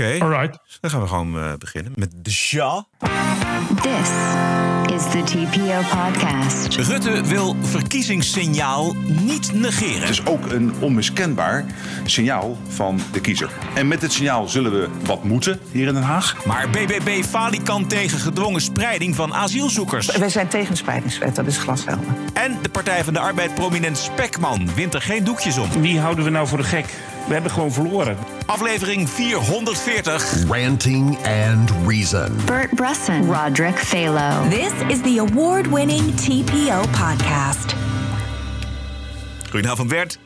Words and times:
Oké, 0.00 0.18
Alright. 0.18 0.58
dan 0.80 0.90
gaan 0.90 1.00
we 1.00 1.06
gewoon 1.06 1.38
eh, 1.38 1.52
beginnen 1.58 1.92
met 1.96 2.10
de 2.16 2.30
Sja. 2.30 2.86
This 3.82 4.10
is 4.94 5.02
the 5.10 5.22
TPO 5.24 5.80
podcast. 5.96 6.76
Rutte 6.76 7.24
wil 7.24 7.56
verkiezingssignaal 7.60 8.94
niet 9.22 9.52
negeren. 9.52 10.00
Het 10.00 10.10
is 10.10 10.26
ook 10.26 10.50
een 10.50 10.72
onmiskenbaar 10.80 11.64
signaal 12.04 12.58
van 12.68 13.00
de 13.12 13.20
kiezer. 13.20 13.50
En 13.74 13.88
met 13.88 14.00
dit 14.00 14.12
signaal 14.12 14.48
zullen 14.48 14.72
we 14.72 14.88
wat 15.04 15.24
moeten 15.24 15.60
hier 15.70 15.86
in 15.86 15.94
Den 15.94 16.02
Haag. 16.02 16.44
Maar 16.44 16.70
BBB 16.70 17.24
falikant 17.24 17.88
tegen 17.88 18.18
gedwongen 18.18 18.60
spreiding 18.60 19.14
van 19.14 19.34
asielzoekers. 19.34 20.16
Wij 20.16 20.28
zijn 20.28 20.48
tegen 20.48 20.70
de 20.70 20.76
spreidingswet, 20.76 21.34
dat 21.34 21.46
is 21.46 21.58
glashelder. 21.58 22.14
En 22.32 22.58
de 22.62 22.68
Partij 22.68 23.04
van 23.04 23.12
de 23.12 23.20
Arbeid 23.20 23.54
prominent 23.54 23.98
Spekman 23.98 24.74
wint 24.74 24.94
er 24.94 25.02
geen 25.02 25.24
doekjes 25.24 25.58
om. 25.58 25.68
Wie 25.80 26.00
houden 26.00 26.24
we 26.24 26.30
nou 26.30 26.46
voor 26.48 26.58
de 26.58 26.64
gek? 26.64 26.86
We 27.26 27.32
hebben 27.32 27.50
gewoon 27.50 27.72
verloren. 27.72 28.16
Aflevering 28.46 29.08
440. 29.08 30.48
Ranting 30.48 31.16
and 31.16 31.70
Reason. 31.86 32.36
Bert 32.46 32.70
Brusson, 32.70 33.26
Roderick 33.26 33.76
Phalo. 33.76 34.50
This 34.50 34.72
is 34.88 35.00
the 35.02 35.18
award 35.18 35.66
winning 35.66 36.14
TPO 36.14 36.82
podcast. 36.90 37.74
Goedenavond 39.50 39.88
Bert. 39.88 40.18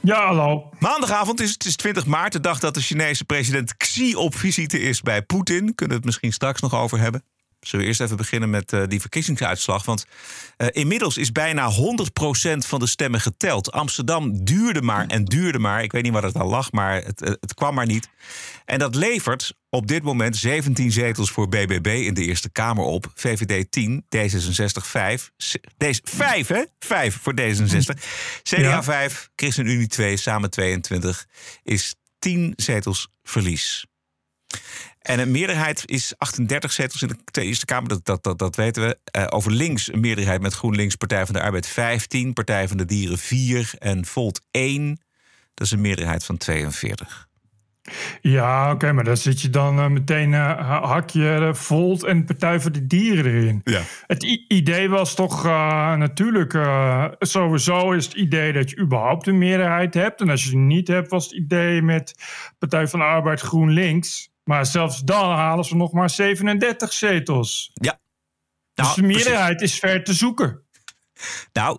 Ja, 0.00 0.26
hallo. 0.26 0.68
Maandagavond 0.78 1.40
is 1.40 1.50
het 1.52 1.64
is 1.64 1.76
20 1.76 2.06
maart, 2.06 2.32
de 2.32 2.40
dag 2.40 2.58
dat 2.58 2.74
de 2.74 2.80
Chinese 2.80 3.24
president 3.24 3.76
Xi 3.76 4.14
op 4.14 4.36
visite 4.36 4.80
is 4.80 5.00
bij 5.00 5.22
Poetin. 5.22 5.74
Kunnen 5.74 5.88
we 5.88 5.94
het 5.94 6.04
misschien 6.04 6.32
straks 6.32 6.60
nog 6.60 6.74
over 6.74 6.98
hebben. 6.98 7.22
Zullen 7.66 7.84
we 7.84 7.90
eerst 7.90 8.00
even 8.00 8.16
beginnen 8.16 8.50
met 8.50 8.72
eh, 8.72 8.82
die 8.88 9.00
verkiezingsuitslag? 9.00 9.84
Want 9.84 10.06
eh, 10.56 10.66
inmiddels 10.70 11.16
is 11.16 11.32
bijna 11.32 11.70
100% 11.72 11.76
van 12.66 12.80
de 12.80 12.86
stemmen 12.86 13.20
geteld. 13.20 13.72
Amsterdam 13.72 14.44
duurde 14.44 14.82
maar 14.82 15.06
en 15.06 15.24
duurde 15.24 15.58
maar. 15.58 15.82
Ik 15.82 15.92
weet 15.92 16.02
niet 16.02 16.12
waar 16.12 16.22
het 16.22 16.36
aan 16.36 16.46
lag, 16.46 16.72
maar 16.72 17.02
het, 17.04 17.22
eh, 17.22 17.32
het 17.40 17.54
kwam 17.54 17.74
maar 17.74 17.86
niet. 17.86 18.08
En 18.64 18.78
dat 18.78 18.94
levert 18.94 19.54
op 19.68 19.86
dit 19.86 20.02
moment 20.02 20.36
17 20.36 20.92
zetels 20.92 21.30
voor 21.30 21.48
BBB 21.48 21.86
in 21.86 22.14
de 22.14 22.24
Eerste 22.24 22.50
Kamer 22.50 22.84
op. 22.84 23.10
VVD 23.14 23.70
10, 23.70 24.04
D66 24.16 24.86
5. 24.86 25.30
Deze 25.76 26.00
5, 26.04 26.48
hè? 26.48 26.62
5 26.78 27.18
voor 27.22 27.34
D66. 27.40 27.94
CDA 28.42 28.60
Ja. 28.60 28.82
5, 28.82 29.30
ChristenUnie 29.36 29.86
2, 29.86 30.16
samen 30.16 30.50
22. 30.50 31.26
Is 31.62 31.94
10 32.18 32.52
zetels 32.56 33.08
verlies. 33.22 33.86
En 35.04 35.18
een 35.18 35.30
meerderheid 35.30 35.82
is 35.86 36.14
38 36.18 36.72
zetels 36.72 37.02
in 37.02 37.10
de 37.24 37.42
Eerste 37.42 37.64
Kamer, 37.64 37.88
dat, 37.88 38.04
dat, 38.04 38.22
dat, 38.22 38.38
dat 38.38 38.56
weten 38.56 38.86
we. 38.86 38.98
Eh, 39.04 39.26
over 39.28 39.52
links 39.52 39.92
een 39.92 40.00
meerderheid 40.00 40.42
met 40.42 40.54
GroenLinks, 40.54 40.94
Partij 40.94 41.24
van 41.24 41.34
de 41.34 41.42
Arbeid 41.42 41.66
15, 41.66 42.32
Partij 42.32 42.68
van 42.68 42.76
de 42.76 42.84
Dieren 42.84 43.18
4 43.18 43.74
en 43.78 44.04
Volt 44.04 44.40
1. 44.50 45.00
Dat 45.54 45.66
is 45.66 45.72
een 45.72 45.80
meerderheid 45.80 46.24
van 46.24 46.36
42. 46.36 47.28
Ja, 48.20 48.72
oké, 48.72 48.92
maar 48.92 49.04
dan 49.04 49.16
zit 49.16 49.40
je 49.40 49.50
dan 49.50 49.78
eh, 49.78 49.88
meteen 49.88 50.34
eh, 50.34 50.82
hakje 50.82 51.38
uh, 51.40 51.54
Volt 51.54 52.04
en 52.04 52.24
Partij 52.24 52.60
voor 52.60 52.72
de 52.72 52.86
Dieren 52.86 53.32
erin. 53.32 53.60
Ja. 53.64 53.80
Het 54.06 54.22
idee 54.48 54.88
was 54.88 55.14
toch 55.14 55.44
natuurlijk 55.96 56.58
sowieso 57.18 57.92
is 57.92 58.04
het 58.04 58.14
idee 58.14 58.52
dat 58.52 58.70
je 58.70 58.78
überhaupt 58.78 59.26
een 59.26 59.38
meerderheid 59.38 59.94
hebt. 59.94 60.20
En 60.20 60.30
als 60.30 60.44
je 60.44 60.50
die 60.50 60.58
niet 60.58 60.88
hebt, 60.88 61.10
was 61.10 61.24
het 61.24 61.34
idee 61.34 61.82
met 61.82 62.14
Partij 62.58 62.88
van 62.88 62.98
de 62.98 63.04
Arbeid 63.04 63.40
GroenLinks. 63.40 64.32
Maar 64.44 64.66
zelfs 64.66 65.00
dan 65.00 65.30
halen 65.30 65.64
ze 65.64 65.76
nog 65.76 65.92
maar 65.92 66.10
37 66.10 66.92
zetels. 66.92 67.70
Ja. 67.74 67.98
Dus 68.74 68.86
Nou, 68.86 68.94
de 68.94 69.02
precies. 69.02 69.24
meerderheid 69.24 69.60
is 69.60 69.78
ver 69.78 70.04
te 70.04 70.14
zoeken. 70.14 70.62
Nou, 71.52 71.78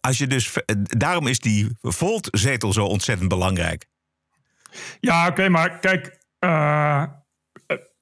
als 0.00 0.18
je 0.18 0.26
dus, 0.26 0.52
daarom 0.76 1.26
is 1.26 1.40
die 1.40 1.76
Volt-zetel 1.80 2.72
zo 2.72 2.84
ontzettend 2.84 3.28
belangrijk. 3.28 3.86
Ja, 5.00 5.26
oké, 5.28 5.48
maar 5.48 5.78
kijk, 5.78 6.18
eh, 6.38 7.02
eh, 7.02 7.08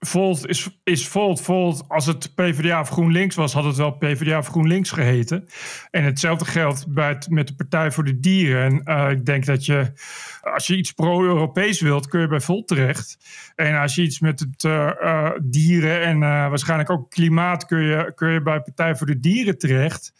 Volt 0.06 0.46
is, 0.46 0.68
is 0.82 1.08
Volt. 1.08 1.40
Volt, 1.40 1.84
als 1.88 2.06
het 2.06 2.34
PvdA 2.34 2.80
of 2.80 2.88
GroenLinks 2.88 3.36
was, 3.36 3.52
had 3.52 3.64
het 3.64 3.76
wel 3.76 3.90
PvdA 3.90 4.38
of 4.38 4.46
GroenLinks 4.46 4.90
geheten. 4.90 5.48
En 5.90 6.04
hetzelfde 6.04 6.44
geldt 6.44 6.86
bij 6.88 7.08
het, 7.08 7.30
met 7.30 7.48
de 7.48 7.54
Partij 7.54 7.90
voor 7.90 8.04
de 8.04 8.20
Dieren. 8.20 8.64
En 8.64 8.82
eh, 8.84 9.10
ik 9.10 9.26
denk 9.26 9.46
dat 9.46 9.66
je, 9.66 9.92
als 10.40 10.66
je 10.66 10.76
iets 10.76 10.92
pro-Europees 10.92 11.80
wilt, 11.80 12.08
kun 12.08 12.20
je 12.20 12.28
bij 12.28 12.40
Volt 12.40 12.68
terecht. 12.68 13.18
En 13.56 13.80
als 13.80 13.94
je 13.94 14.02
iets 14.02 14.20
met 14.20 14.40
het 14.40 14.64
eh, 14.64 14.88
eh, 14.88 15.30
dieren 15.42 16.02
en 16.02 16.18
waarschijnlijk 16.18 16.90
ook 16.90 17.10
klimaat, 17.10 17.66
kun 17.66 17.82
je, 17.82 18.12
kun 18.14 18.30
je 18.30 18.42
bij 18.42 18.60
Partij 18.60 18.96
voor 18.96 19.06
de 19.06 19.20
Dieren 19.20 19.58
terecht. 19.58 20.12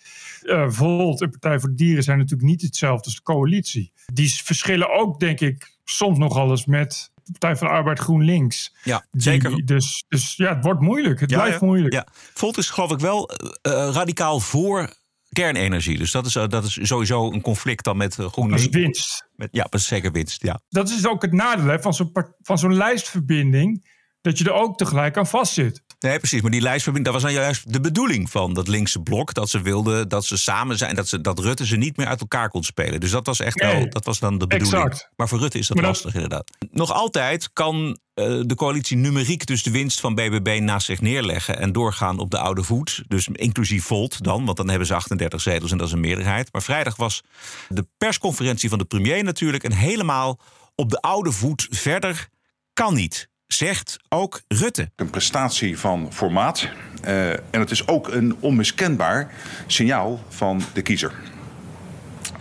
Volt 0.67 1.21
en 1.21 1.31
Partij 1.31 1.61
voor 1.61 1.69
de 1.69 1.75
Dieren 1.75 2.03
zijn 2.03 2.19
natuurlijk 2.19 2.49
niet 2.49 2.63
hetzelfde 2.63 3.05
als 3.05 3.15
de 3.15 3.23
coalitie. 3.23 3.93
Die 4.13 4.35
verschillen 4.35 4.91
ook, 4.91 5.21
denk 5.21 5.41
ik, 5.41 5.77
soms 5.85 6.19
nogal 6.19 6.51
eens 6.51 6.67
met 6.67 7.13
Partij 7.31 7.57
van 7.57 7.67
de 7.67 7.73
Arbeid 7.73 7.99
GroenLinks. 7.99 8.75
Ja, 8.83 9.07
Die- 9.11 9.23
zeker. 9.23 9.65
Dus, 9.65 10.05
dus 10.09 10.37
ja, 10.37 10.55
het 10.55 10.65
wordt 10.65 10.81
moeilijk. 10.81 11.21
Het 11.21 11.31
Ja, 11.31 11.37
blijft 11.41 11.61
ja. 11.61 11.67
moeilijk. 11.67 11.93
Ja. 11.95 12.07
Volt 12.13 12.57
is 12.59 12.71
geloof 12.71 12.91
ik 12.93 12.99
wel 12.99 13.29
eh, 13.31 13.73
eh, 13.73 13.95
radicaal 13.95 14.41
voor 14.41 14.95
kernenergie. 15.33 15.99
Dus 15.99 16.11
dat 16.11 16.27
is, 16.27 16.37
eh, 16.37 16.49
dat 16.49 16.65
is 16.65 16.79
sowieso 16.83 17.33
een 17.33 17.41
conflict 17.41 17.85
dan 17.85 17.97
met 17.97 18.11
eh, 18.13 18.17
Dat 18.19 18.27
is 18.27 18.33
GroenLinks. 18.33 18.67
winst. 18.69 19.29
Met, 19.37 19.49
ja, 19.53 19.63
dat 19.63 19.81
is 19.81 19.87
zeker 19.87 20.13
winst. 20.13 20.43
Ja. 20.43 20.61
Dat 20.69 20.89
is 20.91 21.07
ook 21.07 21.23
het 21.23 21.33
nadeel 21.33 21.67
hè, 21.67 21.81
van 21.81 21.95
zo'n 21.95 22.13
part- 22.13 22.35
van 22.41 22.59
zo'n 22.59 22.75
lijstverbinding. 22.77 23.93
Dat 24.25 24.39
je 24.39 24.45
er 24.45 24.53
ook 24.53 24.77
tegelijk 24.77 25.17
aan 25.17 25.27
vastzit. 25.27 25.83
Nee, 25.99 26.19
precies. 26.19 26.41
Maar 26.43 26.51
die 26.51 26.61
lijstverbinding, 26.61 27.15
dat 27.15 27.23
was 27.23 27.33
nou 27.33 27.45
juist 27.45 27.73
de 27.73 27.81
bedoeling 27.81 28.31
van 28.31 28.55
dat 28.55 28.69
linkse 28.69 29.01
blok. 29.01 29.35
Dat 29.35 29.51
ze 29.51 29.61
wilden 29.63 30.09
dat 30.09 30.25
ze 30.25 30.37
samen 30.37 30.77
zijn. 30.79 30.95
Dat, 30.95 31.09
ze, 31.09 31.21
dat 31.21 31.39
Rutte 31.39 31.67
ze 31.67 31.77
niet 31.77 31.97
meer 31.97 32.07
uit 32.07 32.21
elkaar 32.21 32.49
kon 32.49 32.63
spelen. 32.63 33.01
Dus 33.01 33.11
dat 33.11 33.27
was 33.27 33.41
echt 33.41 33.57
Nee, 33.61 33.73
wel, 33.77 33.89
dat 33.91 34.05
was 34.05 34.19
dan 34.19 34.39
de 34.39 34.47
bedoeling. 34.47 34.85
exact. 34.85 35.11
Maar 35.17 35.29
voor 35.29 35.39
Rutte 35.39 35.59
is 35.59 35.67
dat 35.67 35.77
Maar 35.77 35.85
dat- 35.87 35.95
lastig 35.95 36.15
inderdaad. 36.15 36.51
Nog 36.71 36.93
altijd 36.93 37.53
kan 37.53 37.99
eh, 38.15 38.41
de 38.47 38.55
coalitie 38.55 38.97
numeriek 38.97 39.47
dus 39.47 39.63
de 39.63 39.71
winst 39.71 40.01
van 40.01 40.15
BBB 40.15 40.59
naast 40.63 40.87
zich 40.87 41.01
neerleggen. 41.01 41.59
En 41.59 41.73
doorgaan 41.73 42.19
op 42.19 42.31
de 42.31 42.39
oude 42.39 42.63
voet. 42.63 43.05
Dus 43.09 43.29
inclusief 43.33 43.85
Volt 43.85 44.23
dan, 44.23 44.45
want 44.45 44.57
dan 44.57 44.69
hebben 44.69 44.87
ze 44.87 44.95
38 44.95 45.41
zetels 45.41 45.71
en 45.71 45.79
dat 45.79 45.87
is 45.87 45.93
een 45.93 46.01
meerderheid. 46.01 46.53
Maar 46.53 46.63
vrijdag 46.63 46.97
was 46.97 47.23
de 47.69 47.87
persconferentie 47.99 48.69
van 48.69 48.79
de 48.79 48.85
premier 48.85 49.25
natuurlijk. 49.25 49.65
En 49.65 49.73
helemaal 49.73 50.39
op 50.75 50.91
de 50.91 51.01
oude 51.01 51.33
voet 51.33 51.67
verder 51.71 52.29
kan 52.73 52.95
niet. 52.95 53.29
Zegt 53.55 53.97
ook 54.09 54.41
Rutte. 54.49 54.91
Een 54.97 55.11
prestatie 55.11 55.79
van 55.79 56.13
formaat. 56.13 56.69
eh, 57.03 57.31
en 57.31 57.41
het 57.51 57.71
is 57.71 57.87
ook 57.89 58.09
een 58.09 58.37
onmiskenbaar 58.41 59.33
signaal 59.67 60.25
van 60.29 60.63
de 60.73 60.83
kiezer. 60.83 61.13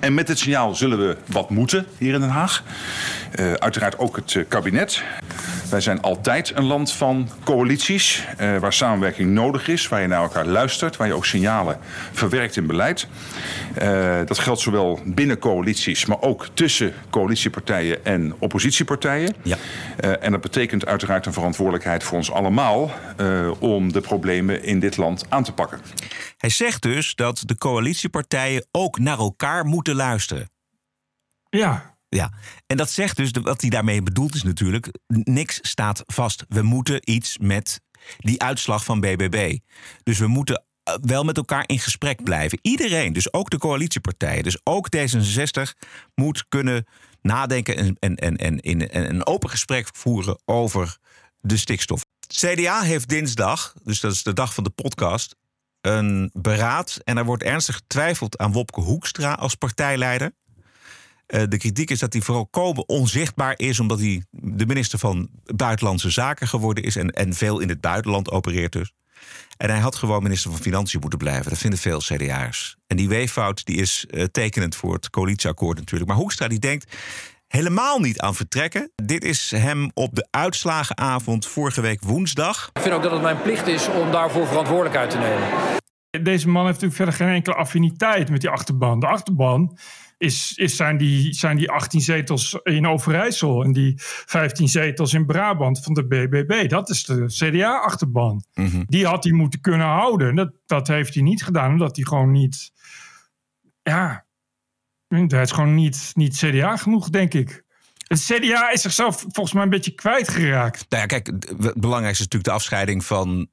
En 0.04 0.14
met 0.14 0.28
dit 0.28 0.40
signaal 0.40 0.76
zullen 0.76 1.08
we 1.08 1.18
wat 1.26 1.50
moeten 1.50 1.86
hier 1.98 2.14
in 2.14 2.20
Den 2.20 2.30
Haag. 2.30 2.64
Eh, 3.32 3.54
uiteraard 3.54 3.98
ook 3.98 4.16
het 4.16 4.36
eh, 4.36 4.44
kabinet. 4.48 5.04
Wij 5.70 5.82
zijn 5.82 6.02
altijd 6.02 6.52
een 6.56 6.64
land 6.64 6.92
van 6.92 7.30
coalities, 7.44 8.26
eh, 8.38 8.58
waar 8.58 8.74
samenwerking 8.74 9.32
nodig 9.32 9.68
is, 9.68 9.88
waar 9.88 10.02
je 10.02 10.08
naar 10.08 10.22
elkaar 10.22 10.46
luistert, 10.46 10.98
waar 10.98 11.08
je 11.08 11.14
ook 11.14 11.26
signalen 11.26 11.78
verwerkt 12.12 12.56
in 12.56 12.68
beleid. 12.68 13.08
Eh, 13.74 14.18
dat 14.26 14.40
geldt 14.40 14.62
zowel 14.62 15.00
binnen 15.06 15.40
coalities, 15.40 16.06
maar 16.06 16.22
ook 16.22 16.48
tussen 16.54 16.94
coalitiepartijen 17.10 18.06
en 18.06 18.34
oppositiepartijen. 18.40 19.36
Ja. 19.42 19.58
En 20.20 20.32
dat 20.32 20.42
betekent 20.42 20.86
uiteraard 20.86 21.26
een 21.26 21.34
verantwoordelijkheid 21.34 22.04
voor 22.04 22.18
ons 22.18 22.32
allemaal 22.32 22.92
om 23.60 23.92
de 23.92 24.02
problemen 24.02 24.64
in 24.64 24.80
dit 24.80 24.98
land 24.98 25.26
aan 25.30 25.44
te 25.44 25.52
pakken. 25.52 25.80
Hij 26.44 26.52
zegt 26.52 26.82
dus 26.82 27.16
dat 27.16 27.44
de 27.46 27.58
coalitiepartijen 27.58 28.68
ook 28.72 29.00
naar 29.00 29.18
elkaar 29.18 29.66
moeten 29.66 29.96
luisteren. 29.96 30.50
Ja, 31.50 31.98
Ja, 32.10 32.32
en 32.68 32.78
dat 32.78 32.90
zegt 32.90 33.18
dus, 33.18 33.32
wat 33.42 33.62
hij 33.62 33.70
daarmee 33.70 34.04
bedoelt 34.04 34.36
is 34.36 34.44
natuurlijk, 34.44 34.90
niks 35.08 35.60
staat 35.62 36.04
vast. 36.06 36.46
We 36.48 36.62
moeten 36.62 37.12
iets 37.12 37.38
met 37.38 37.82
die 38.18 38.42
uitslag 38.42 38.84
van 38.84 39.00
BBB. 39.00 39.58
Dus 40.04 40.20
we 40.20 40.28
moeten 40.28 40.64
eh, 40.84 40.96
wel 41.02 41.24
met 41.24 41.38
elkaar 41.38 41.64
in 41.68 41.80
gesprek 41.80 42.24
blijven. 42.24 42.60
Iedereen, 42.62 43.14
dus 43.14 43.34
ook 43.34 43.50
de 43.50 43.58
coalitiepartijen, 43.58 44.44
dus 44.44 44.60
ook 44.64 44.88
D66, 44.96 45.62
moet 46.16 46.46
kunnen 46.50 46.86
nadenken 47.22 47.76
en, 47.76 47.96
en, 48.00 48.16
en, 48.16 48.38
en 48.38 48.60
in 48.60 48.90
en 48.90 49.10
een 49.10 49.26
open 49.26 49.50
gesprek 49.50 49.88
voeren 49.92 50.42
over 50.46 50.98
de 51.40 51.58
stikstof. 51.58 52.06
CDA 52.28 52.82
heeft 52.82 53.10
dinsdag, 53.10 53.74
dus 53.84 54.00
dat 54.00 54.12
is 54.12 54.24
de 54.24 54.34
dag 54.34 54.54
van 54.54 54.64
de 54.64 54.70
podcast, 54.70 55.36
een 55.86 56.30
beraad. 56.34 57.00
En 57.04 57.18
er 57.18 57.26
wordt 57.26 57.44
ernstig 57.44 57.76
getwijfeld 57.76 58.38
aan 58.38 58.52
Wopke 58.52 58.82
Hoekstra 58.82 59.34
als 59.34 59.56
partijleider. 59.56 60.32
Eh, 61.26 61.44
de 61.50 61.58
kritiek 61.58 61.90
is 61.90 62.00
dat 62.00 62.14
hij 62.14 62.22
vooral 62.22 62.48
komen 62.48 62.88
onzichtbaar 62.88 63.54
is, 63.58 63.80
omdat 63.80 64.00
hij 64.00 64.24
de 64.32 64.66
minister 64.66 65.00
van 65.00 65.30
Buitenlandse 65.44 66.10
Zaken 66.10 66.48
geworden 66.48 66.84
is 66.84 66.96
en, 66.96 67.10
en 67.10 67.34
veel 67.34 67.60
in 67.60 67.70
het 67.70 67.82
buitenland 67.82 68.32
opereert 68.32 68.72
dus. 68.72 68.92
En 69.58 69.70
hij 69.70 69.80
had 69.80 69.96
gewoon 69.96 70.24
minister 70.24 70.52
van 70.52 70.60
Financiën 70.60 71.00
moeten 71.00 71.20
blijven. 71.20 71.50
Dat 71.50 71.60
vinden 71.60 71.80
veel 71.80 72.00
CDA'ers. 72.00 72.76
En 72.88 72.98
die 72.98 73.10
weeffout 73.10 73.66
die 73.66 73.76
is 73.76 74.06
eh, 74.10 74.24
tekenend 74.24 74.76
voor 74.76 74.94
het 74.94 75.10
coalitieakkoord 75.10 75.78
natuurlijk. 75.78 76.10
Maar 76.10 76.20
Hoekstra 76.20 76.48
die 76.48 76.60
denkt 76.60 76.96
helemaal 77.56 78.00
niet 78.00 78.20
aan 78.20 78.36
vertrekken. 78.36 78.92
Dit 78.96 79.24
is 79.24 79.52
hem 79.52 79.92
op 79.94 80.16
de 80.16 80.28
uitslagenavond 80.30 81.48
vorige 81.48 81.82
week 81.82 82.02
woensdag. 82.02 82.70
Ik 82.74 82.82
vind 82.82 82.94
ook 82.94 83.04
dat 83.04 83.12
het 83.12 83.22
mijn 83.22 83.42
plicht 83.42 83.68
is 83.68 83.88
om 83.88 84.12
daarvoor 84.12 84.48
verantwoordelijkheid 84.48 85.10
te 85.10 85.18
nemen. 85.18 85.48
deze 86.24 86.50
man 86.50 86.66
heeft 86.66 86.82
natuurlijk 86.82 86.96
verder 86.96 87.14
geen 87.14 87.36
enkele 87.36 87.56
affiniteit 87.56 88.30
met 88.30 88.42
die 88.42 88.50
achterban. 88.50 89.00
De 89.00 89.08
achterban 89.08 89.78
is, 90.18 90.54
is, 90.56 90.76
zijn, 90.76 90.98
die, 90.98 91.34
zijn 91.34 91.58
die 91.58 91.72
18 91.72 92.02
zetels 92.02 92.60
in 92.64 92.88
Overijssel 92.88 93.64
en 93.64 93.74
die 93.74 93.94
15 93.98 94.68
zetels 94.68 95.14
in 95.14 95.26
Brabant 95.26 95.84
van 95.84 95.94
de 95.94 96.08
BBB. 96.08 96.70
Dat 96.70 96.90
is 96.90 97.04
de 97.04 97.26
CDA-achterban. 97.26 98.44
Mhm. 98.54 98.84
Die 98.86 99.06
had 99.06 99.24
hij 99.24 99.34
moeten 99.34 99.62
kunnen 99.62 99.88
houden. 99.88 100.36
Dat, 100.36 100.52
dat 100.66 100.88
heeft 100.88 101.14
hij 101.14 101.24
niet 101.24 101.44
gedaan, 101.44 101.72
omdat 101.72 101.96
hij 101.96 102.06
gewoon 102.06 102.32
niet. 102.32 102.72
Ja, 103.82 104.23
hij 105.14 105.42
is 105.42 105.52
gewoon 105.52 105.76
niet, 105.76 106.12
niet 106.14 106.38
CDA 106.38 106.78
genoeg, 106.78 107.10
denk 107.10 107.34
ik. 107.34 107.64
Het 108.08 108.20
CDA 108.20 108.72
is 108.72 108.82
zichzelf 108.82 109.20
volgens 109.20 109.54
mij 109.54 109.64
een 109.64 109.70
beetje 109.70 109.96
kwijtgeraakt. 109.96 110.86
Nou 110.90 111.02
ja, 111.02 111.08
kijk, 111.08 111.28
het 111.28 111.74
belangrijkste 111.74 112.24
is 112.24 112.30
natuurlijk 112.30 112.44
de 112.44 112.52
afscheiding 112.52 113.06
van 113.06 113.48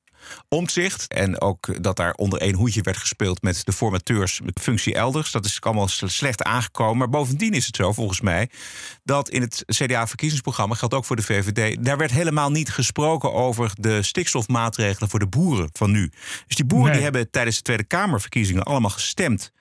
omzicht. 0.49 1.09
En 1.09 1.41
ook 1.41 1.83
dat 1.83 1.97
daar 1.97 2.13
onder 2.13 2.41
één 2.41 2.55
hoedje 2.55 2.83
werd 2.83 2.97
gespeeld 2.97 3.43
met 3.43 3.65
de 3.65 3.73
formateurs 3.73 4.41
met 4.41 4.61
functie 4.61 4.95
elders. 4.95 5.31
Dat 5.31 5.45
is 5.45 5.61
allemaal 5.61 5.89
slecht 5.89 6.43
aangekomen. 6.43 6.97
Maar 6.97 7.09
bovendien 7.09 7.53
is 7.53 7.67
het 7.67 7.77
zo, 7.77 7.93
volgens 7.93 8.21
mij, 8.21 8.51
dat 9.05 9.29
in 9.29 9.41
het 9.41 9.65
CDA-verkiezingsprogramma, 9.67 10.75
geldt 10.75 10.95
ook 10.95 11.05
voor 11.05 11.17
de 11.17 11.23
VVD, 11.23 11.85
daar 11.85 11.97
werd 11.97 12.11
helemaal 12.11 12.51
niet 12.51 12.71
gesproken 12.71 13.33
over 13.33 13.73
de 13.75 14.03
stikstofmaatregelen 14.03 15.11
voor 15.11 15.19
de 15.19 15.29
boeren 15.29 15.69
van 15.73 15.91
nu. 15.91 16.13
Dus 16.47 16.57
die 16.57 16.65
boeren 16.65 16.87
Nee. 16.87 16.95
die 16.95 17.03
hebben 17.03 17.31
tijdens 17.31 17.57
de 17.57 17.63
Tweede 17.63 17.85
Kamerverkiezingen 17.85 18.63
allemaal 18.63 18.91
gestemd 18.91 19.53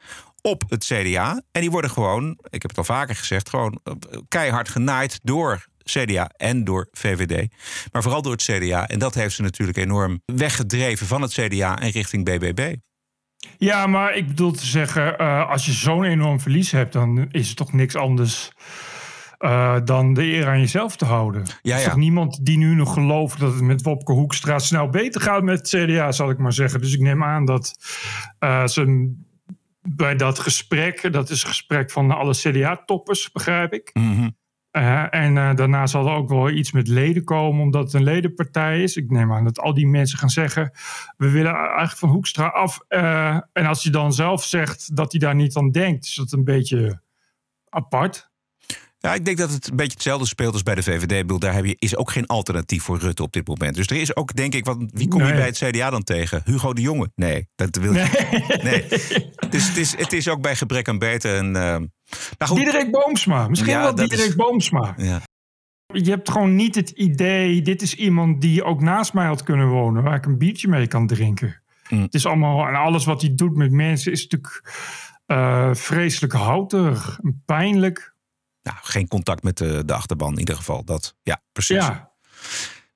op 0.50 0.64
het 0.68 0.86
CDA. 0.86 1.42
En 1.52 1.62
die 1.62 1.72
worden 1.72 1.92
gewoon, 1.92 2.30
ik 2.30 2.62
heb 2.62 2.70
het 2.70 2.78
al 2.78 2.84
vaker 2.84 3.16
gezegd, 3.16 3.50
gewoon 3.50 3.80
eh, 3.84 3.94
keihard 4.28 4.70
genaaid 4.70 5.20
door 5.24 5.68
CDA 5.84 6.30
en 6.38 6.64
door 6.64 6.88
VVD. 6.92 7.54
Maar 7.92 8.02
vooral 8.02 8.22
door 8.22 8.32
het 8.32 8.44
CDA. 8.44 8.88
En 8.88 9.00
dat 9.00 9.14
heeft 9.14 9.36
ze 9.36 9.42
natuurlijk 9.42 9.78
enorm 9.78 10.22
weggedreven 10.26 11.08
van 11.08 11.22
het 11.22 11.32
CDA 11.32 11.80
en 11.80 11.90
richting 11.90 12.26
BBB. 12.26 12.76
Ja, 13.58 13.88
maar 13.88 14.16
ik 14.16 14.28
bedoel 14.28 14.52
te 14.52 14.66
zeggen, 14.66 15.18
eh, 15.18 15.50
als 15.50 15.66
je 15.66 15.72
zo'n 15.72 16.04
enorm 16.04 16.40
verlies 16.40 16.72
hebt, 16.72 16.94
dan 16.94 17.28
is 17.32 17.48
het 17.48 17.58
toch 17.58 17.74
niks 17.74 17.96
anders 17.96 18.52
eh, 19.38 19.76
dan 19.84 20.14
de 20.14 20.24
eer 20.24 20.48
aan 20.48 20.60
jezelf 20.60 20.96
te 20.96 21.06
houden. 21.06 21.44
Ja, 21.62 21.72
Er 21.74 21.78
is 21.78 21.84
ja. 21.84 21.90
toch 21.90 22.00
niemand 22.00 22.46
die 22.46 22.58
nu 22.58 22.76
nog 22.76 22.94
gelooft 22.94 23.40
dat 23.40 23.54
het 23.54 23.62
met 23.62 23.82
Wopke 23.82 24.12
Hoekstra 24.12 24.60
snel 24.60 24.90
beter 24.90 25.22
gaat 25.22 25.44
met 25.44 25.58
het 25.58 25.68
CDA, 25.68 26.12
zal 26.12 26.30
ik 26.30 26.38
maar 26.38 26.54
zeggen. 26.54 26.82
Dus 26.82 26.94
ik 26.94 27.00
neem 27.00 27.24
aan 27.24 27.46
dat 27.46 27.76
eh, 28.40 28.68
ze 28.68 29.14
bij 29.96 30.16
dat 30.16 30.40
gesprek, 30.40 31.14
dat 31.14 31.30
is 31.30 31.44
een 31.44 31.50
gesprek 31.50 31.92
van 31.92 32.12
alle 32.12 32.34
CDA-toppers, 32.34 33.32
begrijp 33.32 33.74
ik. 33.74 33.90
Mhm. 33.94 34.30
Eh, 34.72 35.14
en 35.14 35.38
eh, 35.38 35.56
daarna 35.56 35.88
zal 35.88 36.08
er 36.08 36.14
ook 36.14 36.30
wel 36.30 36.50
iets 36.50 36.72
met 36.72 36.88
leden 36.88 37.24
komen, 37.24 37.62
omdat 37.62 37.84
het 37.84 37.94
een 37.94 38.04
ledenpartij 38.04 38.84
is. 38.84 38.98
Ik 38.98 39.12
neem 39.12 39.34
aan 39.34 39.44
dat 39.44 39.60
al 39.60 39.74
die 39.74 39.88
mensen 39.88 40.18
gaan 40.18 40.30
zeggen: 40.30 40.72
we 41.18 41.30
willen 41.30 41.56
eigenlijk 41.56 41.98
van 41.98 42.10
Hoekstra 42.10 42.48
af. 42.48 42.80
Eh, 42.88 43.40
en 43.54 43.66
als 43.66 43.84
hij 43.84 43.92
dan 43.92 44.14
zelf 44.14 44.44
zegt 44.44 44.96
dat 44.96 45.12
hij 45.12 45.20
daar 45.20 45.36
niet 45.36 45.56
aan 45.56 45.72
denkt, 45.72 46.06
is 46.06 46.16
dat 46.16 46.32
een 46.32 46.44
beetje 46.44 47.02
apart. 47.70 48.32
Ja, 49.02 49.14
ik 49.14 49.26
denk 49.26 49.38
dat 49.38 49.52
het 49.52 49.70
een 49.70 49.76
beetje 49.76 49.94
hetzelfde 49.94 50.28
speelt 50.28 50.54
als 50.54 50.64
bij 50.64 50.76
de 50.76 50.84
VVD. 50.84 51.12
Ik 51.12 51.22
bedoel, 51.22 51.40
daar 51.40 51.54
heb 51.54 51.66
je, 51.66 51.76
is 51.80 51.96
ook 51.96 52.12
geen 52.12 52.26
alternatief 52.26 52.84
voor 52.84 52.98
Rutte 53.00 53.24
op 53.24 53.34
dit 53.34 53.48
moment. 53.48 53.76
Dus 53.76 53.88
er 53.88 53.96
is 54.02 54.16
ook, 54.16 54.36
denk 54.36 54.54
ik, 54.56 54.66
wat, 54.66 54.78
wie 54.94 55.08
kom 55.08 55.26
je 55.26 55.34
bij 55.34 55.46
het 55.46 55.58
CDA 55.58 55.90
dan 55.90 56.04
tegen? 56.04 56.42
Hugo 56.46 56.74
de 56.74 56.82
Jonge? 56.82 57.12
Nee, 57.16 57.48
dat 57.56 57.76
wil 57.76 57.94
je. 57.94 58.58
Nee. 58.64 58.88
Dus 59.50 59.68
het 59.68 59.78
is, 59.78 59.98
het 59.98 60.14
is 60.14 60.28
ook 60.30 60.42
bij 60.42 60.56
gebrek 60.56 60.88
aan 60.88 60.98
beter. 60.98 61.36
En, 61.36 61.52
nou 61.52 61.88
goed. 62.40 62.58
Diederik 62.58 62.92
Boomsma, 62.92 63.48
misschien 63.48 63.72
Ja, 63.72 63.82
wel 63.82 63.96
Diederik 63.96 64.26
is- 64.26 64.36
Boomsma. 64.36 64.94
Ja. 64.98 65.22
Je 65.94 66.10
hebt 66.10 66.30
gewoon 66.30 66.56
niet 66.56 66.76
het 66.76 66.90
idee, 66.90 67.62
dit 67.62 67.82
is 67.82 67.96
iemand 67.96 68.42
die 68.42 68.64
ook 68.64 68.82
naast 68.82 69.14
mij 69.14 69.26
had 69.26 69.44
kunnen 69.44 69.68
wonen, 69.68 70.04
waar 70.04 70.16
ik 70.16 70.26
een 70.26 70.38
biertje 70.38 70.68
mee 70.68 70.88
kan 70.88 71.08
drinken. 71.08 71.62
Mm. 71.90 72.02
Het 72.02 72.14
is 72.14 72.26
allemaal, 72.26 72.68
en 72.68 72.76
alles 72.76 73.06
wat 73.06 73.22
hij 73.22 73.36
doet 73.36 73.56
met 73.56 73.72
mensen 73.72 74.12
is 74.12 74.22
natuurlijk 74.28 74.72
eh, 75.26 75.74
vreselijk 75.74 76.34
houterig 76.34 77.20
en 77.24 77.42
pijnlijk. 77.46 78.14
Nou, 78.70 78.82
geen 78.82 79.08
contact 79.08 79.44
met 79.44 79.58
de, 79.58 79.86
de 79.86 79.94
achterban 79.94 80.32
in 80.32 80.40
ieder 80.40 80.56
geval. 80.56 80.84
Dat, 80.84 81.16
ja, 81.24 81.42
precies. 81.52 81.76
Ja, 81.76 82.12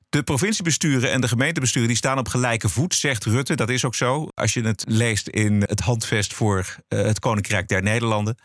De 0.10 0.24
provinciebesturen 0.24 1.12
en 1.12 1.22
de 1.22 1.28
gemeentebesturen 1.28 1.88
die 1.88 1.98
staan 1.98 2.18
op 2.18 2.28
gelijke 2.28 2.70
voet, 2.70 2.94
zegt 2.96 3.26
Rutte. 3.26 3.56
Dat 3.56 3.70
is 3.70 3.86
ook 3.86 3.96
zo. 3.96 4.28
Als 4.34 4.54
je 4.54 4.62
het 4.62 4.84
leest 4.88 5.28
in 5.28 5.62
het 5.66 5.80
handvest 5.80 6.34
voor 6.34 6.76
eh, 6.88 7.02
het 7.02 7.20
Koninkrijk 7.20 7.68
der 7.68 7.82
Nederlanden. 7.82 8.38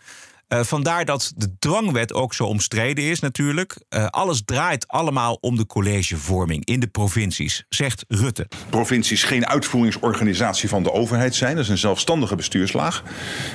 Eh, 0.49 0.61
vandaar 0.61 1.05
dat 1.05 1.33
de 1.37 1.59
dwangwet 1.59 2.15
ook 2.15 2.35
zo 2.35 2.45
omstreden 2.45 3.05
is 3.05 3.21
natuurlijk. 3.21 3.77
Eh, 3.89 4.07
alles 4.07 4.43
draait 4.45 4.89
allemaal 4.89 5.39
om 5.41 5.57
de 5.57 5.67
collegevorming 5.67 6.65
in 6.65 6.81
de 6.81 6.87
provincies, 6.87 7.65
zegt 7.69 8.05
Rutte. 8.09 8.49
provincies 8.71 9.23
geen 9.23 9.47
uitvoeringsorganisatie 9.47 10.69
van 10.69 10.83
de 10.83 10.93
overheid 10.93 11.35
zijn. 11.35 11.55
Dat 11.55 11.65
is 11.65 11.71
een 11.71 11.79
zelfstandige 11.79 12.37
bestuurslaag. 12.37 13.03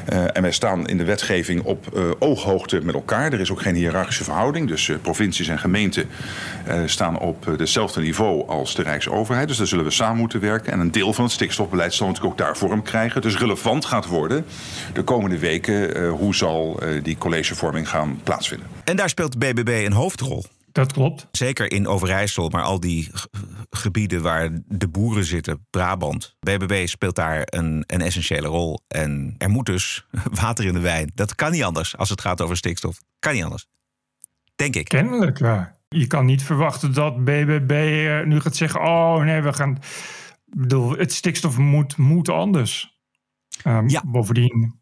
Eh, 0.05 0.37
en 0.37 0.41
wij 0.41 0.51
staan 0.51 0.87
in 0.87 0.97
de 0.97 1.03
wetgeving 1.03 1.63
op 1.63 2.15
ooghoogte 2.19 2.81
met 2.83 2.95
elkaar. 2.95 3.33
Er 3.33 3.39
is 3.39 3.51
ook 3.51 3.61
geen 3.61 3.75
hiërarchische 3.75 4.23
verhouding. 4.23 4.67
Dus 4.67 4.91
provincies 5.01 5.47
en 5.47 5.59
gemeenten 5.59 6.09
staan 6.85 7.19
op 7.19 7.45
hetzelfde 7.45 8.01
niveau 8.01 8.47
als 8.47 8.75
de 8.75 8.81
Rijksoverheid. 8.81 9.47
Dus 9.47 9.57
daar 9.57 9.67
zullen 9.67 9.85
we 9.85 9.91
samen 9.91 10.17
moeten 10.17 10.39
werken. 10.39 10.73
En 10.73 10.79
een 10.79 10.91
deel 10.91 11.13
van 11.13 11.23
het 11.23 11.33
stikstofbeleid 11.33 11.93
zal 11.93 12.07
natuurlijk 12.07 12.33
ook 12.33 12.45
daar 12.45 12.57
vorm 12.57 12.81
krijgen. 12.81 13.21
Dus 13.21 13.37
relevant 13.37 13.85
gaat 13.85 14.05
worden 14.05 14.45
de 14.93 15.03
komende 15.03 15.39
weken 15.39 16.07
hoe 16.07 16.35
zal 16.35 16.82
die 17.03 17.17
collegevorming 17.17 17.89
gaan 17.89 18.19
plaatsvinden. 18.23 18.67
En 18.83 18.95
daar 18.95 19.09
speelt 19.09 19.31
de 19.31 19.37
BBB 19.37 19.83
een 19.85 19.93
hoofdrol. 19.93 20.45
dat 20.71 20.93
klopt. 20.93 21.27
Zeker 21.31 21.71
in 21.71 21.87
Overijssel, 21.87 22.49
maar 22.49 22.63
al 22.63 22.79
die 22.79 23.11
gebieden 23.69 24.21
waar 24.21 24.49
de 24.67 24.87
boeren 24.87 25.25
zitten, 25.25 25.65
Brabant. 25.69 26.35
BBB 26.39 26.87
speelt 26.87 27.15
daar 27.15 27.41
een, 27.45 27.83
een 27.87 28.01
essentiële 28.01 28.47
rol. 28.47 28.79
En 28.87 29.35
er 29.37 29.49
moet 29.49 29.65
dus 29.65 30.05
water 30.41 30.65
in 30.65 30.73
de 30.73 30.79
wijn. 30.79 31.11
Dat 31.15 31.35
kan 31.35 31.51
niet 31.51 31.63
anders 31.63 31.97
als 31.97 32.09
het 32.09 32.21
gaat 32.21 32.41
over 32.41 32.57
stikstof. 32.57 32.97
Kan 33.19 33.33
niet 33.33 33.43
anders. 33.43 33.65
Denk 34.55 34.75
ik. 34.75 34.87
Kennelijk, 34.87 35.39
ja. 35.39 35.75
Je 35.89 36.07
kan 36.07 36.25
niet 36.25 36.43
verwachten 36.43 36.93
dat 36.93 37.23
BBB 37.23 37.71
eh, 37.71 38.25
nu 38.27 38.39
gaat 38.39 38.55
zeggen: 38.55 38.81
Oh 38.81 39.17
nee, 39.23 39.41
we 39.41 39.53
gaan. 39.53 39.71
Ik 40.45 40.59
bedoel, 40.59 40.91
het 40.97 41.13
stikstof 41.13 41.57
moet, 41.57 41.97
moet 41.97 42.29
anders. 42.29 42.97
Ehm, 43.63 43.87
Ja. 43.89 44.01
Bovendien. 44.05 44.81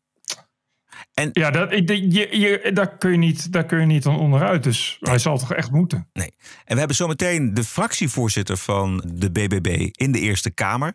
En- 1.13 1.29
ja, 1.33 1.51
dat, 1.51 1.71
je, 1.71 2.27
je, 2.39 2.71
daar, 2.73 2.97
kun 2.97 3.11
je 3.11 3.17
niet, 3.17 3.51
daar 3.51 3.65
kun 3.65 3.79
je 3.79 3.85
niet 3.85 4.05
aan 4.05 4.19
onderuit. 4.19 4.63
Dus 4.63 4.97
hij 4.99 5.17
zal 5.19 5.37
toch 5.37 5.53
echt 5.53 5.71
moeten. 5.71 6.09
Nee. 6.13 6.33
En 6.65 6.73
we 6.73 6.77
hebben 6.77 6.95
zometeen 6.95 7.53
de 7.53 7.63
fractievoorzitter 7.63 8.57
van 8.57 9.03
de 9.13 9.31
BBB 9.31 9.89
in 9.91 10.11
de 10.11 10.19
Eerste 10.19 10.51
Kamer. 10.51 10.93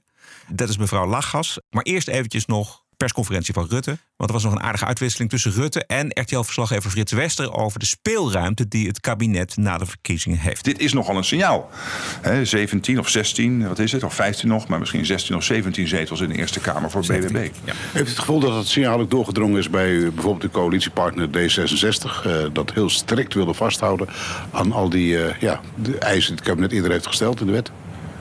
Dat 0.49 0.69
is 0.69 0.77
mevrouw 0.79 1.07
Lachgas. 1.07 1.61
Maar 1.71 1.83
eerst 1.83 2.09
eventjes 2.09 2.47
nog 2.47 2.85
persconferentie 2.97 3.55
van 3.55 3.67
Rutte. 3.69 3.99
Want 4.17 4.31
er 4.31 4.37
was 4.37 4.45
nog 4.45 4.53
een 4.53 4.63
aardige 4.63 4.85
uitwisseling 4.85 5.31
tussen 5.31 5.53
Rutte 5.53 5.85
en 5.87 6.21
RTL-verslaggever 6.21 6.91
Frits 6.91 7.13
Wester... 7.13 7.53
over 7.53 7.79
de 7.79 7.87
speelruimte 7.87 8.69
die 8.69 8.87
het 8.87 9.01
kabinet 9.01 9.57
na 9.57 9.79
de 9.79 9.87
verkiezingen 9.87 10.39
heeft. 10.39 10.65
Dit 10.65 10.79
is 10.79 10.93
nogal 10.93 11.17
een 11.17 11.25
signaal. 11.25 11.71
Hè, 12.21 12.45
17 12.45 12.99
of 12.99 13.09
16, 13.09 13.69
wat 13.69 13.79
is 13.79 13.93
het? 13.93 14.03
Of 14.03 14.15
15 14.15 14.49
nog, 14.49 14.67
maar 14.69 14.79
misschien 14.79 15.07
16 15.07 15.37
of 15.37 15.45
17 15.45 15.89
zetels 15.89 16.21
in 16.21 16.29
de 16.29 16.35
Eerste 16.35 16.61
Kamer 16.61 16.91
voor 16.91 17.01
BBB. 17.01 17.35
Heeft 17.35 17.95
u 17.95 17.99
het 17.99 18.19
gevoel 18.19 18.41
dat 18.41 18.55
het 18.55 18.67
signaal 18.67 19.01
ook 19.01 19.11
doorgedrongen 19.11 19.59
is 19.59 19.71
bij 19.71 19.99
bijvoorbeeld 20.01 20.41
de 20.41 20.51
coalitiepartner 20.51 21.29
D66? 21.29 22.25
eh, 22.25 22.47
dat 22.53 22.73
heel 22.73 22.91
strikt 22.91 23.35
wilde 23.35 23.55
vasthouden 23.55 24.09
aan 24.51 24.73
al 24.73 24.89
die 24.89 25.25
eh, 25.25 25.41
ja, 25.41 25.61
de 25.75 25.99
eisen 25.99 26.29
die 26.29 26.39
het 26.39 26.49
kabinet 26.49 26.73
eerder 26.73 26.91
heeft 26.91 27.07
gesteld 27.07 27.41
in 27.41 27.47
de 27.47 27.53
wet? 27.53 27.71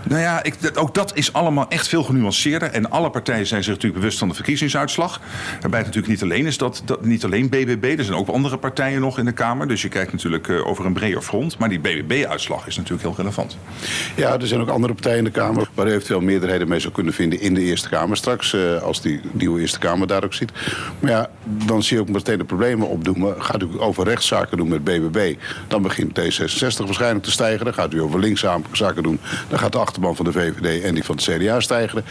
Nou 0.08 0.22
ja, 0.22 0.44
ik, 0.44 0.56
ook 0.74 0.94
dat 0.94 1.16
is 1.16 1.34
allemaal 1.34 1.70
echt 1.70 1.88
veel 1.88 2.04
genuanceerder. 2.04 2.72
En 2.72 2.90
alle 2.90 3.10
partijen 3.10 3.48
zijn 3.48 3.64
zich 3.64 3.74
natuurlijk 3.74 4.00
bewust 4.00 4.18
van 4.18 4.28
de 4.28 4.34
verkiezingsuitslag. 4.34 5.22
Waarbij 5.62 5.80
het 5.80 5.88
natuurlijk 5.88 6.08
niet 6.08 6.24
alleen 6.24 6.46
is 6.46 6.58
dat, 6.58 6.82
dat 6.86 7.06
niet 7.06 7.24
alleen 7.24 7.50
BBB, 7.50 7.96
er 7.98 8.04
zijn 8.04 8.18
ook 8.18 8.28
andere 8.28 8.58
partijen 8.58 9.02
nog 9.02 9.20
in 9.20 9.26
de 9.26 9.32
Kamer. 9.32 9.68
Dus 9.68 9.82
je 9.82 9.90
kijkt 9.90 10.12
natuurlijk 10.12 10.48
eh, 10.48 10.68
over 10.68 10.86
een 10.86 10.94
breder 10.94 11.22
front. 11.22 11.58
Maar 11.58 11.70
die 11.70 11.80
BBB-uitslag 11.80 12.68
is 12.68 12.76
natuurlijk 12.76 13.04
heel 13.04 13.16
relevant. 13.18 13.58
Ja, 14.16 14.40
er 14.40 14.48
zijn 14.48 14.62
ook 14.62 14.70
andere 14.70 14.94
partijen 14.94 15.18
in 15.18 15.24
de 15.24 15.32
Kamer 15.32 15.70
waar 15.74 15.88
u 15.88 15.92
eventueel 15.92 16.22
meerderheden 16.22 16.68
mee 16.68 16.80
zou 16.80 16.94
kunnen 16.94 17.14
vinden 17.14 17.42
in 17.42 17.54
de 17.54 17.62
Eerste 17.62 17.90
Kamer 17.90 18.18
straks, 18.18 18.54
eh, 18.54 18.82
als 18.82 19.02
die 19.02 19.22
nieuwe 19.32 19.60
Eerste 19.60 19.80
Kamer 19.80 20.08
daar 20.08 20.24
ook 20.24 20.34
zit. 20.34 20.52
Maar 21.00 21.12
ja, 21.12 21.30
dan 21.44 21.84
zie 21.84 21.98
je 21.98 22.02
ook 22.02 22.10
meteen 22.10 22.38
de 22.38 22.44
problemen 22.44 22.88
opdoemen. 22.88 23.44
Gaat 23.44 23.62
u 23.62 23.68
over 23.78 24.04
rechtszaken 24.04 24.58
doen 24.58 24.68
met 24.68 24.84
BBB, 24.84 25.36
dan 25.68 25.82
begint 25.82 26.20
D66 26.20 26.86
waarschijnlijk 26.86 27.24
te 27.24 27.32
stijgen. 27.32 27.66
Dan 27.66 27.74
gaat 27.74 27.94
u 27.94 28.02
over 28.02 28.20
linkszaken 28.20 29.04
doen, 29.04 29.20
dan 29.50 29.60
gaat 29.60 29.72
de 29.72 29.78
achterban 29.96 30.16
van 30.16 30.26
de 30.26 30.32
VVD 30.32 30.84
en 30.84 30.94
die 30.94 31.04
van 31.04 31.16
het 31.16 31.26
CDA 31.26 31.60
stijgen. 31.60 32.04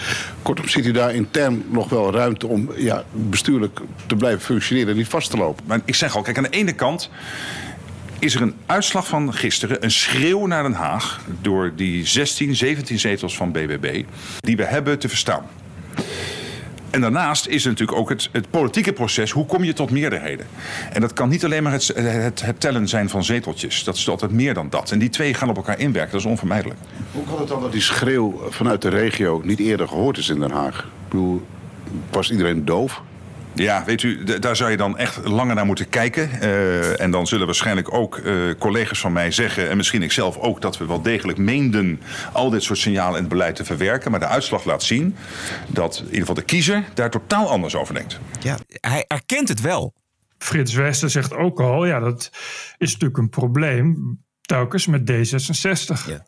Kortom, 0.43 0.69
ziet 0.69 0.87
u 0.87 0.91
daar 0.91 1.15
intern 1.15 1.65
nog 1.71 1.89
wel 1.89 2.13
ruimte 2.13 2.47
om 2.47 2.71
ja, 2.77 3.05
bestuurlijk 3.13 3.81
te 4.07 4.17
blijven 4.17 4.41
functioneren 4.41 4.91
en 4.91 4.97
niet 4.97 5.09
vast 5.09 5.31
te 5.31 5.37
lopen? 5.37 5.65
Maar 5.67 5.81
ik 5.85 5.95
zeg 5.95 6.17
al, 6.17 6.23
kijk, 6.23 6.37
aan 6.37 6.43
de 6.43 6.49
ene 6.51 6.73
kant 6.73 7.11
is 8.19 8.35
er 8.35 8.43
een 8.43 8.55
uitslag 8.67 9.07
van 9.07 9.35
gisteren, 9.35 9.85
een 9.85 9.91
schreeuw 9.91 10.47
naar 10.47 10.63
Den 10.63 10.73
Haag... 10.73 11.21
door 11.41 11.73
die 11.77 12.07
16, 12.07 12.57
17 12.57 12.99
zetels 12.99 13.37
van 13.37 13.53
BBB, 13.53 14.05
die 14.41 14.57
we 14.57 14.65
hebben 14.65 14.99
te 14.99 15.09
verstaan. 15.09 15.47
En 16.95 17.01
daarnaast 17.01 17.47
is 17.47 17.65
natuurlijk 17.65 17.99
ook 17.99 18.09
het, 18.09 18.29
het 18.33 18.51
politieke 18.51 18.93
proces. 18.93 19.31
Hoe 19.31 19.47
kom 19.47 19.65
je 19.65 19.73
tot 19.73 19.91
meerderheden? 19.91 20.47
En 20.93 21.01
dat 21.01 21.13
kan 21.13 21.29
niet 21.29 21.45
alleen 21.45 21.63
maar 21.63 21.73
het, 21.73 21.87
het, 21.95 22.43
het 22.43 22.61
tellen 22.61 22.89
zijn 22.89 23.09
van 23.09 23.25
zeteltjes. 23.25 23.85
Dat 23.85 23.97
is 23.97 24.09
altijd 24.09 24.31
meer 24.31 24.55
dan 24.55 24.71
dat. 24.71 24.91
En 24.91 24.99
die 24.99 25.09
twee 25.09 25.35
gaan 25.35 25.49
op 25.49 25.57
elkaar 25.57 25.79
inwerken. 25.79 26.13
Dat 26.13 26.21
is 26.21 26.27
onvermijdelijk. 26.27 26.81
Hoe 27.13 27.25
kan 27.25 27.39
het 27.39 27.49
dan 27.49 27.61
dat 27.61 27.73
die 27.73 27.81
schreeuw 27.81 28.41
vanuit 28.49 28.83
de 28.83 28.89
regio 28.89 29.41
niet 29.45 29.59
eerder 29.59 29.89
gehoord 29.89 30.19
is 30.19 30.29
in 30.29 30.41
Den 30.41 30.51
Haag? 30.51 30.79
Ik 30.79 31.09
bedoel, 31.09 31.47
was 32.11 32.31
iedereen 32.31 32.65
doof? 32.65 33.03
Ja, 33.55 33.85
weet 33.85 34.03
u, 34.03 34.25
daar 34.39 34.57
zou 34.57 34.71
je 34.71 34.77
dan 34.77 34.99
echt 34.99 35.27
langer 35.27 35.55
naar 35.55 35.67
moeten 35.67 35.89
kijken. 35.89 36.41
Eh, 36.41 37.01
en 37.01 37.11
dan 37.11 37.27
zullen 37.27 37.47
waarschijnlijk 37.47 37.95
ook 37.95 38.17
eh, 38.17 38.35
collega's 38.59 39.01
van 39.01 39.13
mij 39.13 39.31
zeggen, 39.31 39.71
en 39.71 39.77
misschien 39.77 40.03
ik 40.03 40.13
zelf 40.13 40.39
ook, 40.39 40.61
dat 40.61 40.79
we 40.79 40.87
wel 40.87 41.03
degelijk 41.03 41.39
meenden 41.39 42.01
al 42.33 42.51
dit 42.51 42.63
soort 42.63 42.79
signalen 42.79 43.15
in 43.15 43.21
het 43.21 43.29
beleid 43.29 43.57
te 43.57 43.65
verwerken. 43.65 44.11
Maar 44.11 44.21
de 44.21 44.27
uitslag 44.27 44.65
laat 44.65 44.83
zien 44.83 45.17
dat 45.67 45.97
in 45.99 46.05
ieder 46.05 46.19
geval 46.21 46.35
de 46.35 46.43
kiezer 46.43 46.85
daar 46.95 47.11
totaal 47.11 47.49
anders 47.49 47.77
over 47.77 47.95
denkt. 47.95 48.19
Ja, 48.41 48.59
hij 48.81 49.05
erkent 49.07 49.49
het 49.49 49.61
wel. 49.61 49.95
Frits 50.39 50.75
Wester 50.75 51.11
zegt 51.11 51.35
ook 51.35 51.61
al, 51.61 51.87
ja, 51.87 52.01
dat 52.01 52.31
is 52.79 52.93
natuurlijk 52.93 53.19
een 53.19 53.29
probleem 53.29 54.19
telkens 54.41 54.87
met 54.87 55.11
D66. 55.11 56.07
Ja. 56.07 56.25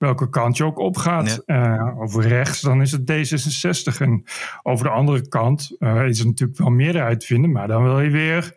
Welke 0.00 0.28
kant 0.28 0.56
je 0.56 0.64
ook 0.64 0.78
opgaat. 0.78 1.42
Eh, 1.46 2.00
over 2.00 2.22
rechts, 2.28 2.60
dan 2.60 2.80
is 2.80 2.92
het 2.92 3.10
D66. 3.12 4.00
En 4.00 4.24
over 4.62 4.84
de 4.84 4.90
andere 4.90 5.28
kant 5.28 5.76
eh, 5.78 6.04
is 6.04 6.20
er 6.20 6.26
natuurlijk 6.26 6.58
wel 6.58 6.70
meerderheid 6.70 7.24
vinden, 7.24 7.52
maar 7.52 7.68
dan 7.68 7.82
wil 7.82 8.00
je 8.00 8.10
weer 8.10 8.54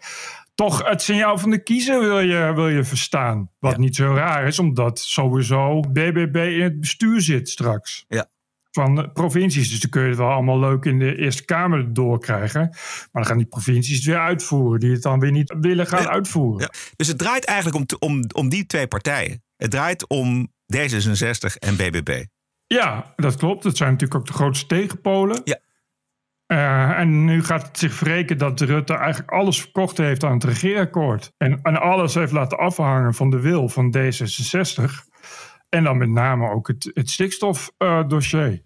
toch 0.55 0.87
het 0.89 1.01
signaal 1.01 1.37
van 1.37 1.49
de 1.49 1.63
kiezer 1.63 1.99
wil 1.99 2.19
je, 2.19 2.51
wil 2.55 2.67
je 2.69 2.83
verstaan. 2.83 3.49
Wat 3.59 3.71
Ja. 3.71 3.77
niet 3.77 3.95
zo 3.95 4.13
raar 4.13 4.47
is, 4.47 4.59
omdat 4.59 4.99
sowieso 4.99 5.79
BBB 5.79 6.35
in 6.35 6.61
het 6.63 6.79
bestuur 6.79 7.21
zit 7.21 7.49
straks. 7.49 8.05
Ja. 8.07 8.25
Van 8.73 8.95
de 8.95 9.09
provincies. 9.11 9.69
Dus 9.69 9.79
dan 9.79 9.89
kun 9.89 10.01
je 10.01 10.07
het 10.07 10.17
wel 10.17 10.29
allemaal 10.29 10.59
leuk 10.59 10.85
in 10.85 10.99
de 10.99 11.15
Eerste 11.15 11.45
Kamer 11.45 11.93
doorkrijgen. 11.93 12.61
Maar 12.61 13.09
dan 13.11 13.25
gaan 13.25 13.37
die 13.37 13.45
provincies 13.47 13.95
het 13.95 14.05
weer 14.05 14.19
uitvoeren. 14.19 14.79
Die 14.79 14.91
het 14.91 15.01
dan 15.01 15.19
weer 15.19 15.31
niet 15.31 15.55
willen 15.59 15.87
gaan 15.87 16.01
Ja. 16.01 16.09
uitvoeren. 16.09 16.61
Ja. 16.61 16.69
Dus 16.95 17.07
het 17.07 17.17
draait 17.17 17.45
eigenlijk 17.45 17.77
om, 17.77 18.09
om, 18.09 18.23
om 18.33 18.49
die 18.49 18.65
twee 18.65 18.87
partijen. 18.87 19.43
Het 19.55 19.71
draait 19.71 20.07
om 20.07 20.51
D66 20.75 21.57
en 21.59 21.75
BBB. 21.75 22.23
Ja, 22.67 23.13
dat 23.15 23.35
klopt. 23.35 23.63
Dat 23.63 23.77
zijn 23.77 23.91
natuurlijk 23.91 24.19
ook 24.19 24.27
de 24.27 24.33
grootste 24.33 24.65
tegenpolen. 24.65 25.41
Ja. 25.43 25.59
Eh, 26.45 26.99
en 26.99 27.25
nu 27.25 27.43
gaat 27.43 27.67
het 27.67 27.77
zich 27.77 27.99
wreken 27.99 28.37
dat 28.37 28.61
Rutte 28.61 28.93
eigenlijk 28.93 29.31
alles 29.31 29.61
verkocht 29.61 29.97
heeft 29.97 30.23
aan 30.23 30.33
het 30.33 30.43
regeerakkoord. 30.43 31.31
En, 31.37 31.59
en 31.61 31.81
alles 31.81 32.13
heeft 32.13 32.31
laten 32.31 32.57
afhangen 32.57 33.13
van 33.13 33.29
de 33.29 33.39
wil 33.39 33.69
van 33.69 33.95
D66. 33.97 34.83
En 35.73 35.83
dan 35.83 35.97
met 35.97 36.09
name 36.09 36.49
ook 36.49 36.67
het, 36.67 36.91
het 36.93 37.09
stikstofdossier. 37.09 38.63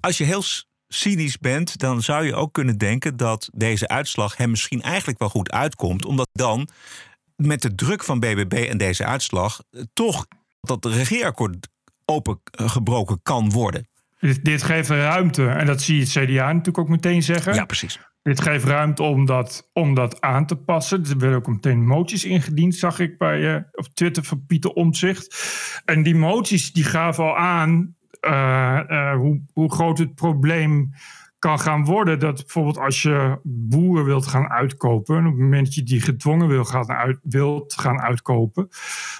Als 0.00 0.18
je 0.18 0.24
heel 0.24 0.42
cynisch 0.88 1.38
bent, 1.38 1.78
dan 1.78 2.02
zou 2.02 2.24
je 2.24 2.34
ook 2.34 2.52
kunnen 2.52 2.78
denken 2.78 3.16
dat 3.16 3.50
deze 3.52 3.88
uitslag 3.88 4.36
hem 4.36 4.50
misschien 4.50 4.82
eigenlijk 4.82 5.18
wel 5.18 5.28
goed 5.28 5.50
uitkomt. 5.50 6.04
Omdat 6.04 6.28
dan 6.32 6.68
met 7.36 7.62
de 7.62 7.74
druk 7.74 8.04
van 8.04 8.20
BBB 8.20 8.52
en 8.52 8.78
deze 8.78 9.04
uitslag 9.04 9.62
eh, 9.70 9.82
toch 9.92 10.26
dat 10.60 10.84
regeerakkoord 10.84 11.68
opengebroken 12.04 13.22
kan 13.22 13.50
worden. 13.50 13.88
dit, 14.20 14.44
dit 14.44 14.62
geeft 14.62 14.88
ruimte. 14.88 15.48
En 15.48 15.66
dat 15.66 15.82
zie 15.82 15.94
je 15.94 16.00
het 16.00 16.10
CDA 16.10 16.46
natuurlijk 16.46 16.78
ook 16.78 16.88
meteen 16.88 17.22
zeggen. 17.22 17.54
Ja, 17.54 17.64
precies. 17.64 17.98
Dit 18.26 18.40
geeft 18.40 18.64
ruimte 18.64 19.02
om 19.02 19.26
dat, 19.26 19.70
om 19.72 19.94
dat 19.94 20.20
aan 20.20 20.46
te 20.46 20.56
passen. 20.56 21.04
Er 21.04 21.18
werden 21.18 21.38
ook 21.38 21.46
meteen 21.46 21.86
moties 21.86 22.24
ingediend, 22.24 22.74
zag 22.74 22.98
ik 22.98 23.18
bij, 23.18 23.54
eh, 23.54 23.62
op 23.72 23.86
Twitter 23.94 24.24
van 24.24 24.44
Pieter 24.46 24.70
Omtzigt. 24.70 25.36
En 25.84 26.02
die 26.02 26.14
moties 26.14 26.72
die 26.72 26.84
gaven 26.84 27.24
al 27.24 27.36
aan 27.36 27.94
eh, 28.20 28.78
eh, 28.88 29.16
hoe, 29.16 29.40
hoe 29.52 29.72
groot 29.72 29.98
het 29.98 30.14
probleem 30.14 30.90
kan 31.46 31.60
gaan 31.60 31.84
worden. 31.84 32.18
Dat 32.18 32.36
bijvoorbeeld 32.36 32.78
als 32.78 33.02
je 33.02 33.38
boeren 33.42 34.04
wilt 34.04 34.26
gaan 34.26 34.48
uitkopen... 34.48 35.16
en 35.16 35.26
op 35.26 35.32
het 35.32 35.40
moment 35.40 35.64
dat 35.64 35.74
je 35.74 35.82
die 35.82 36.00
gedwongen 36.00 36.48
wil 36.48 36.64
gaan 36.64 36.88
uit, 36.88 37.18
wilt 37.22 37.74
gaan 37.74 38.00
uitkopen... 38.00 38.68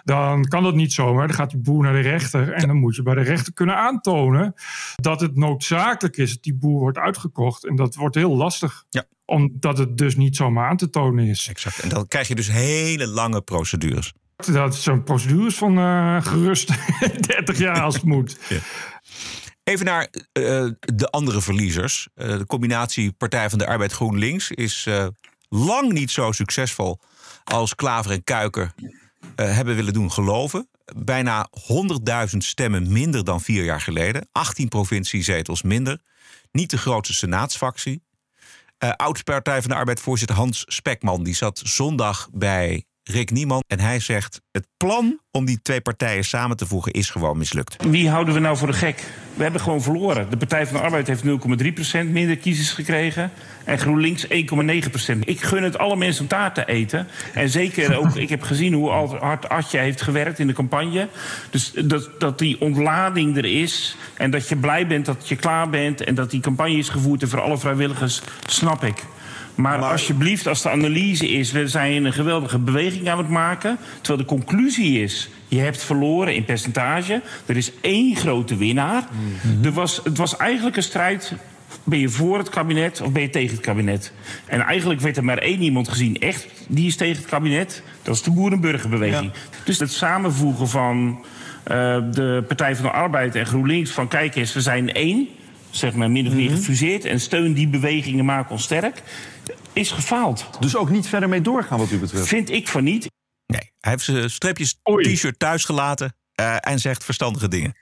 dan 0.05 0.45
kan 0.45 0.63
dat 0.63 0.75
niet 0.75 0.93
zomaar. 0.93 1.27
Dan 1.27 1.37
gaat 1.37 1.51
die 1.51 1.61
boer 1.61 1.83
naar 1.83 1.93
de 1.93 2.09
rechter... 2.09 2.53
en 2.53 2.67
dan 2.67 2.77
moet 2.77 2.97
je 2.97 3.03
bij 3.03 3.15
de 3.15 3.23
rechter 3.23 3.53
kunnen 3.53 3.77
aantonen... 3.77 4.55
dat 4.97 5.21
het 5.21 5.37
noodzakelijk 5.37 6.17
is 6.17 6.33
dat 6.33 6.43
die 6.43 6.55
boer 6.55 6.81
wordt 6.81 6.99
uitgekocht. 6.99 7.67
En 7.67 7.77
dat 7.77 7.95
wordt 7.95 8.15
heel 8.15 8.37
lastig. 8.37 8.85
Ja. 8.91 9.05
Omdat 9.25 9.79
het 9.79 9.97
dus 9.97 10.17
niet 10.17 10.37
zomaar 10.37 10.69
aan 10.69 10.77
te 10.77 10.91
tonen 10.91 11.27
is. 11.27 11.49
Exact. 11.49 11.79
En 11.79 11.89
dan 11.89 12.09
krijg 12.09 12.29
je 12.29 12.35
dus 12.35 12.51
hele 12.51 13.07
lange 13.07 13.43
procedures. 13.43 14.13
Dat 14.37 14.77
zijn 14.77 15.03
procedures 15.03 15.55
van 15.55 15.79
eh, 15.79 16.17
gerust 16.23 16.73
30 17.27 17.59
jaar 17.59 17.81
als 17.81 17.95
het 17.95 18.05
moet. 18.05 18.39
Even 19.69 19.85
naar 19.85 20.09
eh, 20.33 20.67
de 20.95 21.11
andere 21.11 21.43
verliezers. 21.43 22.09
Eh, 22.15 22.29
de 22.29 22.47
combinatie 22.47 23.13
Partij 23.13 23.51
van 23.51 23.59
de 23.59 23.67
Arbeid 23.67 23.93
GroenLinks 23.93 24.51
is 24.51 24.87
eh, 24.87 25.07
lang 25.49 25.93
niet 25.93 26.11
zo 26.11 26.33
succesvol 26.33 26.99
als 27.45 27.75
Klaver 27.75 28.11
en 28.11 28.25
Kuiker 28.25 28.75
hebben 29.37 29.77
willen 29.77 29.93
doen 29.93 30.13
geloven. 30.13 30.69
Bijna 30.97 31.49
100.000 32.31 32.37
stemmen 32.37 32.93
minder 32.93 33.25
dan 33.25 33.41
vier 33.41 33.65
jaar 33.65 33.81
geleden. 33.81 34.29
18 34.33 34.69
provinciezetels 34.69 35.63
minder. 35.63 36.01
Niet 36.53 36.71
de 36.71 36.79
grootste 36.79 37.15
senaatsfractie. 37.15 38.03
Eh 38.79 38.91
Oud-Partij 38.91 39.61
van 39.61 39.71
de 39.71 39.77
Arbeid 39.77 40.01
voorzitter 40.01 40.37
Hans 40.37 40.65
Spekman 40.67 41.23
die 41.23 41.35
zat 41.35 41.61
zondag 41.65 42.29
bij 42.33 42.85
Rick 43.11 43.31
Nieman. 43.31 43.63
En 43.67 43.81
hij 43.81 44.01
zegt: 44.01 44.41
het 44.51 44.67
plan 44.77 45.21
om 45.31 45.45
die 45.45 45.63
twee 45.63 45.81
partijen 45.81 46.25
samen 46.25 46.57
te 46.57 46.67
voegen 46.67 46.93
is 46.93 47.11
gewoon 47.11 47.39
mislukt. 47.39 47.77
Wie 47.89 48.09
houden 48.09 48.35
we 48.35 48.41
nou 48.41 48.57
voor 48.57 48.67
de 48.67 48.73
gek? 48.73 49.03
We 49.35 49.43
hebben 49.43 49.61
gewoon 49.61 49.83
verloren. 49.83 50.31
De 50.31 50.37
Partij 50.37 50.67
van 50.67 50.77
de 50.77 50.83
Arbeid 50.83 51.07
heeft 51.07 51.25
0,3% 51.25 52.11
minder 52.11 52.37
kiezers 52.37 52.71
gekregen. 52.71 53.31
En 53.65 53.79
GroenLinks 53.79 54.27
1,9%. 54.27 54.31
Ik 55.25 55.41
gun 55.41 55.63
het 55.63 55.79
alle 55.79 55.97
mensen 55.97 56.23
om 56.23 56.29
taart 56.29 56.55
te 56.55 56.65
eten. 56.67 57.07
En 57.35 57.49
zeker 57.49 57.97
ook, 57.97 58.17
ik 58.17 58.29
heb 58.29 58.43
gezien 58.43 58.73
hoe 58.73 58.91
hard 58.91 59.49
Atje 59.49 59.79
heeft 59.79 60.03
gewerkt 60.03 60.39
in 60.39 60.47
de 60.47 60.53
campagne. 60.53 61.09
Dus 61.51 61.73
dat, 61.73 62.11
dat 62.19 62.39
die 62.39 62.61
ontlading 62.61 63.37
er 63.37 63.45
is. 63.45 63.97
En 64.17 64.31
dat 64.31 64.49
je 64.49 64.57
blij 64.57 64.87
bent 64.87 65.07
dat 65.07 65.29
je 65.29 65.37
klaar 65.37 65.71
bent. 65.71 66.05
En 66.05 66.15
dat 66.15 66.31
die 66.31 66.41
campagne 66.41 66.77
is 66.77 66.89
gevoerd. 66.89 67.23
En 67.23 67.29
voor 67.29 67.41
alle 67.41 67.59
vrijwilligers, 67.59 68.23
snap 68.47 68.85
ik. 68.85 69.05
Maar, 69.57 69.79
alsjeblieft, 69.79 70.47
als 70.47 70.63
de 70.63 70.71
analyse 70.71 71.29
is... 71.29 71.53
we 71.53 71.69
zijn 71.69 72.05
een 72.05 72.13
geweldige 72.13 72.59
beweging 72.59 73.09
aan 73.09 73.19
het 73.19 73.29
maken... 73.29 73.79
terwijl 74.01 74.19
de 74.19 74.35
conclusie 74.35 75.03
is... 75.03 75.29
je 75.49 75.59
hebt 75.59 75.85
verloren 75.85 76.35
in 76.35 76.45
percentage. 76.45 77.23
Er 77.47 77.57
is 77.57 77.73
één 77.81 78.17
grote 78.17 78.57
winnaar. 78.57 79.09
er 79.63 79.73
was, 79.73 80.01
het 80.05 80.17
was 80.17 80.37
eigenlijk 80.37 80.77
een 80.77 80.83
strijd... 80.83 81.33
ben 81.85 81.99
je 81.99 82.09
voor 82.09 82.39
het 82.39 82.49
kabinet 82.49 83.01
of 83.01 83.13
ben 83.13 83.23
je 83.23 83.31
tegen 83.31 83.57
het 83.57 83.65
kabinet? 83.65 84.13
En 84.47 84.61
eigenlijk 84.61 85.01
werd 85.01 85.17
er 85.17 85.25
maar 85.25 85.39
één 85.39 85.63
iemand 85.63 85.89
gezien... 85.89 86.19
echt, 86.19 86.47
die 86.69 86.87
is 86.87 86.97
tegen 86.97 87.17
het 87.17 87.31
kabinet. 87.31 87.83
Dat 88.03 88.15
is 88.15 88.23
de 88.23 88.31
boerenburgerbeweging. 88.31 89.33
Dus 89.65 89.79
het 89.79 89.93
samenvoegen 89.93 90.69
van 90.69 91.25
eh, 91.63 91.75
de 92.11 92.45
Partij 92.49 92.77
van 92.77 92.85
de 92.85 92.91
Arbeid 92.91 93.35
en 93.35 93.47
GroenLinks... 93.47 93.91
van 93.91 94.09
kijk 94.09 94.35
eens, 94.35 94.53
we 94.53 94.61
zijn 94.61 94.93
één 94.93 95.29
zeg 95.71 95.95
maar 95.95 96.11
min 96.11 96.27
of 96.27 96.35
meer 96.35 96.51
gefuseerd 96.51 97.05
en 97.05 97.21
steun 97.21 97.53
die 97.53 97.69
bewegingen 97.69 98.25
maken 98.25 98.51
ons 98.51 98.63
sterk, 98.63 99.03
is 99.77 99.91
gefaald. 99.91 100.49
Dus 100.61 100.77
ook 100.77 100.91
niet 100.91 101.09
verder 101.09 101.29
mee 101.29 101.41
doorgaan 101.41 101.79
wat 101.79 101.91
u 101.91 101.99
betreft. 101.99 102.27
Vind 102.27 102.51
ik 102.51 102.69
van 102.69 102.85
niet. 102.85 103.11
Nee, 103.47 103.73
hij 103.81 103.93
heeft 103.93 104.05
zijn 104.05 104.31
streepjes 104.31 104.79
t-shirt 104.83 105.39
thuis 105.39 105.65
gelaten 105.65 106.17
eh, 106.35 106.57
en 106.61 106.79
zegt 106.79 107.05
verstandige 107.05 107.49
dingen. 107.49 107.77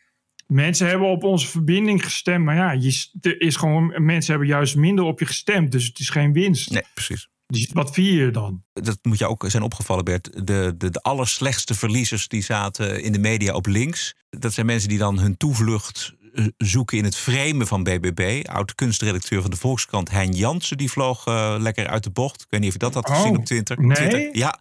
Mensen 0.47 0.87
hebben 0.87 1.09
op 1.09 1.23
onze 1.23 1.47
verbinding 1.47 2.05
gestemd. 2.05 2.45
Maar 2.45 2.55
ja, 2.55 2.73
je, 2.73 3.07
er 3.21 3.41
is 3.41 3.57
gewoon, 3.57 4.05
mensen 4.05 4.31
hebben 4.31 4.49
juist 4.49 4.77
minder 4.77 5.05
op 5.05 5.19
je 5.19 5.27
gestemd. 5.27 5.73
Dus 5.73 5.87
het 5.87 5.99
is 5.99 6.11
geen 6.11 6.33
winst. 6.33 6.71
Nee, 6.71 6.83
precies. 6.95 7.29
Dus 7.47 7.71
wat 7.73 7.91
vier 7.93 8.25
je 8.25 8.31
dan? 8.31 8.65
Dat 8.73 8.99
moet 9.03 9.19
je 9.19 9.27
ook 9.27 9.45
zijn 9.47 9.63
opgevallen, 9.63 10.05
Bert. 10.05 10.47
De, 10.47 10.75
de, 10.77 10.91
de 10.91 11.01
allerslechtste 11.01 11.75
verliezers 11.75 12.29
die 12.29 12.43
zaten 12.43 13.03
in 13.03 13.13
de 13.13 13.19
media 13.19 13.55
op 13.55 13.67
links. 13.67 14.15
Dat 14.31 14.53
zijn 14.53 14.67
mensen 14.67 14.89
die 14.89 14.99
dan 14.99 15.19
hun 15.19 15.37
toevlucht 15.37 16.15
zoeken 16.57 16.99
in 16.99 17.05
het 17.05 17.17
framen 17.17 17.67
van 17.67 17.83
BBB. 17.83 18.43
Oud-kunstredacteur 18.49 19.41
van 19.41 19.51
de 19.51 19.57
Volkskrant, 19.57 20.11
Hein 20.11 20.33
Jansen, 20.33 20.77
die 20.77 20.91
vloog 20.91 21.27
eh, 21.27 21.55
lekker 21.59 21.87
uit 21.89 22.03
de 22.03 22.11
bocht. 22.11 22.41
Ik 22.41 22.47
weet 22.51 22.61
niet 22.61 22.69
of 22.69 22.75
je 22.75 22.79
dat 22.91 22.95
had 22.95 23.09
Oh, 23.09 23.17
gezien 23.17 23.37
op 23.37 23.45
Twitter. 23.45 23.81
nee? 23.81 23.97
Twitter. 23.97 24.37
Ja, 24.37 24.59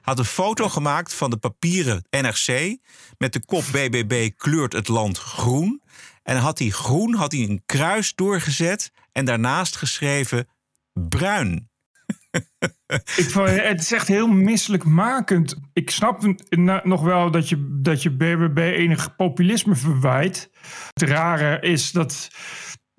had 0.00 0.18
een 0.18 0.24
foto 0.24 0.68
gemaakt 0.68 1.14
van 1.14 1.30
de 1.30 1.36
papieren 1.36 2.04
NRC 2.10 2.76
met 3.18 3.32
de 3.32 3.44
kop 3.44 3.64
BBB 3.72 4.30
kleurt 4.36 4.72
het 4.72 4.88
land 4.88 5.18
groen. 5.18 5.82
En 6.22 6.36
had 6.36 6.58
hij 6.58 6.68
groen, 6.68 7.14
had 7.14 7.32
hij 7.32 7.40
een 7.40 7.62
kruis 7.66 8.14
doorgezet 8.14 8.90
en 9.12 9.24
daarnaast 9.24 9.76
geschreven 9.76 10.48
bruin. 10.92 11.70
Ik, 13.16 13.30
vond- 13.30 13.48
het 13.50 13.80
is 13.80 13.92
echt 13.92 14.08
heel 14.08 14.28
misselijkmakend. 14.28 15.56
Ik 15.72 15.90
snap 15.90 16.22
nog 16.84 17.02
wel 17.02 17.30
dat 17.30 17.48
je, 17.48 17.78
dat 17.82 18.02
je 18.02 18.10
BBB 18.10 18.58
enig 18.58 19.16
populisme 19.16 19.74
verwijt. 19.74 20.50
Het 20.92 21.08
rare 21.08 21.60
is 21.60 21.90
dat 21.90 22.28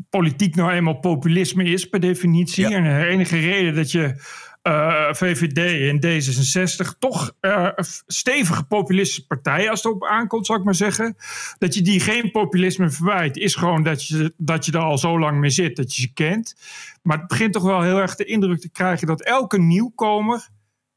politiek 0.09 0.55
nou 0.55 0.71
eenmaal 0.71 0.99
populisme 0.99 1.63
is 1.63 1.89
per 1.89 1.99
definitie. 1.99 2.69
Ja. 2.69 2.77
En 2.77 2.83
de 2.83 3.05
enige 3.07 3.39
reden 3.39 3.75
dat 3.75 3.91
je 3.91 4.15
eh, 4.63 5.13
VVD 5.13 5.89
en 5.89 5.99
D66 6.05 6.97
toch 6.99 7.35
eh, 7.39 7.69
stevige 8.07 8.63
populistische 8.63 9.27
partijen, 9.27 9.69
als 9.69 9.83
het 9.83 9.93
op 9.93 10.05
aankomt, 10.05 10.45
zou 10.45 10.59
ik 10.59 10.65
maar 10.65 10.75
zeggen, 10.75 11.15
dat 11.57 11.73
je 11.73 11.81
die 11.81 11.99
geen 11.99 12.31
populisme 12.31 12.89
verwijt, 12.89 13.37
is 13.37 13.55
gewoon 13.55 13.83
dat 13.83 14.07
je, 14.07 14.33
dat 14.37 14.65
je 14.65 14.71
er 14.71 14.79
al 14.79 14.97
zo 14.97 15.19
lang 15.19 15.39
mee 15.39 15.49
zit, 15.49 15.75
dat 15.75 15.95
je 15.95 16.01
ze 16.01 16.13
kent. 16.13 16.55
Maar 17.01 17.17
het 17.17 17.27
begint 17.27 17.53
toch 17.53 17.63
wel 17.63 17.81
heel 17.81 17.97
erg 17.97 18.15
de 18.15 18.25
indruk 18.25 18.59
te 18.59 18.71
krijgen 18.71 19.07
dat 19.07 19.21
elke 19.21 19.59
nieuwkomer 19.59 20.47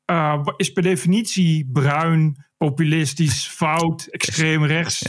eh, 0.05 0.47
is 0.57 0.73
per 0.73 0.83
definitie 0.83 1.69
bruin, 1.73 2.45
populistisch, 2.57 3.49
fout, 3.49 4.07
extreem 4.07 4.65
rechts. 4.65 5.03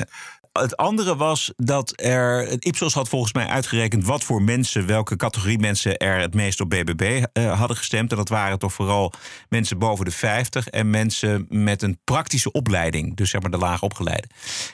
Het 0.61 0.77
andere 0.77 1.15
was 1.15 1.53
dat 1.55 1.93
er. 1.95 2.55
Ipsos 2.59 2.93
had 2.93 3.09
volgens 3.09 3.33
mij 3.33 3.47
uitgerekend 3.47 4.05
wat 4.05 4.23
voor 4.23 4.41
mensen, 4.41 4.85
welke 4.85 5.15
categorie 5.15 5.59
mensen 5.59 5.97
er 5.97 6.19
het 6.19 6.33
meest 6.33 6.61
op 6.61 6.69
BBB 6.69 7.23
eh, 7.33 7.59
hadden 7.59 7.77
gestemd. 7.77 8.11
En 8.11 8.17
dat 8.17 8.29
waren 8.29 8.59
toch 8.59 8.73
vooral 8.73 9.13
mensen 9.49 9.77
boven 9.77 10.05
de 10.05 10.11
50 10.11 10.67
en 10.67 10.89
mensen 10.89 11.45
met 11.49 11.81
een 11.81 11.99
praktische 12.03 12.51
opleiding. 12.51 13.15
Dus 13.15 13.29
zeg 13.29 13.41
maar 13.41 13.51
de 13.51 13.57
laag 13.57 13.81
opgeleide. 13.81 14.27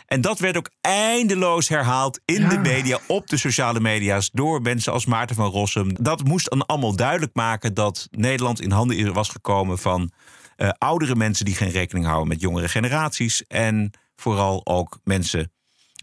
En 0.06 0.22
dat 0.22 0.40
werd 0.40 0.58
ook 0.58 0.70
eindeloos 0.82 1.68
herhaald 1.68 2.20
in 2.26 2.50
de 2.50 2.58
media, 2.58 3.00
op 3.08 3.28
de 3.28 3.38
sociale 3.38 3.80
media's, 3.80 4.30
door 4.32 4.62
mensen 4.62 4.94
als 4.94 5.06
Maarten 5.06 5.36
van 5.36 5.50
Rossum. 5.50 6.04
Dat 6.04 6.24
moest 6.24 6.50
dan 6.50 6.66
allemaal 6.66 6.96
duidelijk 6.96 7.36
maken 7.36 7.74
dat 7.74 8.08
Nederland 8.12 8.62
in 8.62 8.72
handen 8.72 9.14
was 9.14 9.30
gekomen 9.30 9.78
van 9.78 10.12
eh, 10.56 10.70
oudere 10.78 11.16
mensen 11.16 11.46
die 11.46 11.56
geen 11.56 11.72
rekening 11.72 12.06
houden 12.06 12.28
met 12.28 12.42
jongere 12.42 12.68
generaties. 12.68 13.48
En 13.48 13.92
vooral 14.16 14.66
ook 14.66 15.00
mensen 15.04 15.52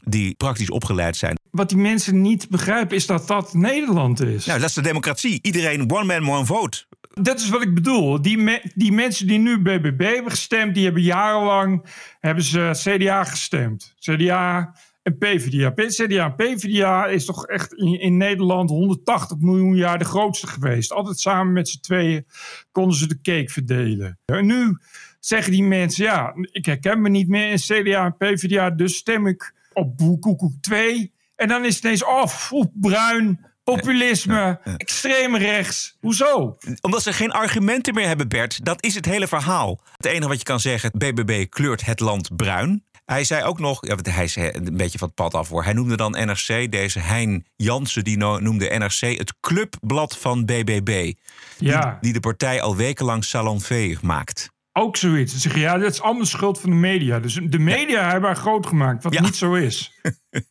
die 0.00 0.34
praktisch 0.34 0.70
opgeleid 0.70 1.16
zijn. 1.16 1.38
Wat 1.50 1.68
die 1.68 1.78
mensen 1.78 2.20
niet 2.20 2.48
begrijpen 2.48 2.96
is 2.96 3.06
dat 3.06 3.26
dat 3.26 3.54
Nederland 3.54 4.20
is. 4.20 4.46
Nou, 4.46 4.60
dat 4.60 4.68
is 4.68 4.74
de 4.74 4.82
democratie. 4.82 5.38
Iedereen 5.42 5.90
one 5.92 6.20
man, 6.20 6.34
one 6.34 6.44
vote. 6.44 6.84
Dat 7.14 7.40
is 7.40 7.48
wat 7.48 7.62
ik 7.62 7.74
bedoel. 7.74 8.22
Die, 8.22 8.38
me- 8.38 8.70
die 8.74 8.92
mensen 8.92 9.26
die 9.26 9.38
nu 9.38 9.58
BBB 9.58 10.00
hebben 10.14 10.30
gestemd, 10.30 10.74
die 10.74 10.84
hebben 10.84 11.02
jarenlang 11.02 11.84
hebben 12.20 12.44
ze 12.44 12.70
CDA 12.72 13.24
gestemd. 13.24 13.94
CDA 13.98 14.74
en 15.02 15.18
PvdA. 15.18 15.72
CDA 15.74 16.24
en 16.24 16.34
PvdA 16.34 17.06
is 17.06 17.24
toch 17.24 17.46
echt 17.46 17.74
in, 17.74 18.00
in 18.00 18.16
Nederland 18.16 18.70
180 18.70 19.38
miljoen 19.38 19.76
jaar 19.76 19.98
de 19.98 20.04
grootste 20.04 20.46
geweest. 20.46 20.92
Altijd 20.92 21.18
samen 21.18 21.52
met 21.52 21.68
z'n 21.68 21.80
tweeën 21.80 22.26
konden 22.72 22.96
ze 22.96 23.06
de 23.08 23.20
cake 23.22 23.48
verdelen. 23.48 24.18
En 24.24 24.46
nu 24.46 24.78
zeggen 25.20 25.52
die 25.52 25.62
mensen, 25.62 26.04
ja, 26.04 26.32
ik 26.52 26.66
herken 26.66 27.00
me 27.02 27.08
niet 27.08 27.28
meer 27.28 27.50
in 27.50 27.56
CDA 27.58 28.04
en 28.04 28.16
PvdA, 28.16 28.70
dus 28.70 28.96
stem 28.96 29.26
ik 29.26 29.54
op 29.80 29.96
Boekoekoek 29.96 30.52
2. 30.60 31.14
En 31.36 31.48
dan 31.48 31.64
is 31.64 31.74
het 31.74 31.84
ineens, 31.84 32.04
oh, 32.04 32.26
foe, 32.26 32.70
bruin, 32.74 33.46
populisme, 33.64 34.60
extreem 34.76 35.36
rechts. 35.36 35.96
Hoezo? 36.00 36.56
Omdat 36.80 37.02
ze 37.02 37.12
geen 37.12 37.30
argumenten 37.30 37.94
meer 37.94 38.06
hebben, 38.06 38.28
Bert. 38.28 38.64
Dat 38.64 38.84
is 38.84 38.94
het 38.94 39.04
hele 39.04 39.28
verhaal. 39.28 39.80
Het 39.96 40.06
enige 40.06 40.28
wat 40.28 40.38
je 40.38 40.44
kan 40.44 40.60
zeggen, 40.60 40.90
BBB 40.90 41.46
kleurt 41.48 41.84
het 41.84 42.00
land 42.00 42.36
bruin. 42.36 42.84
Hij 43.04 43.24
zei 43.24 43.44
ook 43.44 43.58
nog, 43.58 43.86
ja, 43.86 43.96
hij 44.02 44.24
is 44.24 44.36
een 44.36 44.76
beetje 44.76 44.98
van 44.98 45.06
het 45.06 45.16
pad 45.16 45.34
af 45.34 45.48
hoor. 45.48 45.64
Hij 45.64 45.72
noemde 45.72 45.96
dan 45.96 46.10
NRC, 46.10 46.72
deze 46.72 46.98
Hein 46.98 47.46
Jansen, 47.56 48.04
die 48.04 48.16
no- 48.16 48.38
noemde 48.38 48.78
NRC 48.78 49.18
het 49.18 49.34
clubblad 49.40 50.18
van 50.18 50.44
BBB. 50.44 51.12
Ja. 51.58 51.80
Die, 51.80 51.98
die 52.00 52.12
de 52.12 52.20
partij 52.20 52.62
al 52.62 52.76
wekenlang 52.76 53.24
salonveeg 53.24 54.02
maakt. 54.02 54.50
Ook 54.72 54.96
zoiets. 54.96 55.32
Ze 55.32 55.38
zeggen, 55.38 55.60
ja, 55.60 55.78
dat 55.78 55.92
is 55.92 56.02
allemaal 56.02 56.26
schuld 56.26 56.60
van 56.60 56.70
de 56.70 56.76
media. 56.76 57.20
Dus 57.20 57.40
de 57.42 57.58
media 57.58 58.10
hebben 58.10 58.28
haar 58.30 58.38
groot 58.38 58.66
gemaakt, 58.66 59.02
wat 59.02 59.20
niet 59.20 59.36
zo 59.36 59.54
is. 59.54 59.92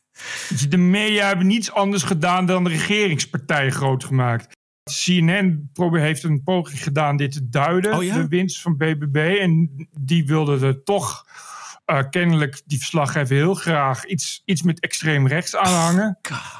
Dus 0.48 0.68
de 0.68 0.76
media 0.76 1.26
hebben 1.26 1.46
niets 1.46 1.72
anders 1.72 2.02
gedaan 2.02 2.46
dan 2.46 2.64
de 2.64 2.70
regeringspartij 2.70 3.70
groot 3.70 4.04
gemaakt. 4.04 4.56
CNN 4.82 5.70
heeft 5.74 6.22
een 6.22 6.42
poging 6.42 6.82
gedaan 6.82 7.16
dit 7.16 7.32
te 7.32 7.48
duiden, 7.48 7.94
Oh 7.94 8.02
ja? 8.02 8.14
de 8.14 8.28
winst 8.28 8.60
van 8.60 8.76
BBB. 8.76 9.36
En 9.40 9.70
die 10.00 10.26
wilde 10.26 10.66
er 10.66 10.82
toch 10.82 11.26
eh, 11.84 12.02
kennelijk, 12.10 12.62
die 12.64 12.78
verslaggever, 12.78 13.36
heel 13.36 13.54
graag 13.54 14.04
iets, 14.04 14.42
iets 14.44 14.62
met 14.62 14.80
extreem 14.80 15.26
rechts 15.26 15.56
aanhangen. 15.56 16.18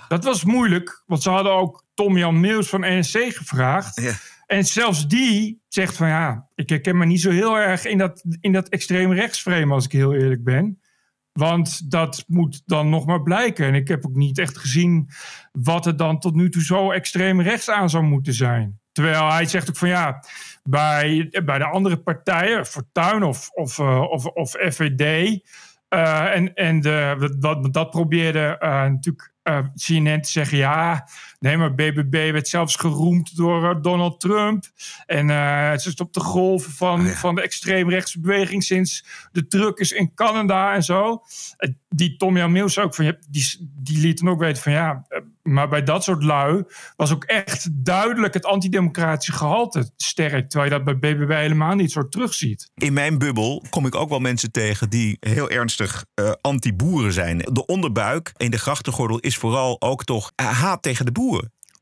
dat 0.08 0.24
was 0.24 0.44
moeilijk, 0.44 1.02
want 1.06 1.22
ze 1.22 1.30
hadden 1.30 1.52
ook 1.52 1.84
Tom-Jan 1.94 2.40
Meeuws 2.40 2.68
van 2.68 2.80
NSC 2.80 3.18
gevraagd. 3.18 4.18
En 4.46 4.64
zelfs 4.64 5.08
die 5.08 5.59
zegt 5.72 5.96
van 5.96 6.08
ja, 6.08 6.48
ik 6.54 6.68
herken 6.68 6.98
me 6.98 7.04
niet 7.04 7.20
zo 7.20 7.30
heel 7.30 7.58
erg 7.58 7.84
in 7.84 7.98
dat, 7.98 8.24
in 8.40 8.52
dat 8.52 8.68
extreem 8.68 9.12
rechtsframe 9.12 9.74
als 9.74 9.84
ik 9.84 9.92
heel 9.92 10.14
eerlijk 10.14 10.44
ben. 10.44 10.80
Want 11.32 11.90
dat 11.90 12.24
moet 12.26 12.62
dan 12.66 12.88
nog 12.88 13.06
maar 13.06 13.22
blijken. 13.22 13.66
En 13.66 13.74
ik 13.74 13.88
heb 13.88 14.06
ook 14.06 14.14
niet 14.14 14.38
echt 14.38 14.58
gezien 14.58 15.08
wat 15.52 15.86
er 15.86 15.96
dan 15.96 16.18
tot 16.18 16.34
nu 16.34 16.50
toe 16.50 16.62
zo 16.62 16.90
extreem 16.90 17.40
rechts 17.40 17.70
aan 17.70 17.90
zou 17.90 18.04
moeten 18.04 18.34
zijn. 18.34 18.80
Terwijl 18.92 19.30
hij 19.30 19.44
zegt 19.44 19.68
ook 19.68 19.76
van 19.76 19.88
ja, 19.88 20.24
bij, 20.62 21.28
bij 21.44 21.58
de 21.58 21.64
andere 21.64 21.96
partijen, 21.96 22.66
Fortuyn 22.66 23.22
of, 23.22 23.50
of, 23.50 23.78
eh, 23.78 24.00
of, 24.00 24.24
of 24.26 24.50
FVD. 24.50 25.00
eh, 25.88 26.34
en 26.36 26.54
en 26.54 26.80
de, 26.80 27.36
dat, 27.38 27.72
dat 27.72 27.90
probeerde 27.90 28.56
eh, 28.58 28.84
natuurlijk 28.84 29.32
CNN 29.74 30.20
te 30.20 30.30
zeggen: 30.30 30.58
ja, 30.58 31.08
nee, 31.40 31.56
maar 31.56 31.74
BBB 31.74 32.32
werd 32.32 32.48
zelfs 32.48 32.76
geroemd 32.76 33.36
door 33.36 33.70
eh, 33.70 33.82
Donald 33.82 34.20
Trump. 34.20 34.64
En 35.06 35.30
eh 35.30 35.76
ze 35.76 35.88
is 35.88 35.94
op 35.94 36.12
de 36.12 36.20
golven 36.20 36.72
van, 36.72 37.06
van 37.06 37.34
de 37.34 37.42
extreemrechtse 37.42 38.20
beweging 38.20 38.64
sinds 38.64 39.04
de 39.32 39.46
truckers 39.46 39.92
in 39.92 40.14
Canada 40.14 40.74
en 40.74 40.82
zo. 40.82 41.22
Eh, 41.56 41.70
die 41.88 42.16
Tom 42.16 42.36
Jan 42.36 42.52
Mills 42.52 42.78
ook 42.78 42.94
van, 42.94 43.16
die, 43.28 43.70
die 43.82 43.98
liet 43.98 44.18
dan 44.18 44.28
ook 44.28 44.40
weten 44.40 44.62
van 44.62 44.72
ja, 44.72 45.04
eh, 45.08 45.20
maar 45.42 45.68
bij 45.68 45.82
dat 45.82 46.04
soort 46.04 46.22
lui 46.22 46.64
was 46.96 47.12
ook 47.12 47.24
echt 47.24 47.68
duidelijk 47.84 48.34
het 48.34 48.44
antidemocratische 48.44 49.32
gehalte 49.32 49.90
sterk. 49.96 50.50
Terwijl 50.50 50.70
je 50.70 50.82
dat 50.82 51.00
bij 51.00 51.14
BBB 51.14 51.30
helemaal 51.30 51.74
niet 51.74 51.92
zo 51.92 52.08
terugziet. 52.08 52.70
In 52.74 52.92
mijn 52.92 53.18
bubbel 53.18 53.64
kom 53.70 53.86
ik 53.86 53.94
ook 53.94 54.08
wel 54.08 54.18
mensen 54.18 54.52
tegen 54.52 54.90
die 54.90 55.16
heel 55.20 55.50
ernstig 55.50 56.04
eh, 56.14 56.32
anti-boeren 56.40 57.12
zijn. 57.12 57.38
De 57.38 57.66
onderbuik 57.66 58.32
in 58.36 58.50
de 58.50 58.58
grachtengordel 58.58 59.18
is 59.18 59.36
vooral 59.36 59.80
ook 59.80 60.04
toch 60.04 60.32
haat 60.34 60.82
tegen 60.82 61.04
de 61.04 61.12
boeren. 61.12 61.29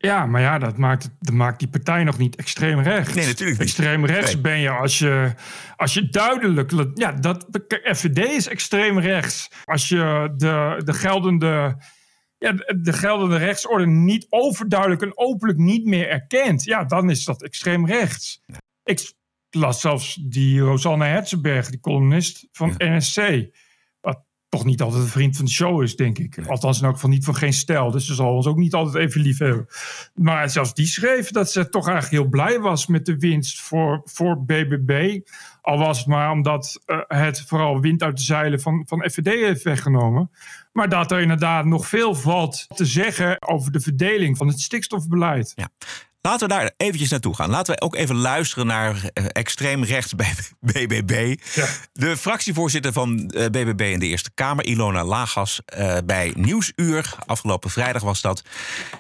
Ja, 0.01 0.27
maar 0.27 0.41
ja, 0.41 0.59
dat 0.59 0.77
maakt, 0.77 1.11
dat 1.21 1.35
maakt 1.35 1.59
die 1.59 1.69
partij 1.69 2.05
nog 2.05 2.19
niet 2.19 2.37
extreem 2.37 2.81
rechts. 2.81 3.15
Nee, 3.15 3.27
natuurlijk 3.27 3.59
niet. 3.59 3.69
Extreem 3.69 4.05
rechts 4.05 4.33
Nee. 4.33 4.43
ben 4.43 4.59
je 4.59 4.71
als 4.71 4.99
je, 4.99 5.35
als 5.77 5.95
je 5.95 6.09
duidelijk... 6.09 6.73
Ja, 6.95 7.13
dat, 7.13 7.47
FVD 7.83 8.19
is 8.19 8.49
extreem 8.49 8.99
rechts. 8.99 9.51
Als 9.65 9.89
je 9.89 10.33
de, 10.37 10.83
de 10.85 10.93
geldende... 10.93 11.83
Ja, 12.39 12.53
de 12.53 12.81
de 12.81 12.93
geldende 12.93 13.37
rechtsorde 13.37 13.87
niet 13.87 14.27
overduidelijk 14.29 15.03
en 15.03 15.19
openlijk 15.19 15.59
niet 15.59 15.85
meer 15.85 16.09
erkent. 16.09 16.65
Ja, 16.65 16.85
dan 16.85 17.11
is 17.11 17.25
dat 17.25 17.43
extreem 17.43 17.87
rechts. 17.87 18.43
Ik 18.85 19.13
las 19.51 19.81
zelfs 19.81 20.15
die 20.15 20.61
Rosanne 20.61 21.05
Herzenberg, 21.05 21.71
die 21.71 21.81
columnist 21.81 22.49
van 22.53 22.75
NSC. 22.79 23.49
Toch 24.49 24.65
niet 24.65 24.83
altijd 24.83 25.03
een 25.03 25.09
vriend 25.09 25.37
van 25.37 25.45
de 25.45 25.51
show 25.51 25.83
is, 25.83 25.97
denk 25.97 26.19
ik. 26.19 26.47
Althans 26.47 26.79
in 26.79 26.85
elk 26.85 26.95
geval 26.95 27.11
niet 27.11 27.25
van 27.25 27.35
geen 27.35 27.53
stijl. 27.53 27.91
Dus 27.91 28.07
ze 28.07 28.15
zal 28.15 28.35
ons 28.35 28.47
ook 28.47 28.57
niet 28.57 28.75
altijd 28.75 29.05
even 29.05 29.21
lief 29.21 29.39
hebben. 29.39 29.67
Maar 30.15 30.51
zelfs 30.51 30.75
die 30.75 30.87
schreef 30.87 31.31
dat 31.31 31.51
ze 31.51 31.69
toch 31.69 31.89
eigenlijk 31.89 32.23
heel 32.23 32.31
blij 32.31 32.61
was 32.61 32.87
met 32.87 33.07
de 33.07 33.19
winst 33.19 33.61
voor, 33.61 34.03
voor 34.05 34.45
BBB. 34.45 35.21
Al 35.63 35.79
was 35.79 35.99
het 35.99 36.07
maar 36.07 36.31
omdat 36.31 36.83
eh, 36.85 36.99
het 37.07 37.41
vooral 37.47 37.81
wind 37.81 38.03
uit 38.03 38.17
de 38.17 38.23
zeilen 38.23 38.61
van, 38.61 38.83
van 38.87 39.11
FVD 39.11 39.27
heeft 39.27 39.63
weggenomen. 39.63 40.31
Maar 40.73 40.89
dat 40.89 41.11
er 41.13 41.21
inderdaad 41.21 41.65
nog 41.65 41.87
veel 41.87 42.15
valt 42.15 42.67
te 42.75 42.85
zeggen 42.85 43.49
over 43.49 43.73
de 43.73 43.81
verdeling 43.81 44.37
van 44.37 44.47
het 44.47 44.61
stikstofbeleid. 44.61 45.53
Ja. 45.55 45.69
Laten 46.29 46.49
we 46.49 46.55
daar 46.55 46.71
eventjes 46.77 47.11
naartoe 47.11 47.35
gaan. 47.35 47.51
Laten 47.51 47.75
we 47.75 47.81
ook 47.81 47.95
even 47.95 48.17
luisteren 48.17 48.67
naar 48.67 49.11
eh, 49.13 49.25
extreem 49.33 49.85
rechts 49.85 50.15
bij 50.15 50.33
BBB. 50.87 51.37
De 51.93 52.17
fractievoorzitter 52.17 52.93
van 52.93 53.29
eh, 53.29 53.45
BBB 53.47 53.81
in 53.81 53.99
de 53.99 54.07
Eerste 54.07 54.31
Kamer, 54.35 54.65
Ilona 54.65 55.05
Lagas, 55.05 55.61
eh, 55.65 55.97
bij 56.05 56.33
Nieuwsuur. 56.37 57.15
Afgelopen 57.27 57.71
vrijdag 57.71 58.03
was 58.03 58.21
dat. 58.21 58.43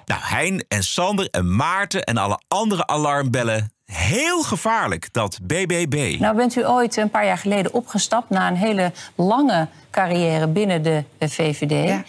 Nou, 0.07 0.21
Hein 0.25 0.64
en 0.69 0.83
Sander 0.83 1.29
en 1.31 1.57
Maarten 1.57 2.05
en 2.05 2.17
alle 2.17 2.41
andere 2.49 2.87
alarmbellen. 2.87 3.73
Heel 3.93 4.43
gevaarlijk, 4.43 5.12
dat 5.12 5.38
BBB. 5.43 6.17
Nou 6.21 6.37
bent 6.37 6.57
u 6.57 6.67
ooit 6.67 6.97
een 6.97 7.11
paar 7.11 7.25
jaar 7.25 7.38
geleden 7.38 7.73
opgestapt 7.73 8.31
na 8.31 8.49
een 8.49 8.57
hele 8.57 8.93
lange 9.14 9.69
carrière 9.91 10.47
binnen 10.47 10.83
de 10.83 11.05
eh, 11.19 11.29
VVD. 11.29 12.03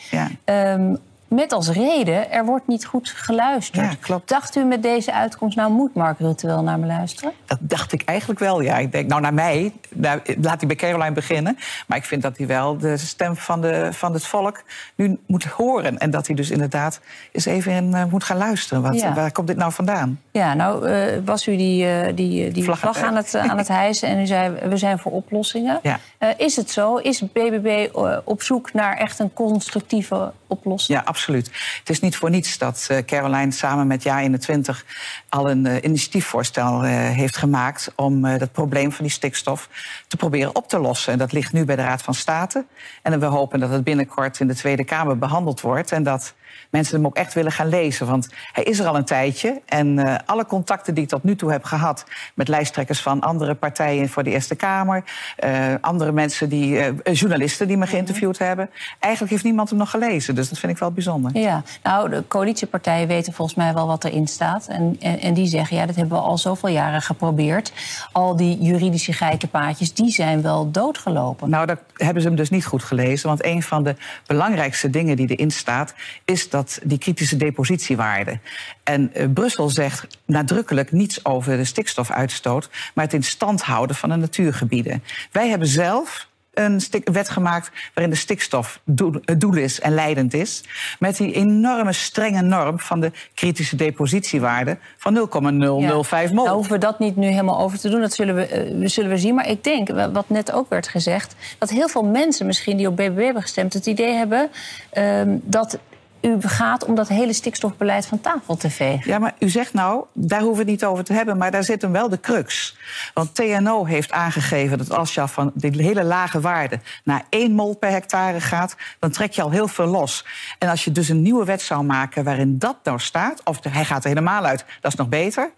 Ehm, 0.43 0.95
met 1.29 1.53
als 1.53 1.69
reden, 1.69 2.31
er 2.31 2.45
wordt 2.45 2.67
niet 2.67 2.85
goed 2.85 3.09
geluisterd. 3.09 3.97
Dacht 4.25 4.55
u 4.55 4.63
met 4.63 4.83
deze 4.83 5.13
uitkomst, 5.13 5.55
nou 5.57 5.71
moet 5.71 5.93
Mark 5.95 6.19
Rutte 6.19 6.47
wel 6.47 6.63
naar 6.63 6.79
me 6.79 6.85
luisteren? 6.85 7.31
Dat 7.45 7.57
dacht 7.61 7.91
ik 7.93 8.01
eigenlijk 8.05 8.39
wel, 8.39 8.61
ja. 8.61 8.77
Ik 8.77 8.91
denk, 8.91 9.09
nou, 9.09 9.21
naar 9.21 9.33
mij, 9.33 9.73
nou, 9.89 10.19
laat 10.41 10.57
hij 10.59 10.67
bij 10.67 10.75
Caroline 10.75 11.11
beginnen. 11.11 11.57
Maar 11.87 11.97
ik 11.97 12.03
vind 12.05 12.21
dat 12.21 12.37
hij 12.37 12.47
wel 12.47 12.77
de 12.77 12.97
stem 12.97 13.35
van, 13.35 13.61
de, 13.61 13.89
van 13.93 14.13
het 14.13 14.25
volk 14.25 14.63
nu 14.95 15.17
moet 15.27 15.43
horen. 15.43 15.97
En 15.97 16.09
dat 16.11 16.27
hij 16.27 16.35
dus 16.35 16.49
inderdaad 16.49 16.99
eens 17.31 17.45
even 17.45 17.71
in, 17.71 17.93
eh, 17.93 18.05
moet 18.05 18.23
gaan 18.23 18.37
luisteren. 18.37 18.83
Wat, 18.83 18.99
Ja. 18.99 19.13
Waar 19.13 19.31
komt 19.31 19.47
dit 19.47 19.57
nou 19.57 19.71
vandaan? 19.71 20.19
Ja, 20.31 20.53
nou 20.53 20.87
eh, 20.87 21.17
was 21.25 21.47
u 21.47 21.55
die, 21.57 21.85
eh, 21.85 22.15
die, 22.15 22.51
die 22.51 22.63
Vlag- 22.63 22.79
vlag, 22.79 23.01
aan, 23.01 23.15
het, 23.15 23.35
aan 23.35 23.57
het 23.57 23.67
hijsen 23.67 24.07
en 24.09 24.19
u 24.19 24.25
zei 24.25 24.55
we 24.69 24.77
zijn 24.77 24.99
voor 24.99 25.11
oplossingen. 25.11 25.79
Ja. 25.83 25.99
Is 26.37 26.55
het 26.55 26.71
zo? 26.71 26.95
Is 26.95 27.21
BBB 27.21 27.87
op 28.23 28.41
zoek 28.41 28.73
naar 28.73 28.97
echt 28.97 29.19
een 29.19 29.33
constructieve 29.33 30.31
oplossen? 30.49 30.93
Ja, 30.93 31.01
absoluut. 31.05 31.45
Het 31.79 31.89
is 31.89 31.99
niet 31.99 32.15
voor 32.15 32.29
niets 32.29 32.57
dat 32.57 32.87
uh, 32.91 32.97
Caroline 32.97 33.51
samen 33.51 33.87
met 33.87 34.07
JA21 34.07 34.85
al 35.29 35.49
een 35.49 35.65
uh, 35.65 35.75
initiatiefvoorstel 35.81 36.85
uh, 36.85 36.89
heeft 36.91 37.37
gemaakt 37.37 37.91
om 37.95 38.21
dat 38.21 38.51
probleem 38.51 38.91
van 38.91 39.05
die 39.05 39.13
stikstof 39.13 39.69
te 40.07 40.17
proberen 40.17 40.55
op 40.55 40.67
te 40.67 40.79
lossen. 40.79 41.13
En 41.13 41.19
dat 41.19 41.31
ligt 41.31 41.53
nu 41.53 41.65
bij 41.65 41.75
de 41.75 41.81
Raad 41.81 42.01
van 42.01 42.13
State. 42.13 42.65
En 43.01 43.19
we 43.19 43.25
hopen 43.25 43.59
dat 43.59 43.69
het 43.69 43.83
binnenkort 43.83 44.39
in 44.39 44.47
de 44.47 44.55
Tweede 44.55 44.83
Kamer 44.83 45.17
behandeld 45.17 45.61
wordt 45.61 45.91
en 45.91 46.03
dat 46.03 46.33
mensen 46.69 46.95
hem 46.95 47.05
ook 47.05 47.15
echt 47.15 47.33
willen 47.33 47.51
gaan 47.51 47.67
lezen. 47.67 48.07
Want 48.07 48.29
hij 48.51 48.63
is 48.63 48.79
er 48.79 48.87
al 48.87 48.95
een 48.95 49.05
tijdje. 49.05 49.61
En 49.65 49.97
uh, 49.97 50.15
alle 50.25 50.45
contacten 50.45 50.93
die 50.93 51.03
ik 51.03 51.09
tot 51.09 51.23
nu 51.23 51.35
toe 51.35 51.51
heb 51.51 51.63
gehad 51.63 52.05
met 52.33 52.47
lijsttrekkers 52.47 53.01
van 53.01 53.21
andere 53.21 53.55
partijen 53.55 54.09
voor 54.09 54.23
de 54.23 54.29
Eerste 54.29 54.55
Kamer, 54.55 55.03
uh, 55.43 55.73
andere 55.81 56.11
mensen 56.11 56.49
die, 56.49 56.75
uh, 56.75 57.13
journalisten 57.13 57.67
die 57.67 57.77
me 57.77 57.83
mhm. 57.83 57.91
geïnterviewd 57.91 58.37
hebben, 58.37 58.69
eigenlijk 58.99 59.33
heeft 59.33 59.43
niemand 59.43 59.69
hem 59.69 59.77
nog 59.77 59.89
gelezen. 59.89 60.35
Dus 60.35 60.49
dat 60.49 60.59
vind 60.59 60.71
ik 60.71 60.77
wel 60.77 60.91
bijzonder. 60.91 61.37
Ja, 61.37 61.63
nou, 61.83 62.09
de 62.09 62.23
coalitiepartijen 62.27 63.07
weten 63.07 63.33
volgens 63.33 63.57
mij 63.57 63.73
wel 63.73 63.87
wat 63.87 64.03
erin 64.03 64.27
staat. 64.27 64.67
En, 64.67 64.95
en, 64.99 65.19
en 65.19 65.33
die 65.33 65.45
zeggen, 65.45 65.77
ja, 65.77 65.85
dat 65.85 65.95
hebben 65.95 66.17
we 66.17 66.23
al 66.23 66.37
zoveel 66.37 66.69
jaren 66.69 67.01
geprobeerd. 67.01 67.73
Al 68.11 68.35
die 68.35 68.57
juridische 68.61 69.13
geitenpaadjes, 69.13 69.93
die 69.93 70.11
zijn 70.11 70.41
wel 70.41 70.71
doodgelopen. 70.71 71.49
Nou, 71.49 71.65
dat 71.65 71.79
hebben 71.93 72.21
ze 72.21 72.27
hem 72.27 72.37
dus 72.37 72.49
niet 72.49 72.65
goed 72.65 72.83
gelezen. 72.83 73.27
Want 73.27 73.45
een 73.45 73.63
van 73.63 73.83
de 73.83 73.95
belangrijkste 74.25 74.89
dingen 74.89 75.15
die 75.15 75.27
erin 75.27 75.51
staat, 75.51 75.93
is 76.25 76.49
dat 76.49 76.58
die 76.83 76.97
kritische 76.97 77.37
depositiewaarde. 77.37 78.39
En 78.83 79.11
uh, 79.13 79.25
Brussel 79.33 79.69
zegt 79.69 80.07
nadrukkelijk 80.25 80.91
niets 80.91 81.25
over 81.25 81.57
de 81.57 81.65
stikstofuitstoot, 81.65 82.69
maar 82.93 83.05
het 83.05 83.13
in 83.13 83.23
stand 83.23 83.61
houden 83.61 83.95
van 83.95 84.09
de 84.09 84.15
natuurgebieden. 84.15 85.03
Wij 85.31 85.49
hebben 85.49 85.67
zelf 85.67 86.27
een 86.59 86.81
wet 87.03 87.29
gemaakt 87.29 87.71
waarin 87.93 88.13
de 88.13 88.19
stikstof 88.19 88.81
het 89.25 89.41
doel 89.41 89.55
is 89.55 89.79
en 89.79 89.93
leidend 89.93 90.33
is. 90.33 90.63
Met 90.99 91.17
die 91.17 91.33
enorme 91.33 91.93
strenge 91.93 92.41
norm 92.41 92.79
van 92.79 92.99
de 92.99 93.11
kritische 93.33 93.75
depositiewaarde 93.75 94.77
van 94.97 95.13
0,005 95.13 96.31
mol. 96.31 96.43
Nou 96.43 96.55
hoeven 96.55 96.73
we 96.73 96.79
dat 96.79 96.99
niet 96.99 97.15
nu 97.15 97.27
helemaal 97.27 97.59
over 97.59 97.79
te 97.79 97.89
doen, 97.89 98.01
dat 98.01 98.13
zullen 98.13 98.35
we, 98.35 98.73
uh, 98.73 98.87
zullen 98.87 99.09
we 99.09 99.17
zien. 99.17 99.35
Maar 99.35 99.49
ik 99.49 99.63
denk, 99.63 99.89
wat 100.13 100.29
net 100.29 100.51
ook 100.51 100.69
werd 100.69 100.87
gezegd, 100.87 101.35
dat 101.57 101.69
heel 101.69 101.87
veel 101.87 102.03
mensen 102.03 102.45
misschien 102.45 102.77
die 102.77 102.87
op 102.87 102.95
BBB 102.95 103.23
hebben 103.23 103.41
gestemd, 103.41 103.73
het 103.73 103.85
idee 103.85 104.13
hebben 104.13 104.49
uh, 104.93 105.21
dat 105.27 105.79
u 106.21 106.41
gaat 106.41 106.85
om 106.85 106.95
dat 106.95 107.07
hele 107.07 107.33
stikstofbeleid 107.33 108.05
van 108.05 108.21
tafel 108.21 108.55
te 108.55 108.69
vegen. 108.69 109.11
Ja, 109.11 109.19
maar 109.19 109.35
u 109.39 109.49
zegt 109.49 109.73
nou, 109.73 110.05
daar 110.13 110.39
hoeven 110.41 110.65
we 110.65 110.71
het 110.71 110.81
niet 110.81 110.89
over 110.89 111.03
te 111.03 111.13
hebben, 111.13 111.37
maar 111.37 111.51
daar 111.51 111.63
zit 111.63 111.81
hem 111.81 111.91
wel 111.91 112.09
de 112.09 112.19
crux. 112.19 112.77
Want 113.13 113.35
TNO 113.35 113.85
heeft 113.85 114.11
aangegeven 114.11 114.77
dat 114.77 114.91
als 114.91 115.13
je 115.13 115.27
van 115.27 115.51
die 115.55 115.81
hele 115.81 116.03
lage 116.03 116.39
waarde 116.39 116.79
naar 117.03 117.23
1 117.29 117.51
mol 117.51 117.75
per 117.75 117.89
hectare 117.89 118.41
gaat, 118.41 118.75
dan 118.99 119.11
trek 119.11 119.31
je 119.31 119.41
al 119.41 119.51
heel 119.51 119.67
veel 119.67 119.85
los. 119.85 120.25
En 120.59 120.69
als 120.69 120.83
je 120.83 120.91
dus 120.91 121.09
een 121.09 121.21
nieuwe 121.21 121.45
wet 121.45 121.61
zou 121.61 121.83
maken 121.83 122.23
waarin 122.23 122.57
dat 122.57 122.77
nou 122.83 122.99
staat, 122.99 123.43
of 123.43 123.63
hij 123.63 123.85
gaat 123.85 124.03
er 124.03 124.09
helemaal 124.09 124.45
uit, 124.45 124.65
dat 124.81 124.91
is 124.91 124.97
nog 124.97 125.09
beter. 125.09 125.51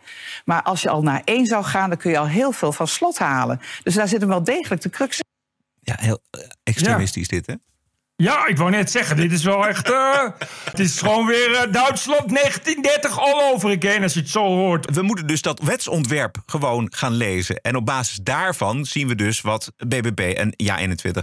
Maar 0.46 0.62
als 0.62 0.82
je 0.82 0.90
al 0.90 1.02
naar 1.02 1.22
1 1.26 1.46
zou 1.46 1.64
gaan, 1.64 1.90
dan 1.90 1.98
kun 1.98 2.12
je 2.12 2.18
al 2.18 2.28
heel 2.28 2.52
veel 2.52 2.72
van 2.72 2.88
slot 2.88 3.18
halen. 3.18 3.62
Dus 3.84 3.94
daar 3.94 4.08
zit 4.08 4.20
hem 4.20 4.30
wel 4.30 4.44
degelijk 4.44 4.82
de 4.82 4.90
crux 4.90 5.18
in. 5.18 5.26
Ja, 5.80 5.96
heel 6.00 6.20
extremistisch 6.64 7.28
dit, 7.28 7.48
hè? 7.48 7.54
Ja, 8.22 8.48
ik 8.48 8.58
wou 8.58 8.70
net 8.70 8.92
zeggen, 8.92 9.16
dit 9.16 9.32
is 9.32 9.44
wel 9.44 9.68
echt. 9.68 9.90
Uh, 9.90 10.28
het 10.64 10.80
is 10.80 11.00
gewoon 11.00 11.26
weer 11.26 11.50
uh, 11.50 11.74
Duitsland 11.74 12.30
1930 12.30 13.20
all 13.20 13.54
over 13.54 13.78
again, 13.78 14.04
als 14.04 14.14
je 14.14 14.20
het 14.20 14.30
zo 14.30 14.44
hoort. 14.44 14.96
We 14.96 15.02
moeten 15.02 15.28
dus 15.28 15.42
dat 15.42 15.62
wetsontwerp 15.62 16.38
gewoon 16.46 16.88
gaan 16.94 17.12
lezen. 17.12 17.56
En 17.56 17.76
op 17.76 17.86
basis 17.86 18.16
daarvan 18.16 18.86
zien 18.86 19.08
we 19.08 19.16
dus 19.16 19.42
wat 19.42 19.72
BBB 19.78 20.34
en 20.38 20.56
Ja21 20.64 21.20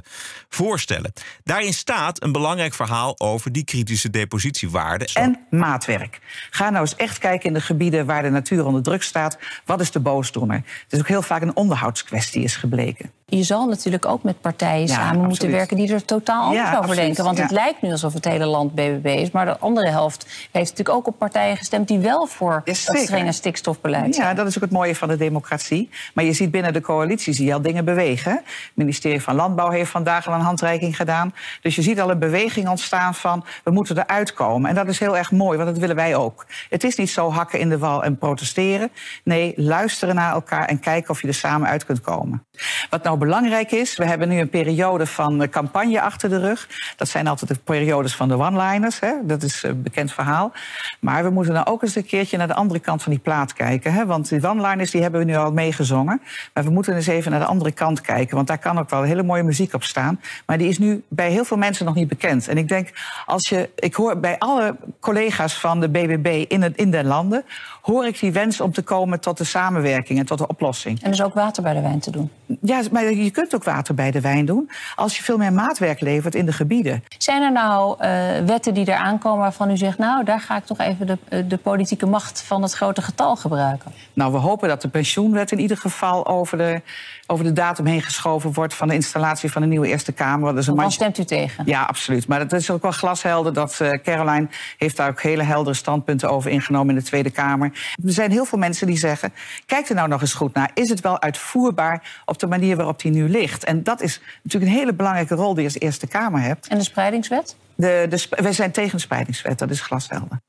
voorstellen. 0.48 1.12
Daarin 1.44 1.72
staat 1.72 2.22
een 2.22 2.32
belangrijk 2.32 2.74
verhaal 2.74 3.20
over 3.20 3.52
die 3.52 3.64
kritische 3.64 4.10
depositiewaarde. 4.10 5.08
En 5.14 5.38
maatwerk. 5.50 6.20
Ga 6.50 6.70
nou 6.70 6.80
eens 6.80 6.96
echt 6.96 7.18
kijken 7.18 7.48
in 7.48 7.54
de 7.54 7.60
gebieden 7.60 8.06
waar 8.06 8.22
de 8.22 8.30
natuur 8.30 8.66
onder 8.66 8.82
druk 8.82 9.02
staat. 9.02 9.38
Wat 9.64 9.80
is 9.80 9.90
de 9.90 10.00
boosdoener? 10.00 10.56
Het 10.56 10.92
is 10.92 10.98
ook 10.98 11.08
heel 11.08 11.22
vaak 11.22 11.42
een 11.42 11.56
onderhoudskwestie, 11.56 12.42
is 12.42 12.56
gebleken. 12.56 13.17
Je 13.30 13.42
zal 13.42 13.66
natuurlijk 13.66 14.06
ook 14.06 14.22
met 14.22 14.40
partijen 14.40 14.86
ja, 14.86 14.86
samen 14.86 15.06
absoluut. 15.06 15.28
moeten 15.28 15.50
werken 15.50 15.76
die 15.76 15.92
er 15.92 16.04
totaal 16.04 16.42
anders 16.42 16.70
ja, 16.70 16.78
over 16.78 16.96
denken. 16.96 17.24
Want 17.24 17.38
het 17.38 17.50
lijkt 17.50 17.82
nu 17.82 17.90
alsof 17.90 18.12
het 18.12 18.24
hele 18.24 18.46
land 18.46 18.74
BBB 18.74 19.06
is. 19.06 19.30
Maar 19.30 19.44
de 19.44 19.58
andere 19.58 19.88
helft 19.88 20.26
heeft 20.26 20.70
natuurlijk 20.70 20.88
ook 20.88 21.06
op 21.06 21.18
partijen 21.18 21.56
gestemd 21.56 21.88
die 21.88 21.98
wel 21.98 22.26
voor 22.26 22.62
dat 22.64 22.76
strenge 22.76 23.32
stikstofbeleid 23.32 24.14
zijn. 24.14 24.28
Ja, 24.28 24.34
dat 24.34 24.46
is 24.46 24.56
ook 24.56 24.62
het 24.62 24.72
mooie 24.72 24.96
van 24.96 25.08
de 25.08 25.16
democratie. 25.16 25.90
Maar 26.14 26.24
je 26.24 26.32
ziet 26.32 26.50
binnen 26.50 26.72
de 26.72 26.80
coalitie 26.80 27.32
zie 27.32 27.46
je 27.46 27.52
al 27.52 27.62
dingen 27.62 27.84
bewegen. 27.84 28.32
Het 28.32 28.72
ministerie 28.74 29.22
van 29.22 29.34
Landbouw 29.34 29.70
heeft 29.70 29.90
vandaag 29.90 30.28
al 30.28 30.34
een 30.34 30.40
handreiking 30.40 30.96
gedaan. 30.96 31.34
Dus 31.60 31.74
je 31.74 31.82
ziet 31.82 32.00
al 32.00 32.10
een 32.10 32.18
beweging 32.18 32.68
ontstaan 32.68 33.14
van 33.14 33.44
we 33.64 33.70
moeten 33.70 33.98
eruit 33.98 34.34
komen. 34.34 34.68
En 34.70 34.74
dat 34.74 34.88
is 34.88 34.98
heel 34.98 35.16
erg 35.16 35.30
mooi, 35.30 35.56
want 35.58 35.70
dat 35.70 35.78
willen 35.78 35.96
wij 35.96 36.16
ook. 36.16 36.46
Het 36.70 36.84
is 36.84 36.96
niet 36.96 37.10
zo 37.10 37.30
hakken 37.30 37.58
in 37.58 37.68
de 37.68 37.78
wal 37.78 38.04
en 38.04 38.18
protesteren. 38.18 38.90
Nee, 39.24 39.52
luisteren 39.56 40.14
naar 40.14 40.32
elkaar 40.32 40.64
en 40.64 40.80
kijken 40.80 41.10
of 41.10 41.22
je 41.22 41.28
er 41.28 41.34
samen 41.34 41.68
uit 41.68 41.84
kunt 41.84 42.00
komen. 42.00 42.46
Wat 42.90 43.02
nou 43.02 43.17
belangrijk 43.18 43.72
is, 43.72 43.96
we 43.96 44.04
hebben 44.04 44.28
nu 44.28 44.38
een 44.40 44.48
periode 44.48 45.06
van 45.06 45.48
campagne 45.50 46.00
achter 46.00 46.28
de 46.28 46.38
rug. 46.38 46.68
Dat 46.96 47.08
zijn 47.08 47.26
altijd 47.26 47.50
de 47.50 47.58
periodes 47.64 48.16
van 48.16 48.28
de 48.28 48.38
one-liners. 48.38 48.98
Dat 49.22 49.42
is 49.42 49.62
een 49.62 49.82
bekend 49.82 50.12
verhaal. 50.12 50.52
Maar 51.00 51.24
we 51.24 51.30
moeten 51.30 51.54
dan 51.54 51.66
ook 51.66 51.82
eens 51.82 51.94
een 51.94 52.06
keertje 52.06 52.36
naar 52.36 52.46
de 52.46 52.54
andere 52.54 52.80
kant 52.80 53.02
van 53.02 53.12
die 53.12 53.20
plaat 53.20 53.52
kijken. 53.52 53.92
Hè? 53.92 54.06
Want 54.06 54.28
die 54.28 54.48
one-liners 54.48 54.90
die 54.90 55.02
hebben 55.02 55.20
we 55.20 55.26
nu 55.26 55.36
al 55.36 55.52
meegezongen. 55.52 56.20
Maar 56.54 56.64
we 56.64 56.70
moeten 56.70 56.94
eens 56.94 57.06
even 57.06 57.30
naar 57.30 57.40
de 57.40 57.46
andere 57.46 57.72
kant 57.72 58.00
kijken. 58.00 58.36
Want 58.36 58.46
daar 58.46 58.58
kan 58.58 58.78
ook 58.78 58.90
wel 58.90 59.02
hele 59.02 59.22
mooie 59.22 59.42
muziek 59.42 59.74
op 59.74 59.84
staan. 59.84 60.20
Maar 60.46 60.58
die 60.58 60.68
is 60.68 60.78
nu 60.78 61.02
bij 61.08 61.30
heel 61.30 61.44
veel 61.44 61.56
mensen 61.56 61.84
nog 61.84 61.94
niet 61.94 62.08
bekend. 62.08 62.48
En 62.48 62.58
ik 62.58 62.68
denk, 62.68 62.90
als 63.26 63.48
je, 63.48 63.70
ik 63.74 63.94
hoor 63.94 64.18
bij 64.18 64.38
alle 64.38 64.76
collega's 65.00 65.60
van 65.60 65.80
de 65.80 65.88
BBB 65.88 66.44
in, 66.48 66.62
het, 66.62 66.76
in 66.76 66.90
de 66.90 67.04
landen... 67.04 67.44
hoor 67.92 68.06
ik 68.06 68.20
die 68.20 68.32
wens 68.32 68.60
om 68.60 68.72
te 68.72 68.82
komen 68.82 69.20
tot 69.20 69.38
de 69.38 69.44
samenwerking 69.44 70.18
en 70.18 70.26
tot 70.26 70.38
de 70.38 70.46
oplossing. 70.46 71.02
En 71.02 71.10
dus 71.10 71.22
ook 71.22 71.34
water 71.34 71.62
bij 71.62 71.74
de 71.74 71.80
wijn 71.80 72.00
te 72.00 72.10
doen. 72.10 72.30
Ja, 72.62 72.82
maar 72.90 73.12
je 73.12 73.30
kunt 73.30 73.54
ook 73.54 73.64
water 73.64 73.94
bij 73.94 74.10
de 74.10 74.20
wijn 74.20 74.44
doen. 74.44 74.70
Als 74.94 75.16
je 75.16 75.22
veel 75.22 75.36
meer 75.36 75.52
maatwerk 75.52 76.00
levert 76.00 76.34
in 76.34 76.46
de 76.46 76.52
gebieden. 76.52 77.04
Zijn 77.18 77.42
er 77.42 77.52
nou 77.52 78.04
uh, 78.04 78.08
wetten 78.46 78.74
die 78.74 78.88
eraan 78.88 79.18
komen 79.18 79.38
waarvan 79.38 79.70
u 79.70 79.76
zegt... 79.76 79.98
nou, 79.98 80.24
daar 80.24 80.40
ga 80.40 80.56
ik 80.56 80.64
toch 80.64 80.78
even 80.78 81.06
de, 81.06 81.18
eh, 81.28 81.42
de 81.48 81.56
politieke 81.56 82.06
macht 82.06 82.42
van 82.42 82.62
het 82.62 82.72
grote 82.72 83.02
getal 83.02 83.36
gebruiken? 83.36 83.92
Nou, 84.12 84.32
we 84.32 84.38
hopen 84.38 84.68
dat 84.68 84.82
de 84.82 84.88
pensioenwet 84.88 85.52
in 85.52 85.60
ieder 85.60 85.76
geval 85.76 86.26
over 86.26 86.58
de, 86.58 86.82
over 87.26 87.44
de 87.44 87.52
datum 87.52 87.86
heen 87.86 88.02
geschoven 88.02 88.52
wordt... 88.52 88.74
van 88.74 88.88
de 88.88 88.94
installatie 88.94 89.52
van 89.52 89.62
de 89.62 89.68
nieuwe 89.68 89.86
Eerste 89.86 90.12
Kamer. 90.12 90.54
Dus 90.54 90.66
dan 90.66 90.92
stemt 90.92 91.18
u 91.18 91.24
tegen? 91.24 91.64
Ja, 91.66 91.82
absoluut. 91.82 92.28
Maar 92.28 92.40
het 92.40 92.52
is 92.52 92.70
ook 92.70 92.82
wel 92.82 92.92
glashelder 92.92 93.52
dat 93.52 93.78
uh, 93.82 93.90
Caroline... 93.90 94.48
heeft 94.78 94.96
daar 94.96 95.08
ook 95.08 95.22
hele 95.22 95.42
heldere 95.42 95.76
standpunten 95.76 96.30
over 96.30 96.50
ingenomen 96.50 96.88
in 96.88 97.00
de 97.00 97.06
Tweede 97.06 97.30
Kamer. 97.30 97.77
Er 98.04 98.12
zijn 98.12 98.30
heel 98.30 98.44
veel 98.44 98.58
mensen 98.58 98.86
die 98.86 98.98
zeggen... 98.98 99.32
kijk 99.66 99.88
er 99.88 99.94
nou 99.94 100.08
nog 100.08 100.20
eens 100.20 100.34
goed 100.34 100.54
naar. 100.54 100.70
Is 100.74 100.88
het 100.88 101.00
wel 101.00 101.20
uitvoerbaar 101.20 102.22
op 102.24 102.38
de 102.38 102.46
manier 102.46 102.76
waarop 102.76 103.00
die 103.00 103.10
nu 103.10 103.28
ligt? 103.28 103.64
En 103.64 103.82
dat 103.82 104.00
is 104.00 104.20
natuurlijk 104.42 104.72
een 104.72 104.78
hele 104.78 104.94
belangrijke 104.94 105.34
rol 105.34 105.54
die 105.54 105.62
je 105.62 105.68
als 105.68 105.78
Eerste 105.78 106.06
Kamer 106.06 106.40
hebt. 106.40 106.66
En 106.66 106.78
de 106.78 106.84
spreidingswet? 106.84 107.56
De, 107.74 108.06
de, 108.08 108.26
wij 108.42 108.52
zijn 108.52 108.70
tegen 108.70 108.96
de 108.96 109.02
spreidingswet, 109.02 109.58
dat 109.58 109.70
is 109.70 109.80
glashelder. 109.80 110.40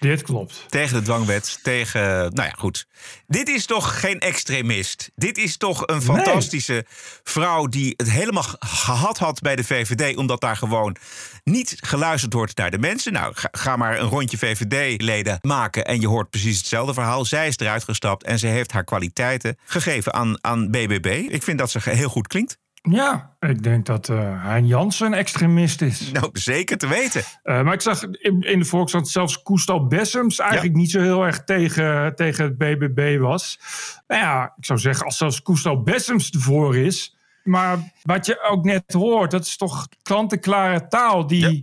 Dit 0.00 0.22
klopt. 0.22 0.64
Tegen 0.68 0.94
de 0.94 1.02
dwangwet, 1.02 1.58
tegen. 1.62 2.00
Nou 2.34 2.48
ja, 2.48 2.54
goed. 2.58 2.86
Dit 3.26 3.48
is 3.48 3.66
toch 3.66 4.00
geen 4.00 4.18
extremist? 4.18 5.10
Dit 5.14 5.38
is 5.38 5.56
toch 5.56 5.86
een 5.86 6.02
fantastische 6.02 6.72
nee. 6.72 6.84
vrouw 7.22 7.66
die 7.66 7.94
het 7.96 8.10
helemaal 8.10 8.44
gehad 8.58 9.18
had 9.18 9.40
bij 9.40 9.56
de 9.56 9.64
VVD, 9.64 10.16
omdat 10.16 10.40
daar 10.40 10.56
gewoon 10.56 10.96
niet 11.44 11.76
geluisterd 11.80 12.32
wordt 12.32 12.56
naar 12.56 12.70
de 12.70 12.78
mensen. 12.78 13.12
Nou, 13.12 13.34
ga, 13.34 13.48
ga 13.52 13.76
maar 13.76 13.98
een 13.98 14.08
rondje 14.08 14.38
VVD-leden 14.38 15.38
maken 15.40 15.84
en 15.84 16.00
je 16.00 16.08
hoort 16.08 16.30
precies 16.30 16.58
hetzelfde 16.58 16.94
verhaal. 16.94 17.24
Zij 17.24 17.46
is 17.46 17.58
eruit 17.58 17.84
gestapt 17.84 18.24
en 18.24 18.38
ze 18.38 18.46
heeft 18.46 18.72
haar 18.72 18.84
kwaliteiten 18.84 19.56
gegeven 19.64 20.12
aan, 20.14 20.44
aan 20.44 20.70
BBB. 20.70 21.26
Ik 21.28 21.42
vind 21.42 21.58
dat 21.58 21.70
ze 21.70 21.90
heel 21.90 22.08
goed 22.08 22.26
klinkt. 22.26 22.58
Ja, 22.82 23.36
ik 23.40 23.62
denk 23.62 23.86
dat 23.86 24.08
uh, 24.08 24.44
Hein 24.44 24.66
Jansen 24.66 25.06
een 25.06 25.14
extremist 25.14 25.82
is. 25.82 26.12
Nou, 26.12 26.30
zeker 26.32 26.78
te 26.78 26.86
weten. 26.86 27.20
Uh, 27.20 27.62
maar 27.62 27.74
ik 27.74 27.80
zag 27.80 28.02
in, 28.02 28.40
in 28.40 28.58
de 28.58 28.64
Volkskrant 28.64 29.08
zelfs 29.08 29.42
Koestal 29.42 29.86
Bessems 29.86 30.38
eigenlijk 30.38 30.74
ja. 30.74 30.80
niet 30.80 30.90
zo 30.90 31.00
heel 31.00 31.24
erg 31.26 31.44
tegen, 31.44 32.16
tegen 32.16 32.44
het 32.44 32.58
BBB 32.58 33.18
was. 33.18 33.58
Nou 34.06 34.20
ja, 34.20 34.54
ik 34.56 34.64
zou 34.64 34.78
zeggen, 34.78 35.04
als 35.04 35.16
zelfs 35.16 35.42
Koestal 35.42 35.82
Bessems 35.82 36.30
ervoor 36.30 36.76
is. 36.76 37.16
Maar 37.44 37.92
wat 38.02 38.26
je 38.26 38.48
ook 38.50 38.64
net 38.64 38.92
hoort, 38.92 39.30
dat 39.30 39.44
is 39.44 39.56
toch 39.56 39.88
klantenklare 40.02 40.86
taal 40.88 41.26
die 41.26 41.54
ja. 41.54 41.62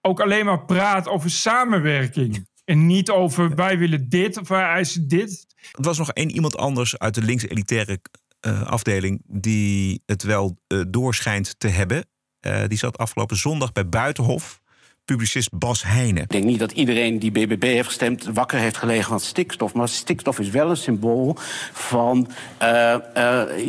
ook 0.00 0.20
alleen 0.20 0.44
maar 0.44 0.64
praat 0.64 1.08
over 1.08 1.30
samenwerking. 1.30 2.48
En 2.64 2.86
niet 2.86 3.10
over 3.10 3.54
wij 3.54 3.78
willen 3.78 4.08
dit 4.08 4.38
of 4.38 4.48
wij 4.48 4.64
eisen 4.64 5.08
dit. 5.08 5.46
Er 5.72 5.82
was 5.82 5.98
nog 5.98 6.10
één 6.12 6.30
iemand 6.30 6.56
anders 6.56 6.98
uit 6.98 7.14
de 7.14 7.22
links-elitaire 7.22 8.00
uh, 8.46 8.62
afdeling 8.62 9.22
die 9.26 10.02
het 10.06 10.22
wel 10.22 10.58
uh, 10.68 10.82
doorschijnt 10.88 11.54
te 11.58 11.68
hebben. 11.68 12.06
Uh, 12.46 12.62
die 12.66 12.78
zat 12.78 12.98
afgelopen 12.98 13.36
zondag 13.36 13.72
bij 13.72 13.88
Buitenhof 13.88 14.60
publicist 15.04 15.58
Bas 15.58 15.82
Heijnen. 15.82 16.22
Ik 16.22 16.28
denk 16.28 16.44
niet 16.44 16.58
dat 16.58 16.72
iedereen 16.72 17.18
die 17.18 17.30
BBB 17.30 17.62
heeft 17.62 17.86
gestemd 17.86 18.24
wakker 18.24 18.58
heeft 18.58 18.76
gelegen 18.76 19.08
van 19.08 19.20
stikstof. 19.20 19.74
Maar 19.74 19.88
stikstof 19.88 20.38
is 20.38 20.50
wel 20.50 20.70
een 20.70 20.76
symbool 20.76 21.36
van 21.72 22.28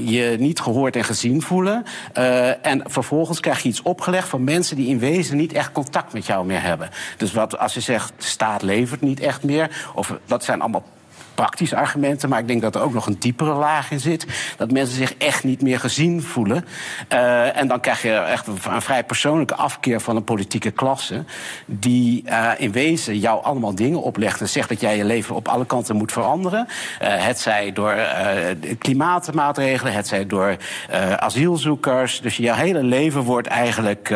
je 0.06 0.36
niet 0.40 0.60
gehoord 0.60 0.96
en 0.96 1.04
gezien 1.04 1.42
voelen. 1.42 1.84
En 2.62 2.84
vervolgens 2.86 3.40
krijg 3.40 3.64
je 3.64 3.70
iets 3.70 3.82
opgelegd 3.82 4.28
van 4.28 4.44
mensen 4.44 4.76
die 4.76 4.88
in 4.88 5.00
wezen 5.00 5.38
niet 5.38 5.54
echt 5.54 5.72
contact 5.72 6.14
met 6.14 6.26
jou 6.26 6.46
meer 6.46 6.62
hebben. 6.62 6.90
Dus 7.18 7.34
wat 7.34 7.58
als 7.58 7.74
je 7.74 7.80
zegt, 7.80 8.14
de 8.18 8.26
staat 8.26 8.62
levert 8.62 9.02
niet 9.02 9.20
echt 9.20 9.44
meer. 9.44 9.92
Of 9.96 10.20
dat 10.26 10.44
zijn 10.44 10.62
allemaal 10.62 10.86
praktische 11.36 11.76
argumenten. 11.76 12.30
Maar 12.30 12.40
ik 12.40 12.48
denk 12.48 12.62
dat 12.62 12.76
er 12.76 12.82
ook 12.82 12.94
nog 12.94 13.08
een 13.08 13.20
diepere 13.20 13.54
laag 13.54 13.92
in 13.92 14.00
zit. 14.00 14.26
Dat 14.58 14.72
mensen 14.72 14.96
zich 14.96 15.16
echt 15.18 15.44
niet 15.44 15.62
meer 15.62 15.80
gezien 15.80 16.22
voelen. 16.22 16.66
Uh, 17.14 17.58
en 17.58 17.68
dan 17.68 17.80
krijg 17.80 18.02
je 18.02 18.14
echt 18.14 18.48
een, 18.48 18.82
vrij 18.82 19.04
persoonlijke 19.04 19.56
afkeer 19.56 20.00
van 20.00 20.16
een 20.16 20.24
politieke 20.24 20.72
klasse. 20.72 21.24
Die 21.66 22.24
uh, 22.26 22.52
in 22.58 22.72
wezen 22.72 23.20
jou 23.20 23.44
allemaal 23.44 23.76
dingen 23.76 24.02
oplegt. 24.02 24.42
En 24.42 24.50
zegt 24.50 24.70
dat 24.70 24.82
jij 24.82 24.98
je 24.98 25.06
leven 25.06 25.36
op 25.36 25.48
alle 25.48 25.66
kanten 25.66 25.96
moet 25.96 26.12
veranderen. 26.12 26.68
Uh, 27.02 27.26
het 27.26 27.40
zij 27.40 27.74
door 27.74 27.96
klimaatmaatregelen. 28.78 29.94
Het 29.94 30.08
zij 30.08 30.26
door 30.26 30.58
asielzoekers. 31.18 32.22
Dus 32.22 32.38
jouw 32.38 32.56
hele 32.56 32.84
leven 32.84 33.22
wordt 33.22 33.48
eigenlijk 33.48 34.16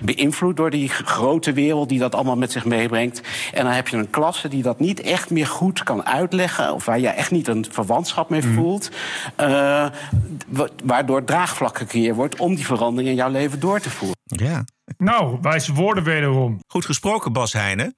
beïnvloed 0.00 0.56
door 0.56 0.70
die 0.70 0.88
grote 0.88 1.52
wereld 1.52 1.88
die 1.88 1.98
dat 1.98 2.14
allemaal 2.14 2.36
met 2.36 2.52
zich 2.52 2.64
meebrengt. 2.64 3.20
En 3.52 3.64
dan 3.64 3.72
heb 3.72 3.88
je 3.88 3.96
een 3.96 4.10
klasse 4.10 4.48
die 4.48 4.62
dat 4.62 4.80
niet 4.80 5.00
echt 5.00 5.30
meer 5.30 5.46
goed 5.46 5.82
kan 5.82 6.06
uitleggen 6.06 6.57
of 6.58 6.84
waar 6.84 7.00
je 7.00 7.08
echt 7.08 7.30
niet 7.30 7.48
een 7.48 7.66
verwantschap 7.70 8.30
mee 8.30 8.42
voelt, 8.42 8.90
uh, 9.40 9.86
waardoor 10.84 11.24
draagvlak 11.24 11.78
gecreëerd 11.78 12.16
wordt 12.16 12.38
om 12.38 12.54
die 12.54 12.66
verandering 12.66 13.10
in 13.10 13.16
jouw 13.16 13.30
leven 13.30 13.60
door 13.60 13.80
te 13.80 13.90
voeren. 13.90 14.16
Ja. 14.24 14.64
Nou, 14.96 15.38
wijze 15.42 15.72
woorden 15.72 16.04
wederom. 16.04 16.60
Goed 16.66 16.84
gesproken, 16.84 17.32
Bas 17.32 17.52
Heijnen. 17.52 17.96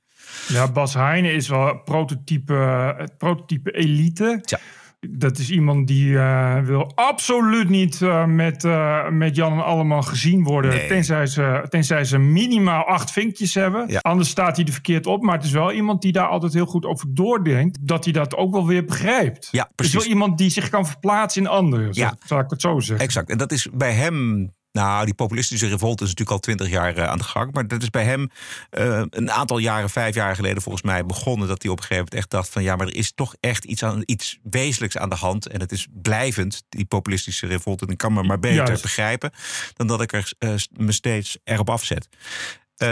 Ja, 0.48 0.72
Bas 0.72 0.94
Heijnen 0.94 1.32
is 1.32 1.48
wel 1.48 1.80
prototype, 1.84 2.54
het 2.98 3.18
prototype 3.18 3.70
elite. 3.70 4.38
Ja. 4.42 4.58
Dat 5.08 5.38
is 5.38 5.50
iemand 5.50 5.86
die 5.86 6.10
uh, 6.10 6.58
wil 6.58 6.92
absoluut 6.94 7.68
niet 7.68 8.00
uh, 8.00 8.24
met, 8.24 8.64
uh, 8.64 9.08
met 9.08 9.36
Jan 9.36 9.52
en 9.52 9.64
allemaal 9.64 10.02
gezien 10.02 10.44
worden. 10.44 10.70
Nee. 10.70 10.88
Tenzij, 10.88 11.26
ze, 11.26 11.66
tenzij 11.68 12.04
ze 12.04 12.18
minimaal 12.18 12.84
acht 12.84 13.10
vinkjes 13.10 13.54
hebben. 13.54 13.88
Ja. 13.88 13.98
Anders 13.98 14.28
staat 14.28 14.56
hij 14.56 14.64
er 14.64 14.72
verkeerd 14.72 15.06
op. 15.06 15.22
Maar 15.22 15.34
het 15.34 15.44
is 15.44 15.50
wel 15.50 15.72
iemand 15.72 16.02
die 16.02 16.12
daar 16.12 16.26
altijd 16.26 16.52
heel 16.52 16.66
goed 16.66 16.86
over 16.86 17.14
doordenkt. 17.14 17.78
Dat 17.80 18.04
hij 18.04 18.12
dat 18.12 18.36
ook 18.36 18.52
wel 18.52 18.66
weer 18.66 18.84
begrijpt. 18.84 19.48
Ja, 19.50 19.60
Het 19.60 19.68
is 19.68 19.74
precies. 19.74 19.94
wel 19.94 20.06
iemand 20.06 20.38
die 20.38 20.50
zich 20.50 20.68
kan 20.68 20.86
verplaatsen 20.86 21.42
in 21.42 21.48
anderen. 21.48 21.88
Ja. 21.92 22.16
Zal 22.26 22.38
ik 22.38 22.50
het 22.50 22.60
zo 22.60 22.80
zeggen. 22.80 23.06
Exact. 23.06 23.30
En 23.30 23.38
dat 23.38 23.52
is 23.52 23.68
bij 23.72 23.92
hem. 23.92 24.52
Nou, 24.72 25.04
die 25.04 25.14
populistische 25.14 25.68
revolt 25.68 26.00
is 26.00 26.08
natuurlijk 26.08 26.30
al 26.30 26.38
twintig 26.38 26.68
jaar 26.68 26.96
eh, 26.96 27.08
aan 27.08 27.18
de 27.18 27.24
gang. 27.24 27.52
Maar 27.52 27.66
dat 27.66 27.82
is 27.82 27.90
bij 27.90 28.04
hem 28.04 28.30
eh, 28.70 29.02
een 29.10 29.30
aantal 29.30 29.58
jaren, 29.58 29.90
vijf 29.90 30.14
jaar 30.14 30.34
geleden 30.34 30.62
volgens 30.62 30.84
mij 30.84 31.06
begonnen. 31.06 31.48
Dat 31.48 31.62
hij 31.62 31.70
op 31.70 31.76
een 31.78 31.82
gegeven 31.82 32.04
moment 32.04 32.22
echt 32.22 32.30
dacht 32.30 32.48
van 32.48 32.62
ja, 32.62 32.76
maar 32.76 32.86
er 32.86 32.94
is 32.94 33.12
toch 33.14 33.34
echt 33.40 33.64
iets, 33.64 33.84
aan, 33.84 34.02
iets 34.04 34.38
wezenlijks 34.42 34.96
aan 34.96 35.08
de 35.08 35.14
hand. 35.14 35.46
En 35.48 35.60
het 35.60 35.72
is 35.72 35.86
blijvend, 35.92 36.62
die 36.68 36.84
populistische 36.84 37.46
revolt. 37.46 37.82
En 37.82 37.88
ik 37.88 37.98
kan 37.98 38.12
me 38.12 38.22
maar 38.22 38.38
beter 38.38 38.66
Juist. 38.66 38.82
begrijpen 38.82 39.30
dan 39.74 39.86
dat 39.86 40.00
ik 40.00 40.12
er, 40.12 40.32
eh, 40.38 40.54
me 40.70 40.92
steeds 40.92 41.38
erop 41.44 41.70
afzet. 41.70 42.08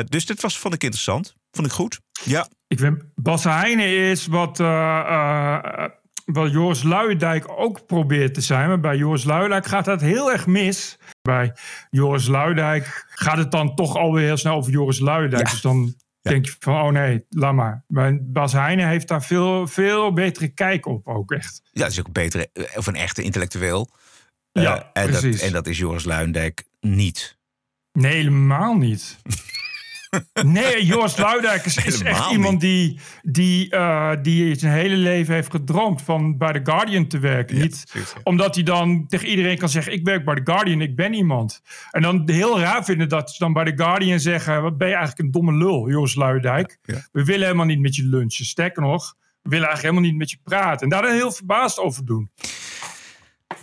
Dus 0.08 0.26
dit 0.26 0.40
was, 0.40 0.58
vond 0.58 0.74
ik 0.74 0.82
interessant. 0.82 1.34
Vond 1.50 1.66
ik 1.66 1.72
goed. 1.72 2.00
Ja, 2.24 2.48
Ik 2.68 2.78
vind 2.78 3.02
Bas 3.14 3.44
Heijnen 3.44 4.10
is 4.10 4.26
wat, 4.26 4.58
wat 6.32 6.50
Joris 6.52 6.82
Luijendijk 6.82 7.44
ook 7.48 7.86
probeert 7.86 8.34
te 8.34 8.40
zijn. 8.40 8.68
Maar 8.68 8.80
bij 8.80 8.96
Joris 8.96 9.24
Luijendijk 9.24 9.66
gaat 9.66 9.84
dat 9.84 10.00
heel 10.00 10.32
erg 10.32 10.46
mis. 10.46 10.98
Bij 11.22 11.52
Joris 11.90 12.26
Luijendijk 12.26 13.06
gaat 13.08 13.38
het 13.38 13.50
dan 13.50 13.74
toch 13.74 13.96
alweer 13.96 14.24
heel 14.24 14.36
snel 14.36 14.54
over 14.56 14.72
Joris 14.72 14.98
Luijendijk. 15.00 15.46
Ja. 15.46 15.52
Dus 15.52 15.60
dan 15.60 15.94
Ja. 16.20 16.30
denk 16.30 16.44
je 16.46 16.54
van, 16.58 16.74
oh 16.80 16.88
nee, 16.92 17.24
laat 17.28 17.54
maar. 17.54 17.84
Maar 17.86 18.18
Bas 18.22 18.52
Heijnen 18.52 18.88
heeft 18.88 19.08
daar 19.08 19.22
veel, 19.22 19.66
veel 19.66 20.12
betere 20.12 20.48
kijk 20.48 20.86
op 20.86 21.06
ook 21.06 21.32
echt. 21.32 21.60
ja, 21.72 21.82
dat 21.82 21.90
is 21.92 21.98
ook 21.98 22.06
een 22.06 22.12
betere 22.12 22.48
eh, 22.52 22.64
of 22.76 22.86
een 22.86 22.96
echte 22.96 23.22
intellectueel. 23.22 23.90
Eh, 24.52 24.62
Ja, 24.62 24.90
en, 24.92 25.10
dat, 25.12 25.20
precies. 25.20 25.40
en 25.42 25.52
dat 25.52 25.66
is 25.66 25.78
Joris 25.78 26.04
Luijendijk 26.04 26.64
niet. 26.80 27.36
Nee, 27.92 28.12
helemaal 28.14 28.74
niet. 28.74 29.16
Nee, 30.42 30.84
Joris 30.84 31.16
Luijendijk 31.16 31.64
is, 31.64 31.76
echt 31.76 32.04
niet. 32.04 32.32
iemand 32.32 32.60
die, 32.60 33.00
die, 33.22 33.70
eh, 33.70 34.12
die 34.22 34.58
zijn 34.58 34.72
hele 34.72 34.96
leven 34.96 35.34
heeft 35.34 35.50
gedroomd 35.50 36.02
van 36.02 36.38
bij 36.38 36.52
The 36.52 36.60
Guardian 36.62 37.06
te 37.06 37.18
werken. 37.18 37.56
Ja, 37.56 37.62
niet 37.62 37.84
precies, 37.90 38.12
ja. 38.12 38.20
omdat 38.22 38.54
hij 38.54 38.64
dan 38.64 39.06
tegen 39.06 39.28
iedereen 39.28 39.58
kan 39.58 39.68
zeggen: 39.68 39.92
Ik 39.92 40.04
werk 40.04 40.24
bij 40.24 40.34
The 40.34 40.52
Guardian, 40.52 40.80
ik 40.80 40.96
ben 40.96 41.12
iemand. 41.12 41.60
En 41.90 42.02
dan 42.02 42.22
heel 42.26 42.60
raar 42.60 42.84
vinden 42.84 43.08
dat 43.08 43.30
ze 43.30 43.38
dan 43.38 43.52
bij 43.52 43.64
The 43.64 43.82
Guardian 43.82 44.20
zeggen: 44.20 44.62
Wat 44.62 44.78
ben 44.78 44.88
je 44.88 44.94
eigenlijk 44.94 45.24
een 45.24 45.30
domme 45.30 45.52
lul? 45.52 45.88
Ja, 45.88 46.66
ja. 46.82 47.06
We 47.12 47.24
willen 47.24 47.44
helemaal 47.44 47.66
niet 47.66 47.80
met 47.80 47.96
je 47.96 48.04
lunchen. 48.04 48.44
Sterker 48.44 48.82
nog, 48.82 49.14
we 49.42 49.50
willen 49.50 49.66
eigenlijk 49.66 49.82
helemaal 49.82 50.10
niet 50.10 50.18
met 50.18 50.30
je 50.30 50.38
praten. 50.42 50.82
En 50.82 50.88
daar 50.88 51.02
dan 51.02 51.12
heel 51.12 51.32
verbaasd 51.32 51.78
over 51.78 52.04
doen. 52.04 52.30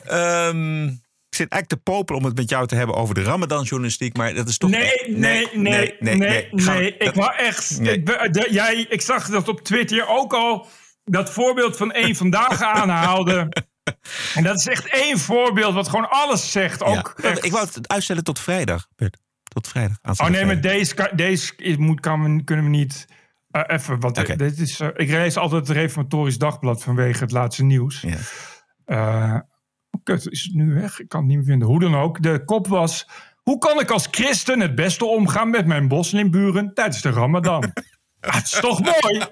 Ehm, 0.03 0.89
ik 1.35 1.41
zit 1.41 1.51
eigenlijk 1.51 1.83
te 1.83 1.91
popelen 1.91 2.21
om 2.21 2.27
het 2.27 2.37
met 2.37 2.49
jou 2.49 2.67
te 2.67 2.75
hebben 2.75 2.95
over 2.95 3.15
de 3.15 3.23
Ramadan-journalistiek, 3.23 4.17
maar 4.17 4.33
dat 4.33 4.47
is 4.49 4.57
toch. 4.57 4.69
Nee, 4.69 4.91
nee, 5.07 5.47
nee, 5.53 5.95
nee, 5.99 6.17
nee. 6.19 6.49
We- 6.51 6.95
Ik 6.97 7.13
wou 7.13 7.35
echt. 7.35 7.79
Nee. 7.79 7.93
Ik, 7.93 8.05
de- 8.33 8.47
jij, 8.51 8.85
ik 8.89 9.01
zag 9.01 9.29
dat 9.29 9.47
op 9.47 9.61
Twitter 9.61 10.07
ook 10.07 10.33
al 10.33 10.67
dat 11.03 11.29
voorbeeld 11.31 11.77
van 11.77 11.91
één 11.91 12.15
vandaag 12.25 12.61
aanhaalde. 12.61 13.51
En 14.35 14.43
dat 14.43 14.55
is 14.57 14.67
echt 14.67 14.87
één 14.87 15.19
voorbeeld 15.19 15.73
wat 15.73 15.87
gewoon 15.89 16.09
alles 16.09 16.51
zegt. 16.51 16.83
Ook 16.83 17.19
Ik 17.41 17.51
wou 17.51 17.65
het 17.65 17.87
uitstellen 17.87 18.23
tot 18.23 18.39
vrijdag, 18.39 18.87
Bert. 18.95 19.17
Tot 19.43 19.67
vrijdag. 19.67 19.97
Oh 20.01 20.27
nee, 20.27 20.45
maar 20.45 20.61
deze, 20.61 21.11
deze 21.15 21.53
moet, 21.77 21.99
kan, 21.99 22.35
we- 22.35 22.43
kunnen 22.43 22.65
we 22.65 22.71
niet. 22.71 23.05
eh, 23.51 23.61
even, 23.67 23.99
want 23.99 24.37
dit 24.37 24.59
is, 24.59 24.79
eh, 24.79 24.87
ik 24.95 25.09
lees 25.09 25.37
altijd 25.37 25.67
het 25.67 25.77
Reformatorisch 25.77 26.37
Dagblad 26.37 26.83
vanwege 26.83 27.19
het 27.23 27.31
laatste 27.31 27.63
nieuws. 27.63 28.01
Ja. 28.01 28.17
Eh, 28.85 29.39
oh, 29.95 30.03
kut, 30.03 30.31
is 30.31 30.43
het 30.43 30.53
nu 30.53 30.73
weg? 30.73 30.99
Ik 30.99 31.09
kan 31.09 31.19
het 31.19 31.29
niet 31.29 31.37
meer 31.37 31.45
vinden. 31.45 31.67
Hoe 31.67 31.79
dan 31.79 31.95
ook. 31.95 32.21
De 32.21 32.43
kop 32.45 32.67
was... 32.67 33.07
Hoe 33.43 33.57
kan 33.57 33.79
ik 33.79 33.89
als 33.89 34.07
christen 34.11 34.59
het 34.59 34.75
beste 34.75 35.05
omgaan 35.05 35.49
met 35.49 35.65
mijn 35.65 35.85
moslimburen 35.85 36.73
tijdens 36.73 37.01
de 37.01 37.09
ramadan? 37.09 37.63
Ah, 38.19 38.35
het 38.35 38.45
is 38.45 38.59
toch 38.59 38.81
mooi? 38.81 39.25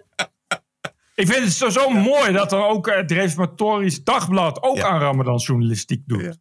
Ik 1.15 1.27
vind 1.27 1.43
het 1.43 1.53
zo, 1.53 1.69
zo 1.69 1.89
mooi 1.89 2.31
dat 2.31 2.51
er 2.51 2.65
ook 2.65 2.89
het 2.95 3.11
Reformatorisch 3.11 4.03
Dagblad... 4.03 4.63
ook 4.63 4.77
Ja. 4.77 4.87
aan 4.87 4.99
ramadan 4.99 5.37
journalistiek 5.37 6.01
doet. 6.05 6.37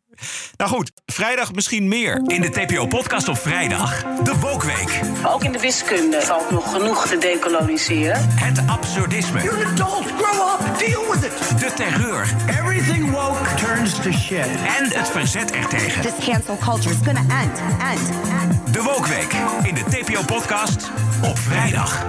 Nou 0.56 0.70
goed, 0.70 0.92
vrijdag 1.06 1.52
misschien 1.52 1.88
meer. 1.88 2.22
In 2.26 2.40
de 2.40 2.50
TPO-podcast 2.50 3.28
op 3.28 3.38
vrijdag. 3.38 4.02
De 4.22 4.38
Wokweek. 4.40 5.00
Maar 5.22 5.32
ook 5.34 5.44
in 5.44 5.52
de 5.52 5.58
wiskunde 5.60 6.20
valt 6.20 6.50
nog 6.50 6.70
genoeg 6.72 7.06
te 7.06 7.18
decoloniseren. 7.18 8.28
Het 8.28 8.62
absurdisme. 8.68 9.42
You're 9.42 9.64
an 9.64 9.72
adult. 9.72 10.06
Grow 10.22 10.60
up. 10.60 10.78
Deal 10.78 11.12
with 11.12 11.24
it. 11.24 11.58
De 11.60 11.72
terreur. 11.74 12.34
Everything 12.48 13.10
woke 13.10 13.54
turns 13.54 13.94
to 13.94 14.10
shit. 14.12 14.46
En 14.78 14.84
het 14.98 15.08
verzet 15.08 15.50
ertegen. 15.50 16.02
This 16.02 16.26
cancel 16.26 16.56
culture 16.56 16.90
is 16.94 17.00
gonna 17.04 17.40
end, 17.42 17.58
end, 17.80 18.10
end. 18.42 18.74
De 18.74 18.82
Wokweek. 18.82 19.32
In 19.62 19.74
de 19.74 19.84
TPO-podcast 19.84 20.90
op 21.24 21.38
vrijdag. 21.38 22.06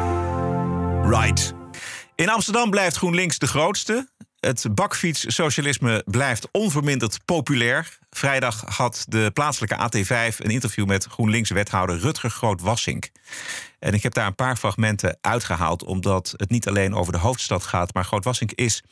Right. 1.05 1.53
In 2.23 2.29
Amsterdam 2.29 2.69
blijft 2.69 2.95
GroenLinks 2.95 3.37
de 3.37 3.47
grootste. 3.47 4.09
Het 4.39 4.65
bakfietssocialisme 4.71 6.03
blijft 6.05 6.47
onverminderd 6.51 7.25
populair. 7.25 7.97
Vrijdag 8.09 8.63
had 8.75 9.05
de 9.07 9.31
plaatselijke 9.33 9.75
AT5 9.75 10.37
een 10.37 10.49
interview 10.49 10.85
met 10.85 11.05
GroenLinks-wethouder 11.05 11.99
Rutger 11.99 12.29
Groot-Wassink. 12.29 13.09
En 13.79 13.93
ik 13.93 14.03
heb 14.03 14.13
daar 14.13 14.27
een 14.27 14.35
paar 14.35 14.55
fragmenten 14.55 15.17
uitgehaald, 15.21 15.83
omdat 15.83 16.33
het 16.37 16.49
niet 16.49 16.67
alleen 16.67 16.95
over 16.95 17.13
de 17.13 17.19
hoofdstad 17.19 17.63
gaat. 17.63 17.93
Maar 17.93 18.05
Groot-Wassink 18.05 18.51
is 18.51 18.83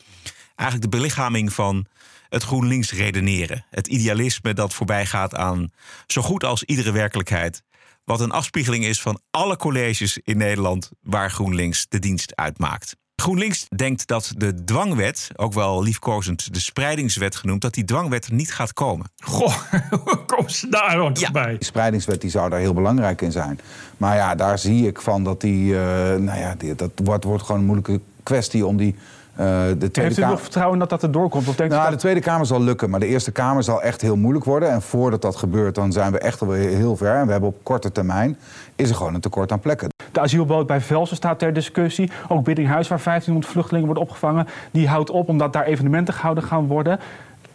eigenlijk 0.54 0.90
de 0.90 0.96
belichaming 0.96 1.52
van 1.52 1.86
het 2.28 2.42
GroenLinks 2.42 2.92
redeneren. 2.92 3.66
Het 3.70 3.86
idealisme 3.86 4.54
dat 4.54 4.74
voorbij 4.74 5.06
gaat 5.06 5.34
aan 5.34 5.72
zo 6.06 6.22
goed 6.22 6.44
als 6.44 6.64
iedere 6.64 6.92
werkelijkheid. 6.92 7.62
Wat 8.04 8.20
een 8.20 8.32
afspiegeling 8.32 8.84
is 8.84 9.00
van 9.00 9.20
alle 9.30 9.56
colleges 9.56 10.18
in 10.18 10.36
Nederland 10.36 10.90
waar 11.02 11.30
GroenLinks 11.30 11.86
de 11.88 11.98
dienst 11.98 12.36
uitmaakt. 12.36 13.00
GroenLinks 13.22 13.66
denkt 13.76 14.06
dat 14.06 14.32
de 14.36 14.64
dwangwet, 14.64 15.28
ook 15.36 15.52
wel 15.52 15.82
liefkozend 15.82 16.54
de 16.54 16.60
spreidingswet 16.60 17.36
genoemd, 17.36 17.60
dat 17.60 17.74
die 17.74 17.84
dwangwet 17.84 18.30
niet 18.30 18.54
gaat 18.54 18.72
komen. 18.72 19.06
Goh, 19.24 19.54
hoe 20.04 20.24
komen 20.26 20.50
ze 20.50 20.68
daar 20.68 20.96
dan 20.96 21.16
bij? 21.32 21.50
Die 21.50 21.64
spreidingswet 21.64 22.20
die 22.20 22.30
zou 22.30 22.50
daar 22.50 22.58
heel 22.58 22.74
belangrijk 22.74 23.20
in 23.20 23.32
zijn. 23.32 23.60
Maar 23.96 24.16
ja, 24.16 24.34
daar 24.34 24.58
zie 24.58 24.86
ik 24.86 25.00
van 25.00 25.24
dat 25.24 25.40
die. 25.40 25.74
eh, 25.74 25.80
nou 26.18 26.38
ja, 26.38 26.54
die, 26.58 26.74
dat 26.74 26.90
wordt, 26.94 27.24
wordt 27.24 27.42
gewoon 27.42 27.60
een 27.60 27.66
moeilijke 27.66 28.00
kwestie 28.22 28.66
om 28.66 28.76
die. 28.76 28.94
Eh, 29.34 29.46
de 29.46 29.76
Tweede 29.76 30.00
Heeft 30.00 30.16
u 30.16 30.20
Kamer- 30.20 30.30
nog 30.34 30.40
vertrouwen 30.42 30.78
dat 30.78 30.90
dat 30.90 31.02
er 31.02 31.12
doorkomt? 31.12 31.48
Of 31.48 31.56
denkt 31.56 31.72
nou, 31.72 31.84
dat- 31.84 31.92
de 31.92 31.98
Tweede 32.00 32.20
Kamer 32.20 32.46
zal 32.46 32.60
lukken, 32.62 32.90
maar 32.90 33.00
de 33.00 33.06
Eerste 33.06 33.32
Kamer 33.32 33.62
zal 33.62 33.82
echt 33.82 34.00
heel 34.00 34.16
moeilijk 34.16 34.44
worden. 34.44 34.70
En 34.70 34.82
voordat 34.82 35.22
dat 35.22 35.36
gebeurt, 35.36 35.74
dan 35.74 35.92
zijn 35.92 36.12
we 36.12 36.18
echt 36.18 36.40
alweer 36.42 36.68
heel 36.68 36.96
ver. 36.96 37.14
En 37.14 37.26
we 37.26 37.32
hebben 37.32 37.48
op 37.50 37.56
korte 37.62 37.92
termijn 37.92 38.38
is 38.76 38.88
er 38.88 38.94
gewoon 38.96 39.14
een 39.14 39.20
tekort 39.20 39.52
aan 39.52 39.60
plekken. 39.60 39.88
De 40.12 40.20
asielboot 40.20 40.66
bij 40.66 40.80
Velsen 40.80 41.16
staat 41.16 41.38
ter 41.38 41.52
discussie. 41.52 42.10
Ook 42.28 42.44
Biddinghuis, 42.44 42.88
waar 42.88 43.00
1500 43.02 43.52
vluchtelingen 43.52 43.86
worden 43.86 44.04
opgevangen, 44.04 44.46
die 44.70 44.88
houdt 44.88 45.10
op 45.10 45.28
omdat 45.28 45.52
daar 45.52 45.64
evenementen 45.64 46.14
gehouden 46.14 46.44
gaan 46.44 46.66
worden. 46.66 47.00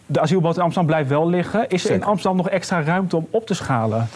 De 0.06 0.20
asielboot 0.20 0.56
in 0.56 0.62
Amsterdam 0.62 0.90
blijft 0.90 1.08
wel 1.08 1.28
liggen. 1.28 1.68
Is 1.68 1.84
er 1.88 1.94
in. 1.94 2.04
Amsterdam 2.04 2.36
nog 2.36 2.48
extra 2.48 2.82
ruimte 2.82 3.16
om 3.16 3.26
op 3.30 3.46
te 3.46 3.54
schalen? 3.54 4.08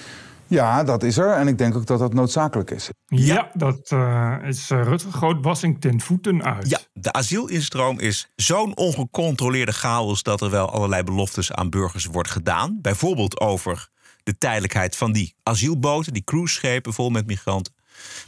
Ja, 0.46 0.84
dat 0.84 1.02
is 1.02 1.18
er. 1.18 1.30
En 1.30 1.48
ik 1.48 1.58
denk 1.58 1.76
ook 1.76 1.86
dat 1.86 1.98
dat 1.98 2.14
noodzakelijk 2.14 2.70
is. 2.70 2.90
Ja, 3.06 3.50
dat 3.54 3.90
uh, 3.90 4.36
is 4.42 4.70
uh, 4.70 4.82
Rutger 4.82 5.12
Groot-Wassing 5.12 5.80
ten 5.80 6.00
voeten 6.00 6.44
uit. 6.44 6.68
Ja, 6.68 6.78
de 6.92 7.12
asielinstroom 7.12 7.98
is 7.98 8.30
zo'n 8.36 8.76
ongecontroleerde 8.76 9.72
chaos... 9.72 10.22
dat 10.22 10.40
er 10.40 10.50
wel 10.50 10.70
allerlei 10.70 11.02
beloftes 11.02 11.52
aan 11.52 11.70
burgers 11.70 12.06
wordt 12.06 12.30
gedaan. 12.30 12.78
Bijvoorbeeld 12.80 13.40
over 13.40 13.88
de 14.22 14.38
tijdelijkheid 14.38 14.96
van 14.96 15.12
die 15.12 15.34
asielboten... 15.42 16.12
die 16.12 16.24
cruiseschepen 16.24 16.92
vol 16.92 17.10
met 17.10 17.26
migranten. 17.26 17.74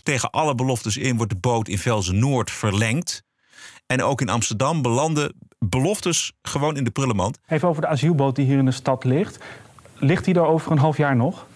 Tegen 0.03 0.31
alle 0.31 0.55
beloftes 0.55 0.97
in 0.97 1.17
wordt 1.17 1.33
de 1.33 1.39
boot 1.39 1.69
in 1.69 1.79
Velzen-Noord 1.79 2.51
verlengd. 2.51 3.23
En 3.87 4.03
ook 4.03 4.21
in 4.21 4.29
Amsterdam 4.29 4.83
belanden 4.83 5.35
beloftes 5.59 6.33
gewoon 6.43 6.77
in 6.77 6.85
de 6.85 6.91
prullenmand. 6.91 7.39
Even 7.49 7.69
over 7.69 7.83
de 7.83 7.89
asielboot 7.89 8.37
die 8.37 8.45
hier 8.45 8.59
in 8.59 8.65
de 8.65 8.71
stad 8.71 9.05
ligt. 9.05 9.39
Ligt 9.95 10.25
die 10.25 10.35
er 10.35 10.47
over 10.47 10.73
een 10.73 10.79
half 10.79 10.97
jaar 10.97 11.17
nog? 11.17 11.47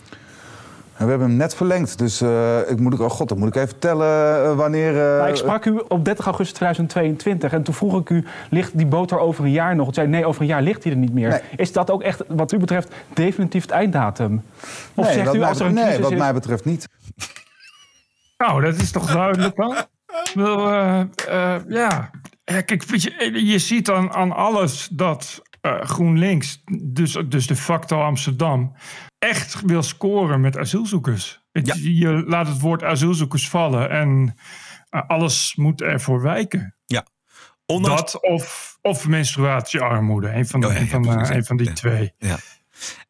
We 0.98 1.04
hebben 1.04 1.28
hem 1.28 1.36
net 1.36 1.54
verlengd, 1.54 1.98
dus 1.98 2.22
uh, 2.22 2.70
ik 2.70 2.80
moet, 2.80 3.00
oh 3.00 3.10
god, 3.10 3.28
dan 3.28 3.38
moet 3.38 3.48
ik 3.48 3.62
even 3.62 3.78
tellen 3.78 4.42
uh, 4.44 4.56
wanneer... 4.56 4.92
Uh... 4.92 4.98
Nou, 4.98 5.28
ik 5.28 5.36
sprak 5.36 5.64
u 5.64 5.82
op 5.88 6.04
30 6.04 6.24
augustus 6.24 6.56
2022 6.56 7.52
en 7.52 7.62
toen 7.62 7.74
vroeg 7.74 8.00
ik 8.00 8.10
u, 8.10 8.24
ligt 8.50 8.78
die 8.78 8.86
boot 8.86 9.10
er 9.10 9.18
over 9.18 9.44
een 9.44 9.50
jaar 9.50 9.76
nog? 9.76 9.84
Toen 9.84 9.94
zei 9.94 10.06
nee, 10.06 10.26
over 10.26 10.40
een 10.40 10.46
jaar 10.46 10.62
ligt 10.62 10.82
hij 10.82 10.92
er 10.92 10.98
niet 10.98 11.12
meer. 11.12 11.28
Nee. 11.28 11.40
Is 11.56 11.72
dat 11.72 11.90
ook 11.90 12.02
echt, 12.02 12.22
wat 12.28 12.52
u 12.52 12.58
betreft, 12.58 12.94
definitief 13.12 13.62
het 13.62 13.70
einddatum? 13.70 14.42
Of 14.94 15.04
nee, 15.04 15.14
zegt 15.14 15.34
u, 15.34 15.42
als 15.42 15.60
er 15.60 15.66
een 15.66 15.74
nee, 15.74 15.98
wat 16.00 16.12
is... 16.12 16.18
mij 16.18 16.32
betreft 16.32 16.64
niet. 16.64 16.88
Nou, 18.38 18.62
dat 18.62 18.74
is 18.74 18.90
toch 18.90 19.12
duidelijk 19.12 19.56
dan? 19.56 19.76
Wel, 20.34 20.68
ja, 21.68 22.10
kijk, 22.44 22.84
je, 22.94 23.46
je 23.46 23.58
ziet 23.58 23.86
dan 23.86 24.12
aan 24.12 24.32
alles 24.32 24.88
dat 24.92 25.42
GroenLinks, 25.76 26.62
dus, 26.82 27.18
dus 27.28 27.46
de 27.46 27.56
facto 27.56 28.02
Amsterdam 28.02 28.72
echt 29.18 29.60
wil 29.60 29.82
scoren 29.82 30.40
met 30.40 30.56
asielzoekers. 30.56 31.40
Je 31.82 32.24
laat 32.26 32.46
het 32.46 32.60
woord 32.60 32.82
asielzoekers 32.82 33.48
vallen 33.48 33.90
en 33.90 34.34
uh, 34.90 35.02
alles 35.06 35.54
moet 35.56 35.80
ervoor 35.80 36.22
wijken. 36.22 36.76
Ja. 36.86 37.06
Ondanks... 37.66 38.12
Dat 38.12 38.22
of, 38.22 38.78
of 38.82 39.06
menstruatiearmoede, 39.06 40.30
een 40.30 40.46
van, 40.46 40.60
de, 40.60 40.66
oh, 40.66 40.78
ja, 40.78 40.86
van, 40.86 41.08
een 41.08 41.44
van 41.44 41.56
die 41.56 41.72
twee. 41.72 42.12
Ja. 42.18 42.38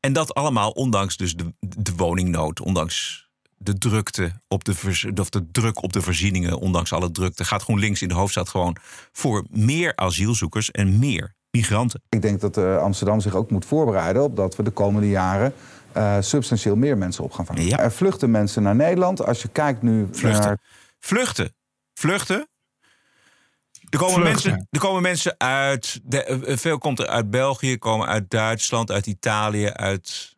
En 0.01 0.13
dat 0.13 0.35
allemaal 0.35 0.71
ondanks 0.71 1.17
dus 1.17 1.35
de, 1.35 1.55
de 1.61 1.93
woningnood, 1.97 2.61
ondanks 2.61 3.29
de 3.57 3.79
drukte 3.79 4.43
op 4.49 4.65
de, 4.65 5.13
of 5.15 5.31
de 5.31 5.51
druk 5.51 5.83
op 5.83 5.93
de 5.93 6.03
voorzieningen, 6.03 6.59
ondanks 6.59 6.93
alle 6.93 7.11
drukte, 7.11 7.45
gaat 7.45 7.63
GroenLinks 7.63 8.03
in 8.03 8.09
de 8.09 8.15
hoofdstad 8.15 8.49
gewoon 8.49 8.77
voor 9.13 9.47
meer 9.51 9.97
asielzoekers 9.97 10.71
en 10.71 10.99
meer 10.99 11.37
migranten. 11.51 12.03
Ik 12.09 12.23
denk 12.23 12.41
dat 12.41 12.57
uh, 12.57 12.79
Amsterdam 12.79 13.21
zich 13.21 13.35
ook 13.35 13.51
moet 13.51 13.65
voorbereiden 13.65 14.23
op 14.23 14.37
dat 14.37 14.57
we 14.57 14.63
de 14.63 14.71
komende 14.71 15.09
jaren 15.09 15.53
uh, 15.97 16.17
substantieel 16.21 16.77
meer 16.77 16.99
mensen 16.99 17.25
op 17.25 17.33
gaan 17.33 17.47
vangen. 17.47 17.65
Ja. 17.65 17.79
Er 17.79 17.93
vluchten 17.93 18.31
mensen 18.31 18.63
naar 18.63 18.77
Nederland. 18.77 19.25
Als 19.25 19.43
je 19.43 19.49
kijkt 19.49 19.83
nu 19.83 20.09
vluchten. 20.11 20.45
naar... 20.45 20.59
Vluchten. 20.99 21.55
Vluchten. 21.95 22.49
Er 23.91 23.99
komen, 23.99 24.23
mensen, 24.23 24.67
er 24.71 24.81
komen 24.81 25.03
mensen 25.03 25.35
uit. 25.39 26.01
De, 26.03 26.23
eh, 26.23 26.57
veel 26.57 26.79
komt 26.79 26.99
er 26.99 27.07
uit 27.07 27.31
België, 27.31 27.79
komen 27.79 28.07
uit 28.07 28.31
Duitsland, 28.31 28.91
uit 28.91 29.07
Italië, 29.07 29.69
uit 29.71 30.37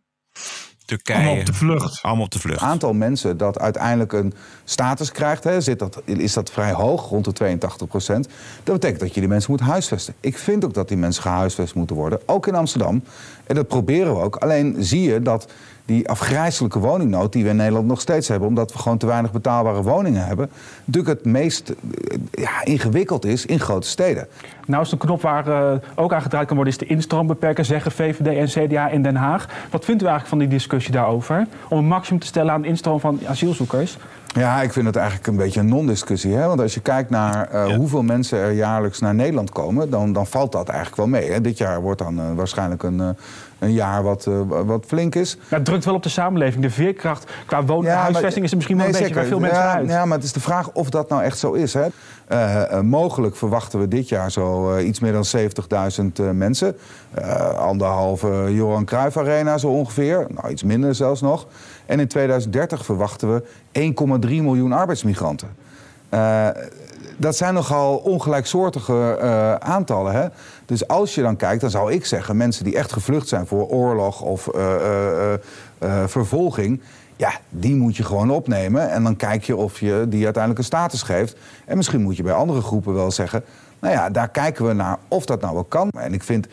Turkije. 0.90 1.18
Allemaal 1.18 1.38
op 1.38 1.46
de 1.46 1.53
vlucht. 1.53 2.03
Allemaal 2.03 2.24
op 2.24 2.31
de 2.31 2.38
vlucht. 2.38 2.61
Het 2.61 2.68
aantal 2.68 2.92
mensen 2.92 3.37
dat 3.37 3.59
uiteindelijk 3.59 4.12
een 4.12 4.35
status 4.64 5.12
krijgt, 5.12 5.44
hè, 5.44 5.61
zit 5.61 5.79
dat, 5.79 6.03
is 6.05 6.33
dat 6.33 6.50
vrij 6.50 6.72
hoog, 6.72 7.09
rond 7.09 7.24
de 7.24 7.33
82 7.33 7.88
procent. 7.88 8.29
Dat 8.64 8.74
betekent 8.74 9.00
dat 9.00 9.14
je 9.14 9.20
die 9.20 9.29
mensen 9.29 9.50
moet 9.50 9.61
huisvesten. 9.61 10.14
Ik 10.20 10.38
vind 10.38 10.64
ook 10.64 10.74
dat 10.74 10.88
die 10.88 10.96
mensen 10.96 11.22
gehuisvest 11.22 11.74
moeten 11.74 11.96
worden, 11.96 12.20
ook 12.26 12.46
in 12.46 12.55
Amsterdam. 12.55 13.03
En 13.46 13.55
dat 13.55 13.68
proberen 13.68 14.14
we 14.14 14.20
ook. 14.20 14.37
Alleen 14.37 14.76
zie 14.79 15.03
je 15.03 15.22
dat 15.22 15.53
die 15.90 16.09
afgrijzelijke 16.09 16.79
woningnood 16.79 17.33
die 17.33 17.44
we 17.44 17.50
in 17.50 17.57
Nederland 17.57 17.87
nog 17.87 18.00
steeds 18.00 18.29
hebben, 18.29 18.48
omdat 18.48 18.72
we 18.72 18.79
gewoon 18.79 18.98
te 18.98 19.07
weinig 19.07 19.33
betaalbare 19.33 19.83
woningen 19.83 20.26
hebben, 20.26 20.50
natuurlijk 20.85 21.18
het 21.18 21.33
meest 21.33 21.70
eh, 21.70 22.18
ja, 22.31 22.64
ingewikkeld 22.64 23.24
is 23.24 23.46
in 23.46 23.61
grote 23.61 23.87
steden. 23.87 24.26
Nou 24.66 24.83
is 24.83 24.88
de 24.88 24.96
knop 24.96 25.22
waar 25.22 25.48
uh, 25.48 25.72
ook 25.94 26.12
aan 26.12 26.22
gedraaid 26.22 26.46
kan 26.46 26.57
worden, 26.57 26.74
is 26.74 26.81
de 26.81 26.87
instroom 26.87 27.26
beperken, 27.26 27.64
zeggen 27.64 27.92
VVD 27.92 28.26
en 28.26 28.68
CDA 28.68 28.88
in 28.88 29.03
Den 29.03 29.16
Haag. 29.16 29.48
Wat 29.70 29.85
vindt 29.85 30.03
u 30.03 30.07
eigenlijk 30.07 30.26
van 30.26 30.38
die 30.38 30.48
discussie 30.48 30.92
daarover? 30.92 31.46
Om 31.68 31.79
een 31.79 31.87
maximum 31.87 32.20
te 32.20 32.26
stellen 32.26 32.53
aan 32.53 32.62
de 32.62 32.68
instroom 32.68 33.00
van 33.00 33.20
asielzoekers? 33.26 33.98
Ja, 34.35 34.62
ik 34.62 34.72
vind 34.72 34.87
het 34.87 34.96
eigenlijk 34.96 35.26
een 35.26 35.37
beetje 35.37 35.61
een 35.61 35.68
non-discussie. 35.68 36.37
Want 36.37 36.61
als 36.61 36.74
je 36.74 36.81
kijkt 36.81 37.11
naar 37.11 37.48
uh, 37.55 37.76
hoeveel 37.76 38.03
mensen 38.03 38.38
er 38.38 38.53
jaarlijks 38.53 39.00
naar 39.00 39.14
Nederland 39.14 39.50
komen, 39.50 39.90
dan, 39.90 40.12
dan 40.12 40.26
valt 40.26 40.53
dat 40.53 40.68
eigenlijk 40.68 40.96
wel 40.96 41.07
mee. 41.07 41.31
Hè? 41.31 41.40
Dit 41.40 41.59
jaar 41.59 41.81
wordt 41.81 41.98
dan 41.98 42.18
uh, 42.18 42.24
waarschijnlijk 42.35 42.83
een, 42.83 42.98
uh, 42.98 43.09
een 43.61 43.73
jaar 43.73 44.03
wat, 44.03 44.29
wat 44.46 44.85
flink 44.87 45.14
is. 45.14 45.37
Het 45.49 45.64
drukt 45.64 45.85
wel 45.85 45.94
op 45.94 46.03
de 46.03 46.09
samenleving. 46.09 46.62
De 46.62 46.70
veerkracht 46.70 47.31
qua 47.46 47.62
ja, 47.81 47.94
huisvesting 47.94 48.44
is 48.44 48.51
er 48.51 48.57
misschien 48.57 48.77
wel 48.77 48.87
een 48.87 48.92
beetje 48.92 49.14
bij 49.14 49.25
veel 49.25 49.40
mensen 49.40 49.62
ja, 49.62 49.75
uit. 49.75 49.88
Ja, 49.88 50.05
maar 50.05 50.16
het 50.16 50.27
is 50.27 50.33
de 50.33 50.40
vraag 50.40 50.70
of 50.73 50.90
dat 50.90 51.09
nou 51.09 51.23
echt 51.23 51.38
zo 51.38 51.53
is. 51.53 51.75
Hè? 51.75 51.87
mogelijk 52.83 53.37
verwachten 53.37 53.81
we 53.81 53.88
dit 53.88 54.09
jaar 54.09 54.31
zo 54.31 54.79
iets 54.79 55.01
meer 55.01 55.12
dan 55.12 55.25
70.000 55.37 56.35
mensen. 56.35 56.77
anderhalve 57.57 58.49
Johan 58.51 58.85
Cruijff 58.85 59.16
Arena 59.16 59.59
zo 59.59 59.68
ongeveer. 59.68 60.27
Nou, 60.29 60.49
iets 60.49 60.62
minder 60.62 60.94
zelfs 60.94 61.20
nog. 61.20 61.46
En 61.87 62.01
in 62.01 62.09
2030 62.09 62.85
verwachten 62.85 63.35
we 63.35 63.42
1,3 64.27 64.29
miljoen 64.29 64.73
arbeidsmigranten. 64.73 65.49
Dat 67.16 67.37
zijn 67.37 67.55
nogal 67.55 67.96
ongelijksoortige 67.96 69.18
uh, 69.23 69.55
aantallen. 69.55 70.12
Hè? 70.12 70.27
Dus 70.70 70.88
als 70.88 71.14
je 71.14 71.22
dan 71.22 71.37
kijkt, 71.37 71.61
dan 71.61 71.70
zou 71.70 71.92
ik 71.92 72.06
zeggen... 72.06 72.37
mensen 72.37 72.64
die 72.64 72.76
echt 72.76 72.92
gevlucht 72.92 73.28
zijn 73.28 73.46
voor 73.46 73.66
oorlog 73.66 74.22
of 74.22 74.48
uh, 74.54 75.33
vervolging... 76.06 76.80
ja, 77.16 77.33
die 77.48 77.74
moet 77.74 77.96
je 77.96 78.04
gewoon 78.04 78.30
opnemen. 78.30 78.90
En 78.90 79.02
dan 79.02 79.16
kijk 79.16 79.44
je 79.44 79.56
of 79.56 79.80
je 79.80 80.06
die 80.09 80.24
uiteindelijk 80.24 80.59
een 80.59 80.64
status 80.64 81.02
geeft. 81.02 81.37
En 81.66 81.76
misschien 81.76 82.02
moet 82.02 82.16
je 82.16 82.22
bij 82.22 82.33
andere 82.33 82.61
groepen 82.61 82.94
wel 82.94 83.11
zeggen... 83.11 83.44
nou 83.78 83.94
ja, 83.94 84.11
daar 84.11 84.28
kijken 84.28 84.66
we 84.66 84.72
naar 84.72 84.98
of 85.09 85.24
dat 85.24 85.40
nou 85.40 85.54
wel 85.54 85.64
kan. 85.64 85.90
En 85.90 86.14
ik 86.14 86.22
vind 86.22 86.46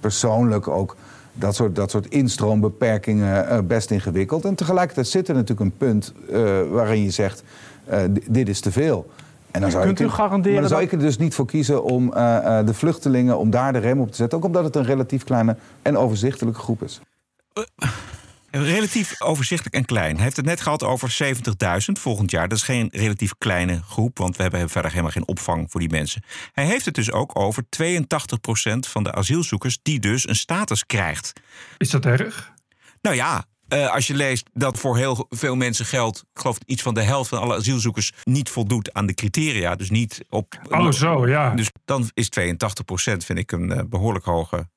persoonlijk 0.00 0.68
ook 0.68 0.96
dat 1.32 1.54
soort, 1.54 1.76
dat 1.76 1.90
soort 1.90 2.08
instroombeperkingen 2.08 3.66
best 3.66 3.90
ingewikkeld. 3.90 4.44
En 4.44 4.54
tegelijkertijd 4.54 5.08
zit 5.08 5.28
er 5.28 5.34
natuurlijk 5.34 5.60
een 5.60 5.76
punt 5.76 6.12
uh, 6.30 6.60
waarin 6.70 7.02
je 7.02 7.10
zegt: 7.10 7.42
dit 8.30 8.48
is 8.48 8.60
te 8.60 8.72
veel. 8.72 9.06
En 9.50 9.60
dan 9.60 9.70
zou 9.70 9.84
Kunt 9.84 10.00
ik, 10.00 10.06
u 10.06 10.10
garanderen 10.10 10.52
maar 10.52 10.60
dan 10.60 10.70
zou 10.70 10.82
dat... 10.82 10.92
ik 10.92 10.98
er 10.98 11.06
dus 11.06 11.18
niet 11.18 11.34
voor 11.34 11.46
kiezen 11.46 11.84
om 11.84 12.10
de 12.64 12.74
vluchtelingen, 12.74 13.38
om 13.38 13.50
daar 13.50 13.72
de 13.72 13.78
rem 13.78 14.00
op 14.00 14.10
te 14.10 14.16
zetten. 14.16 14.38
Ook 14.38 14.44
omdat 14.44 14.64
het 14.64 14.76
een 14.76 14.84
relatief 14.84 15.24
kleine 15.24 15.56
en 15.82 15.96
overzichtelijke 15.96 16.60
groep 16.60 16.82
is. 16.82 17.00
Relatief 18.50 19.20
overzichtelijk 19.22 19.76
en 19.76 19.84
klein. 19.84 20.14
Hij 20.14 20.24
heeft 20.24 20.36
het 20.36 20.44
net 20.44 20.60
gehad 20.60 20.82
over 20.82 21.18
70.000 21.24 21.92
volgend 21.92 22.30
jaar. 22.30 22.48
Dat 22.48 22.58
is 22.58 22.64
geen 22.64 22.88
relatief 22.92 23.32
kleine 23.38 23.82
groep, 23.82 24.18
want 24.18 24.36
we 24.36 24.42
hebben 24.42 24.68
verder 24.68 24.90
helemaal 24.90 25.12
geen 25.12 25.28
opvang 25.28 25.70
voor 25.70 25.80
die 25.80 25.90
mensen. 25.90 26.22
Hij 26.52 26.64
heeft 26.64 26.84
het 26.84 26.94
dus 26.94 27.12
ook 27.12 27.38
over 27.38 27.62
82% 27.62 27.66
van 28.78 29.02
de 29.02 29.12
asielzoekers 29.12 29.78
die 29.82 30.00
dus 30.00 30.28
een 30.28 30.36
status 30.36 30.86
krijgt. 30.86 31.32
Is 31.76 31.90
dat 31.90 32.04
erg? 32.04 32.52
Nou 33.00 33.16
ja, 33.16 33.44
uh, 33.74 33.92
als 33.92 34.06
je 34.06 34.14
leest 34.14 34.50
dat 34.52 34.78
voor 34.78 34.96
heel 34.96 35.26
veel 35.28 35.56
mensen 35.56 35.84
geldt, 35.84 36.18
ik 36.18 36.40
geloof 36.40 36.58
iets 36.66 36.82
van 36.82 36.94
de 36.94 37.02
helft 37.02 37.28
van 37.28 37.40
alle 37.40 37.56
asielzoekers 37.56 38.12
niet 38.24 38.48
voldoet 38.48 38.92
aan 38.92 39.06
de 39.06 39.14
criteria. 39.14 39.76
Dus 39.76 39.90
niet 39.90 40.24
op. 40.28 40.58
Oh, 40.68 40.90
zo 40.90 41.28
ja. 41.28 41.54
Dus 41.54 41.70
dan 41.84 42.10
is 42.14 42.28
82% 42.40 42.42
vind 43.02 43.38
ik 43.38 43.52
een 43.52 43.70
uh, 43.70 43.80
behoorlijk 43.88 44.24
hoge 44.24 44.68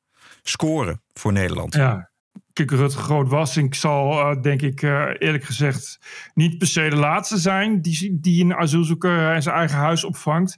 score 0.41 0.99
voor 1.13 1.31
Nederland. 1.31 1.73
Ja. 1.73 2.09
Kijk, 2.53 2.71
Rutger 2.71 3.01
Groot-Wassink 3.03 3.73
zal, 3.73 4.11
uh, 4.11 4.41
denk 4.41 4.61
ik, 4.61 4.81
eerlijk 4.81 5.43
gezegd, 5.43 5.99
niet 6.33 6.57
per 6.57 6.67
se 6.67 6.89
de 6.89 6.95
laatste 6.95 7.37
zijn 7.37 7.81
die, 7.81 8.17
die 8.21 8.43
een 8.43 8.55
asielzoeker 8.55 9.35
in 9.35 9.41
zijn 9.41 9.55
eigen 9.55 9.77
huis 9.77 10.03
opvangt. 10.03 10.57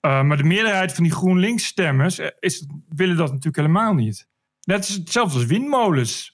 Maar 0.00 0.36
de 0.36 0.44
meerderheid 0.44 0.92
van 0.92 1.04
die 1.04 1.12
GroenLinks-stemmers 1.12 2.20
is, 2.38 2.66
willen 2.88 3.16
dat 3.16 3.28
natuurlijk 3.28 3.56
helemaal 3.56 3.94
niet. 3.94 4.26
Net 4.60 4.88
is 4.88 4.94
hetzelfde 4.94 5.38
als 5.38 5.46
windmolens. 5.46 6.33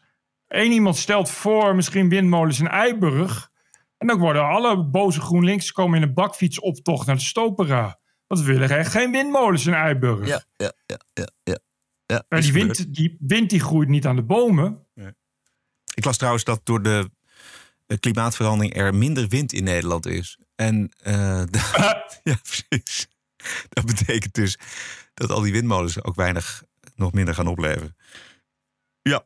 Eén 0.50 0.72
iemand 0.72 0.96
stelt 0.96 1.30
voor 1.30 1.74
misschien 1.74 2.08
windmolens 2.08 2.60
in 2.60 2.68
Eiburg. 2.68 3.50
En 3.98 4.06
dan 4.06 4.18
worden 4.18 4.42
alle 4.42 4.84
boze 4.84 5.20
GroenLinks 5.20 5.72
komen 5.72 5.96
in 5.96 6.08
een 6.08 6.14
bakfietsoptocht 6.14 7.06
naar 7.06 7.16
de 7.16 7.22
Stopera. 7.22 7.98
Want 8.26 8.40
we 8.40 8.46
willen 8.46 8.70
echt 8.70 8.90
geen 8.90 9.10
windmolens 9.10 9.66
in 9.66 9.74
Eiburg. 9.74 10.26
Ja, 10.26 10.42
ja, 10.56 10.72
ja, 10.86 11.00
ja. 11.12 11.28
ja. 11.42 11.58
Ja, 12.06 12.24
maar 12.28 12.40
die 12.40 12.52
wind, 12.52 12.94
die 12.94 13.16
wind 13.20 13.50
die 13.50 13.60
groeit 13.60 13.88
niet 13.88 14.06
aan 14.06 14.16
de 14.16 14.22
bomen. 14.22 14.86
Ik 15.94 16.04
las 16.04 16.16
trouwens 16.16 16.44
dat 16.44 16.60
door 16.64 16.82
de 16.82 17.10
klimaatverandering 18.00 18.76
er 18.76 18.94
minder 18.94 19.28
wind 19.28 19.52
in 19.52 19.64
Nederland 19.64 20.06
is. 20.06 20.38
En 20.54 20.92
uh, 21.06 21.42
ja, 22.22 22.38
precies. 22.42 23.08
Dat 23.68 23.86
betekent 23.86 24.34
dus 24.34 24.58
dat 25.14 25.30
al 25.30 25.40
die 25.40 25.52
windmolens 25.52 26.02
ook 26.02 26.14
weinig 26.14 26.62
nog 26.94 27.12
minder 27.12 27.34
gaan 27.34 27.46
opleveren. 27.46 27.96
Ja. 29.02 29.24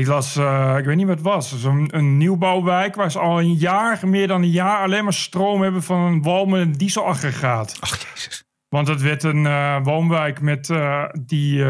Ik 0.00 0.06
las, 0.06 0.36
uh, 0.36 0.74
ik 0.78 0.84
weet 0.84 0.96
niet 0.96 1.06
wat 1.06 1.16
het 1.16 1.26
was, 1.26 1.62
een 1.62 2.16
nieuwbouwwijk 2.16 2.94
waar 2.94 3.10
ze 3.10 3.18
al 3.18 3.40
een 3.40 3.54
jaar, 3.54 4.08
meer 4.08 4.26
dan 4.26 4.42
een 4.42 4.50
jaar, 4.50 4.82
alleen 4.82 5.04
maar 5.04 5.12
stroom 5.12 5.62
hebben 5.62 5.82
van 5.82 6.00
een 6.00 6.22
walmende 6.22 6.76
dieselaggregaat. 6.76 7.76
Ach 7.80 8.02
jezus. 8.02 8.44
Want 8.68 8.88
het 8.88 9.00
werd 9.00 9.22
een 9.22 9.44
uh, 9.44 9.82
woonwijk 9.82 10.40
met, 10.40 10.68
uh, 10.68 11.04
die 11.22 11.64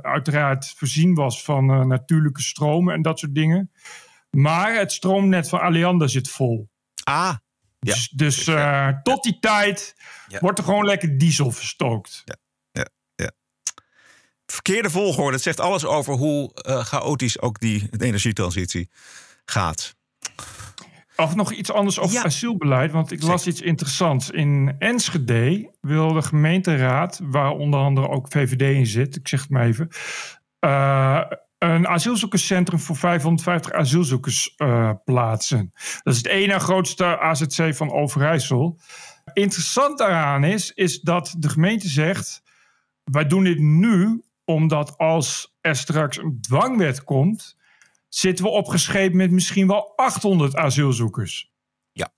uiteraard 0.00 0.74
voorzien 0.76 1.14
was 1.14 1.42
van 1.44 1.88
natuurlijke 1.88 2.42
stromen 2.42 2.94
en 2.94 3.02
dat 3.02 3.18
soort 3.18 3.34
dingen. 3.34 3.70
Maar 4.30 4.74
het 4.74 4.92
stroomnet 4.92 5.48
van 5.48 5.60
Alliander 5.60 6.08
zit 6.08 6.28
vol. 6.28 6.68
Ah. 7.04 7.34
Dus, 7.78 8.08
dus 8.08 8.46
uh, 8.48 8.88
tot 9.02 9.22
die 9.22 9.38
tijd 9.38 9.94
Ja. 10.28 10.38
wordt 10.38 10.58
er 10.58 10.64
gewoon 10.64 10.84
lekker 10.84 11.18
diesel 11.18 11.50
verstookt. 11.50 12.22
Ja, 12.24 12.34
ja, 12.34 12.36
ja. 12.36 12.45
Verkeerde 14.46 14.90
volgorde. 14.90 15.32
Het 15.32 15.42
zegt 15.42 15.60
alles 15.60 15.84
over 15.84 16.14
hoe 16.14 16.54
eh, 16.54 16.84
chaotisch 16.84 17.40
ook 17.40 17.60
die 17.60 17.88
energietransitie 17.98 18.90
gaat. 19.44 19.94
Of 21.16 21.34
nog 21.34 21.52
iets 21.52 21.72
anders 21.72 21.98
over 21.98 22.24
asielbeleid, 22.24 22.92
want 22.92 23.12
ik 23.12 23.22
las 23.22 23.46
iets 23.46 23.60
interessants. 23.60 24.30
In 24.30 24.74
Enschede 24.78 25.74
wil 25.80 26.12
de 26.12 26.22
gemeenteraad, 26.22 27.20
waar 27.22 27.50
onder 27.50 27.80
andere 27.80 28.08
ook 28.08 28.26
VVD 28.28 28.60
in 28.60 28.86
zit, 28.86 29.16
ik 29.16 29.28
zeg 29.28 29.40
het 29.40 29.50
maar 29.50 29.66
even, 29.66 29.88
eh, 30.58 31.22
een 31.58 31.88
asielzoekerscentrum 31.88 32.78
voor 32.78 32.96
550 32.96 33.72
asielzoekers 33.72 34.54
eh, 34.56 34.90
plaatsen. 35.04 35.70
Dat 36.02 36.14
is 36.14 36.16
het 36.16 36.26
ene 36.26 36.58
grootste 36.58 37.18
AZC 37.18 37.74
van 37.74 37.92
Overijssel. 37.92 38.78
Interessant 39.32 39.98
daaraan 39.98 40.44
is, 40.44 40.72
is 40.72 41.00
dat 41.00 41.34
de 41.38 41.48
gemeente 41.48 41.88
zegt, 41.88 42.42
wij 43.04 43.26
doen 43.26 43.44
dit 43.44 43.58
nu 43.58 44.22
omdat 44.46 44.98
als 44.98 45.56
er 45.60 45.76
straks 45.76 46.18
een 46.18 46.38
dwangwet 46.40 47.04
komt, 47.04 47.56
zitten 48.08 48.44
we 48.44 48.50
opgescheept 48.50 49.14
met 49.14 49.30
misschien 49.30 49.66
wel 49.66 49.92
800 49.96 50.56
asielzoekers. 50.56 51.52
Ja. 51.92 52.12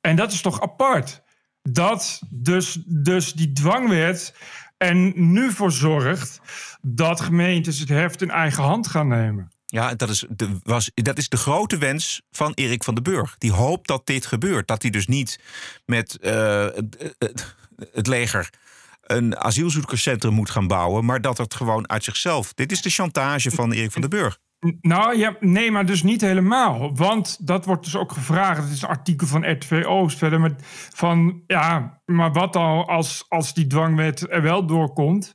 En 0.00 0.16
dat 0.16 0.32
is 0.32 0.40
toch 0.40 0.60
apart? 0.60 1.22
Dat 1.62 2.22
dus, 2.30 2.82
dus 2.86 3.32
die 3.32 3.52
dwangwet 3.52 4.34
er 4.76 4.94
nu 5.14 5.50
voor 5.50 5.72
zorgt 5.72 6.40
dat 6.82 7.20
gemeentes 7.20 7.78
het 7.78 7.88
heft 7.88 8.22
in 8.22 8.30
eigen 8.30 8.62
hand 8.62 8.86
gaan 8.86 9.08
nemen. 9.08 9.52
Ja, 9.66 9.94
dat 9.94 10.08
is, 10.08 10.24
de, 10.28 10.58
was, 10.62 10.90
dat 10.94 11.18
is 11.18 11.28
de 11.28 11.36
grote 11.36 11.78
wens 11.78 12.22
van 12.30 12.52
Erik 12.54 12.84
van 12.84 12.94
den 12.94 13.02
Burg. 13.02 13.34
Die 13.38 13.52
hoopt 13.52 13.88
dat 13.88 14.06
dit 14.06 14.26
gebeurt. 14.26 14.68
Dat 14.68 14.82
hij 14.82 14.90
dus 14.90 15.06
niet 15.06 15.40
met 15.86 16.18
eh, 16.18 16.66
het 17.92 18.06
leger 18.06 18.50
een 19.04 19.36
asielzoekerscentrum 19.36 20.32
moet 20.32 20.50
gaan 20.50 20.66
bouwen, 20.66 21.04
maar 21.04 21.20
dat 21.20 21.38
het 21.38 21.54
gewoon 21.54 21.88
uit 21.88 22.04
zichzelf. 22.04 22.54
Dit 22.54 22.72
is 22.72 22.82
de 22.82 22.90
chantage 22.90 23.50
van 23.50 23.72
Erik 23.72 23.92
van 23.92 24.00
den 24.00 24.10
Burg. 24.10 24.38
Nou 24.80 25.18
ja, 25.18 25.36
nee, 25.40 25.70
maar 25.70 25.86
dus 25.86 26.02
niet 26.02 26.20
helemaal. 26.20 26.96
Want 26.96 27.46
dat 27.46 27.64
wordt 27.64 27.84
dus 27.84 27.96
ook 27.96 28.12
gevraagd. 28.12 28.62
Het 28.62 28.72
is 28.72 28.82
een 28.82 28.88
artikel 28.88 29.26
van 29.26 29.50
RTV 29.50 29.84
Oost 29.86 30.18
verder. 30.18 30.40
Met 30.40 30.62
van 30.94 31.42
ja, 31.46 32.00
maar 32.04 32.32
wat 32.32 32.52
dan 32.52 32.86
als, 32.86 33.24
als 33.28 33.54
die 33.54 33.66
dwangwet 33.66 34.30
er 34.30 34.42
wel 34.42 34.66
doorkomt? 34.66 35.34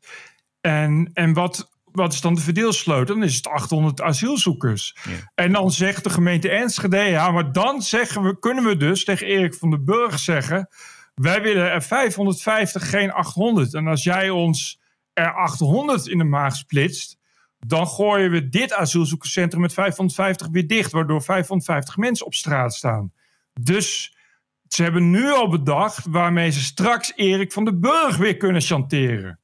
En, 0.61 1.09
en 1.13 1.34
wat, 1.34 1.70
wat 1.84 2.13
is 2.13 2.22
dan 2.22 2.36
de 2.36 2.41
verdeelsleutel? 2.41 3.15
Dan 3.15 3.24
is 3.24 3.36
het 3.36 3.47
800 3.47 4.01
asielzoekers. 4.01 4.97
En 5.36 5.51
dan 5.51 5.72
zegt 5.72 6.03
de 6.03 6.09
gemeente 6.09 6.49
Enschede, 6.49 6.97
ja, 6.97 7.32
maar 7.32 7.51
dan 7.51 7.82
zeggen 7.82 8.24
we, 8.24 8.39
kunnen 8.39 8.63
we 8.63 8.78
dus 8.78 9.03
tegen 9.03 9.28
Erik 9.28 9.53
van 9.53 9.70
den 9.70 9.86
Burg 9.86 10.20
zeggen: 10.20 10.70
wij 11.22 11.41
willen 11.41 11.72
er 11.72 11.82
550, 11.82 12.89
geen 12.89 13.11
800. 13.11 13.74
En 13.74 13.88
als 13.88 14.03
jij 14.03 14.30
ons 14.30 14.80
er 15.13 15.34
800 15.34 16.07
in 16.07 16.17
de 16.17 16.24
maag 16.24 16.55
splitst, 16.55 17.17
dan 17.59 17.88
gooien 17.88 18.32
we 18.32 18.49
dit 18.49 18.74
asielzoekerscentrum 18.74 19.61
met 19.61 19.74
550 19.74 20.47
weer 20.47 20.67
dicht, 20.67 20.91
waardoor 20.91 21.22
550 21.24 21.97
mensen 21.97 22.26
op 22.26 22.34
straat 22.34 22.74
staan. 22.74 23.13
Dus 23.61 24.15
ze 24.67 24.84
hebben 24.84 25.09
nu 25.09 25.32
al 25.32 25.49
bedacht 25.49 26.05
waarmee 26.09 26.51
ze 26.51 26.63
straks 26.63 27.13
Erik 27.15 27.51
van 27.51 27.65
den 27.65 27.80
Burg 27.80 28.17
weer 28.17 28.38
kunnen 28.38 28.61
chanteren. 28.61 29.39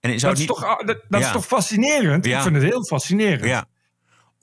En 0.00 0.18
zou 0.20 0.32
Dat, 0.32 0.40
is 0.40 0.46
toch, 0.46 0.76
dat, 0.76 0.86
dat 1.08 1.20
Ja. 1.20 1.26
is 1.26 1.32
toch 1.32 1.46
fascinerend? 1.46 2.24
Ja. 2.24 2.36
Ik 2.36 2.42
vind 2.42 2.54
het 2.54 2.64
heel 2.64 2.84
fascinerend. 2.84 3.44
Ja. 3.44 3.66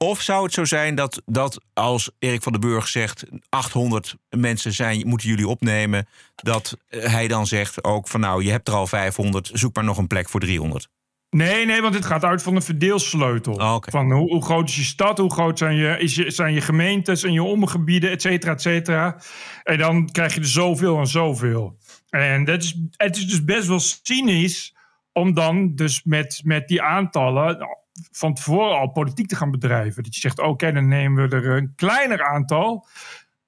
Of 0.04 0.22
zou 0.22 0.44
het 0.44 0.54
zo 0.54 0.66
zijn 0.66 0.96
dat, 0.96 1.22
dat 1.26 1.64
als 1.74 2.12
Erik 2.20 2.44
van 2.44 2.52
den 2.52 2.62
Burg 2.62 2.88
zegt... 2.88 3.26
800 3.50 4.16
mensen 4.30 4.74
zijn, 4.74 5.08
moeten 5.08 5.30
jullie 5.30 5.48
opnemen... 5.48 6.08
dat 6.36 6.78
eh, 6.88 7.04
hij 7.04 7.28
dan 7.28 7.48
zegt 7.48 7.84
ook 7.84 8.08
van 8.08 8.20
nou, 8.20 8.44
je 8.44 8.52
hebt 8.52 8.68
er 8.68 8.74
al 8.74 8.88
500... 8.88 9.50
zoek 9.54 9.76
maar 9.76 9.84
nog 9.84 9.98
een 9.98 10.08
plek 10.08 10.30
voor 10.30 10.40
300. 10.40 10.90
Nee, 11.30 11.66
nee, 11.66 11.82
want 11.82 11.94
dit 11.94 12.06
gaat 12.06 12.24
uit 12.24 12.44
van 12.44 12.56
een 12.56 12.62
verdeelsleutel. 12.62 13.54
Oh, 13.54 13.78
Van 13.80 14.12
hoe, 14.12 14.30
hoe 14.30 14.44
groot 14.44 14.70
is 14.70 14.76
je 14.76 14.84
stad, 14.84 15.18
hoe 15.18 15.32
groot 15.32 15.58
zijn 15.58 15.76
je, 15.76 15.98
is 16.00 16.16
je, 16.16 16.32
zijn 16.32 16.54
je 16.54 16.62
gemeentes 16.62 17.24
en 17.24 17.34
je 17.34 17.44
omgebieden, 17.44 18.12
et 18.12 18.22
cetera, 18.22 18.52
et 18.52 18.62
cetera. 18.62 19.22
En 19.64 19.78
dan 19.78 20.10
krijg 20.12 20.34
je 20.34 20.40
er 20.40 20.48
zoveel 20.48 21.00
en 21.00 21.08
zoveel. 21.08 21.78
En 22.10 22.46
dat 22.46 22.64
is, 22.64 22.76
het 22.92 23.18
is 23.18 23.28
dus 23.28 23.44
best 23.44 23.68
wel 23.68 23.80
cynisch 23.80 24.76
om 25.14 25.34
dan 25.34 25.76
dus 25.76 26.04
met, 26.04 26.42
met 26.44 26.68
die 26.68 26.82
aantallen 26.82 27.80
van 28.12 28.34
tevoren 28.34 28.78
al 28.78 28.92
politiek 28.92 29.28
te 29.28 29.36
gaan 29.36 29.52
bedrijven. 29.52 30.04
Dat 30.04 30.14
je 30.16 30.22
zegt, 30.22 30.40
oké, 30.40 30.72
dan 30.72 30.88
nemen 30.88 31.30
we 31.30 31.36
er 31.36 31.58
een 31.58 31.74
kleiner 31.76 32.24
aantal. 32.24 32.88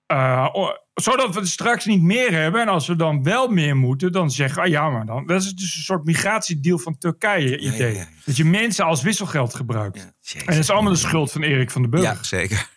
eh, 0.05 0.47
zodat 0.93 1.33
we 1.33 1.39
er 1.39 1.47
straks 1.47 1.85
niet 1.85 2.01
meer 2.01 2.31
hebben. 2.31 2.61
En 2.61 2.67
als 2.67 2.87
we 2.87 2.95
dan 2.95 3.23
wel 3.23 3.47
meer 3.47 3.75
moeten, 3.77 4.11
dan 4.11 4.31
zeggen 4.31 4.61
ah, 4.61 4.67
ja, 4.67 4.89
maar 4.89 5.05
dan. 5.05 5.25
Dat 5.27 5.41
is 5.43 5.53
dus 5.53 5.75
een 5.75 5.81
soort 5.81 6.03
migratiedeal 6.05 6.77
van 6.79 6.97
Turkije 6.97 7.57
idee. 7.57 8.03
Dat 8.25 8.37
je 8.37 8.45
mensen 8.45 8.85
als 8.85 9.01
wisselgeld 9.01 9.55
gebruikt. 9.55 9.97
en 10.35 10.45
dat 10.45 10.55
is 10.55 10.69
allemaal 10.69 10.91
de 10.91 10.97
schuld 10.97 11.31
van 11.31 11.41
Erik 11.41 11.71
van 11.71 11.81
den 11.81 11.91
Burg. 11.91 12.03
Ja, 12.03 12.23
zeker. 12.23 12.69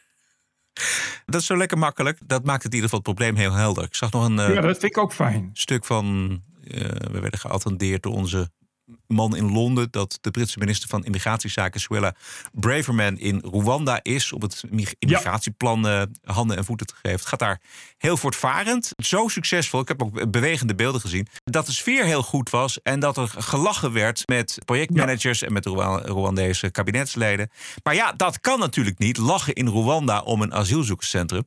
Dat 1.27 1.41
is 1.41 1.47
zo 1.47 1.57
lekker 1.57 1.79
makkelijk. 1.79 2.19
Dat 2.27 2.45
maakt 2.45 2.63
het 2.63 2.73
in 2.73 2.79
ieder 2.79 2.91
geval 2.91 2.99
het 3.05 3.15
probleem 3.17 3.37
heel 3.37 3.53
helder. 3.53 3.85
Ik 3.85 3.95
zag 3.95 4.11
nog 4.13 4.25
een 4.25 4.39
eh, 4.39 4.55
Ja, 4.55 4.61
dat 4.61 4.79
vind 4.79 4.83
ik 4.97 4.99
ook 4.99 5.13
fijn. 5.13 5.51
stuk 5.53 5.85
van... 5.85 6.41
eh, 6.65 6.81
we 6.89 7.21
werden 7.21 7.41
geattendeerd 7.41 8.03
door 8.03 8.13
onze 8.13 8.51
man 9.07 9.37
in 9.37 9.53
Londen... 9.53 9.89
dat 9.91 10.19
de 10.21 10.31
Britse 10.31 10.59
minister 10.59 10.89
van 10.89 11.05
Immigratiezaken, 11.05 11.81
Suella 11.81 12.15
Braverman... 12.53 13.19
in 13.19 13.43
Rwanda 13.45 14.01
is 14.03 14.33
om 14.33 14.43
het 14.43 14.63
mig- 14.71 14.95
immigratieplan 14.99 15.89
eh, 15.89 16.03
handen 16.25 16.57
en 16.57 16.65
voeten 16.65 16.87
te 16.87 16.95
geven. 16.95 17.19
Het 17.19 17.27
gaat 17.27 17.39
daar 17.39 17.61
heel 17.99 18.17
voortvarend. 18.17 18.93
Zo 18.97 19.29
succesvol. 19.29 19.81
Ik 19.81 19.89
heb 19.89 20.03
ook 20.03 20.31
bewegende 20.31 20.75
beelden 20.75 21.01
gezien. 21.01 21.27
Dat 21.45 21.67
de 21.67 21.73
sfeer 21.73 22.05
heel 22.05 22.23
goed 22.23 22.51
was 22.51 22.83
en 22.83 23.01
dat 23.01 23.17
er 23.17 23.29
gelachen 23.29 23.93
werd 23.93 24.23
met 24.27 24.59
projectmanagers... 24.65 25.43
en 25.43 25.53
met 25.53 25.63
de 25.63 25.71
Rwa- 25.71 26.03
Rwandese 26.05 26.71
kabinetsleden. 26.71 27.51
Maar 27.83 27.95
ja, 27.95 28.13
dat 28.13 28.41
kan 28.41 28.59
natuurlijk 28.59 28.99
niet. 28.99 29.17
Lachen 29.17 29.55
in 29.55 29.69
Rwanda 29.69 30.21
om 30.21 30.43
een 30.43 30.55
asielzoekerscentrum. 30.55 31.47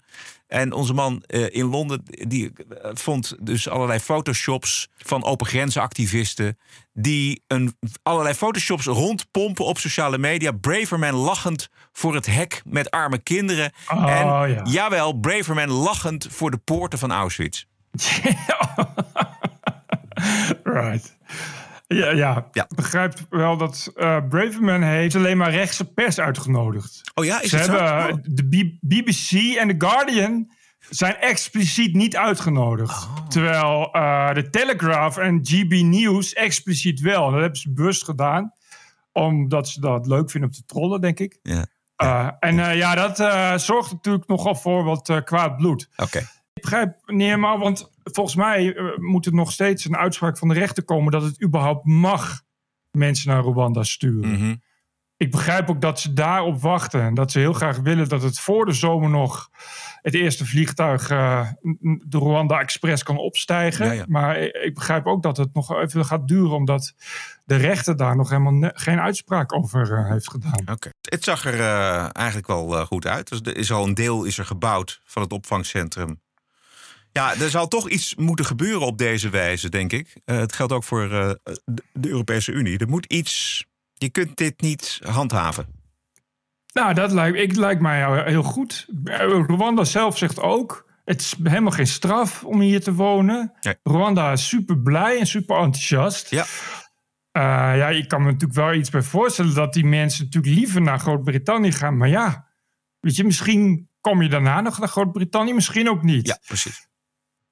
En 0.50 0.74
onze 0.74 0.94
man 0.94 1.24
eh, 1.26 1.56
in 1.56 1.66
Londen 1.66 2.04
die 2.06 2.52
eh, 2.54 2.92
vond 2.94 3.36
dus 3.40 3.70
allerlei 3.70 4.00
photoshops 4.00 4.88
van 4.98 5.24
open 5.24 5.46
grenzenactivisten. 5.46 6.58
Die 6.94 7.44
een, 7.48 7.78
allerlei 8.04 8.36
photoshops 8.36 8.86
rondpompen 8.86 9.66
op 9.66 9.78
sociale 9.78 10.18
media. 10.18 10.52
Braverman 10.52 11.14
lachend 11.14 11.70
voor 11.92 12.16
het 12.16 12.26
hek 12.26 12.62
met 12.66 12.92
arme 12.92 13.18
kinderen. 13.18 13.72
Oh, 13.92 14.10
en 14.10 14.26
ja. 14.26 14.64
jawel, 14.64 15.14
Braverman 15.14 15.72
lachend 15.72 16.28
voor 16.30 16.52
de 16.52 16.58
poorten 16.58 17.00
van 17.00 17.12
Auschwitz. 17.12 17.66
Right. 20.64 21.18
Ja, 21.98 22.10
ja. 22.12 22.48
Ik 22.52 22.76
begrijp 22.76 23.14
wel 23.30 23.58
dat 23.58 23.92
eh 23.96 24.18
Braverman 24.30 24.82
heeft 24.82 25.16
alleen 25.16 25.38
maar 25.38 25.52
rechtse 25.52 25.94
pers 25.94 26.20
uitgenodigd. 26.20 27.02
Oh 27.16 27.26
ja, 27.26 27.42
is 27.42 27.50
Ze 27.50 27.56
het 27.56 27.66
zo? 27.66 27.72
hebben, 27.72 28.14
Oh. 28.18 28.20
De 28.24 28.44
B- 28.48 28.78
BBC 28.80 29.32
en 29.58 29.68
The 29.78 29.86
Guardian 29.88 30.52
zijn 30.90 31.16
expliciet 31.18 31.94
niet 31.96 32.16
uitgenodigd. 32.18 33.04
Oh. 33.04 33.28
Terwijl 33.28 33.90
eh, 33.94 34.34
de 34.34 34.50
Telegraph 34.50 35.18
en 35.18 35.40
GB 35.44 35.72
News 35.82 36.34
expliciet 36.34 37.00
wel. 37.00 37.32
Dat 37.32 37.40
hebben 37.42 37.60
ze 37.60 37.72
bewust 37.74 38.04
gedaan. 38.04 38.54
Omdat 39.12 39.70
ze 39.70 39.80
dat 39.82 40.08
leuk 40.08 40.32
vinden 40.32 40.50
om 40.50 40.56
te 40.56 40.66
trollen, 40.66 41.02
denk 41.02 41.20
ik. 41.20 41.40
Ja. 41.44 41.66
Eh, 41.96 42.30
en 42.40 42.60
eh, 42.60 42.78
ja, 42.78 42.96
dat 42.96 43.20
eh, 43.20 43.58
zorgt 43.58 43.92
natuurlijk 43.92 44.28
nogal 44.28 44.56
voor 44.56 44.84
wat 44.84 45.10
eh, 45.10 45.22
kwaad 45.24 45.58
bloed. 45.58 45.90
Oké. 45.96 46.18
Ik 46.54 46.62
begrijp 46.66 46.94
niet 47.06 47.22
helemaal, 47.22 47.60
want 47.60 47.90
volgens 48.12 48.36
mij 48.36 48.76
eh, 48.76 48.98
moet 48.98 49.26
er 49.26 49.34
nog 49.34 49.52
steeds 49.52 49.86
een 49.86 49.98
uitspraak 49.98 50.38
van 50.38 50.48
de 50.48 50.54
rechter 50.54 50.84
komen 50.84 51.12
dat 51.12 51.24
het 51.24 51.44
überhaupt 51.44 51.86
mag 51.86 52.42
mensen 52.92 53.30
naar 53.30 53.44
Rwanda 53.44 53.84
sturen. 53.84 54.32
Mhm. 54.32 54.56
Ik 55.18 55.32
begrijp 55.32 55.70
ook 55.70 55.82
dat 55.82 56.00
ze 56.00 56.14
daarop 56.14 56.62
wachten 56.62 57.02
en 57.02 57.14
dat 57.14 57.32
ze 57.32 57.40
heel 57.40 57.54
graag 57.54 57.78
willen 57.78 58.10
dat 58.10 58.22
het 58.22 58.40
voor 58.40 58.66
de 58.66 58.72
zomer 58.74 59.10
nog 59.10 59.50
het 60.02 60.14
eerste 60.14 60.46
vliegtuig 60.46 61.10
n- 61.10 62.04
de 62.08 62.18
Rwanda 62.18 62.60
Express 62.60 63.04
kan 63.04 63.18
opstijgen. 63.18 63.86
Ja, 63.86 63.92
ja. 63.92 64.06
Maar 64.08 64.38
ik 64.40 64.74
begrijp 64.74 65.06
ook 65.06 65.24
dat 65.24 65.38
het 65.38 65.54
nog 65.54 65.76
even 65.76 66.06
gaat 66.06 66.28
duren 66.28 66.52
omdat 66.56 66.94
de 67.46 67.56
rechter 67.56 67.98
daar 67.98 68.16
nog 68.16 68.30
helemaal 68.30 68.72
geen 68.74 69.00
uitspraak 69.00 69.54
over 69.54 69.94
eh, 69.98 70.10
heeft 70.12 70.30
gedaan. 70.30 70.62
Oké. 70.72 70.90
Het 71.10 71.24
zag 71.24 71.46
er 71.46 71.60
eigenlijk 72.12 72.48
wel 72.48 72.86
goed 72.86 73.08
uit. 73.08 73.30
Dus 73.30 73.40
er 73.44 73.58
is 73.58 73.72
al 73.72 73.88
een 73.88 73.94
deel 73.94 74.24
is 74.24 74.38
er 74.38 74.46
gebouwd 74.46 75.02
van 75.06 75.22
het 75.22 75.32
opvangcentrum. 75.34 76.22
Ja, 77.12 77.36
er 77.36 77.50
zal 77.50 77.68
toch 77.68 77.90
iets 77.90 78.16
moeten 78.16 78.46
gebeuren 78.46 78.88
op 78.88 78.98
deze 78.98 79.30
wijze, 79.30 79.70
denk 79.70 79.92
ik. 79.92 80.16
Eh, 80.26 80.38
het 80.38 80.54
geldt 80.54 80.74
ook 80.74 80.84
voor 80.84 81.12
eh, 81.12 81.32
de, 81.94 82.10
Europese 82.10 82.52
Unie. 82.52 82.78
Er 82.78 82.90
moet 82.90 83.06
iets. 83.06 83.66
Je 83.94 84.10
kunt 84.10 84.38
dit 84.38 84.62
niet 84.62 85.00
handhaven. 85.06 85.68
Nou, 86.74 86.94
dat 86.94 87.12
lijkt, 87.12 87.38
ik, 87.38 87.56
lijkt 87.56 87.82
mij 87.82 88.24
heel 88.30 88.44
goed. 88.44 88.86
Rwanda 89.48 89.84
zelf 89.84 90.18
zegt 90.18 90.40
ook... 90.40 90.86
het 91.06 91.22
is 91.22 91.36
helemaal 91.44 91.72
geen 91.72 91.88
straf 91.88 92.44
om 92.44 92.60
hier 92.60 92.82
te 92.82 92.94
wonen. 92.94 93.54
Rwanda 93.84 94.32
is 94.32 94.48
super 94.48 94.80
blij 94.80 95.20
en 95.20 95.28
super 95.28 95.56
enthousiast. 95.56 96.30
Ja. 96.30 96.46
ja, 97.74 97.90
ik 97.90 98.08
kan 98.08 98.20
me 98.22 98.26
natuurlijk 98.26 98.60
wel 98.60 98.74
iets 98.74 98.90
bij 98.90 99.02
voorstellen... 99.02 99.54
dat 99.54 99.74
die 99.74 99.86
mensen 99.86 100.24
natuurlijk 100.24 100.56
liever 100.56 100.82
naar 100.82 101.00
Groot-Brittannië 101.00 101.72
gaan. 101.72 101.98
Maar 101.98 102.10
ja, 102.10 102.50
Weet 103.00 103.16
je, 103.16 103.24
misschien 103.24 103.90
kom 104.02 104.22
je 104.22 104.30
daarna 104.30 104.62
nog 104.62 104.80
naar 104.80 104.88
Groot-Brittannië, 104.88 105.54
misschien 105.54 105.90
ook 105.90 106.04
niet. 106.04 106.28
Ja, 106.28 106.40
precies. 106.46 106.88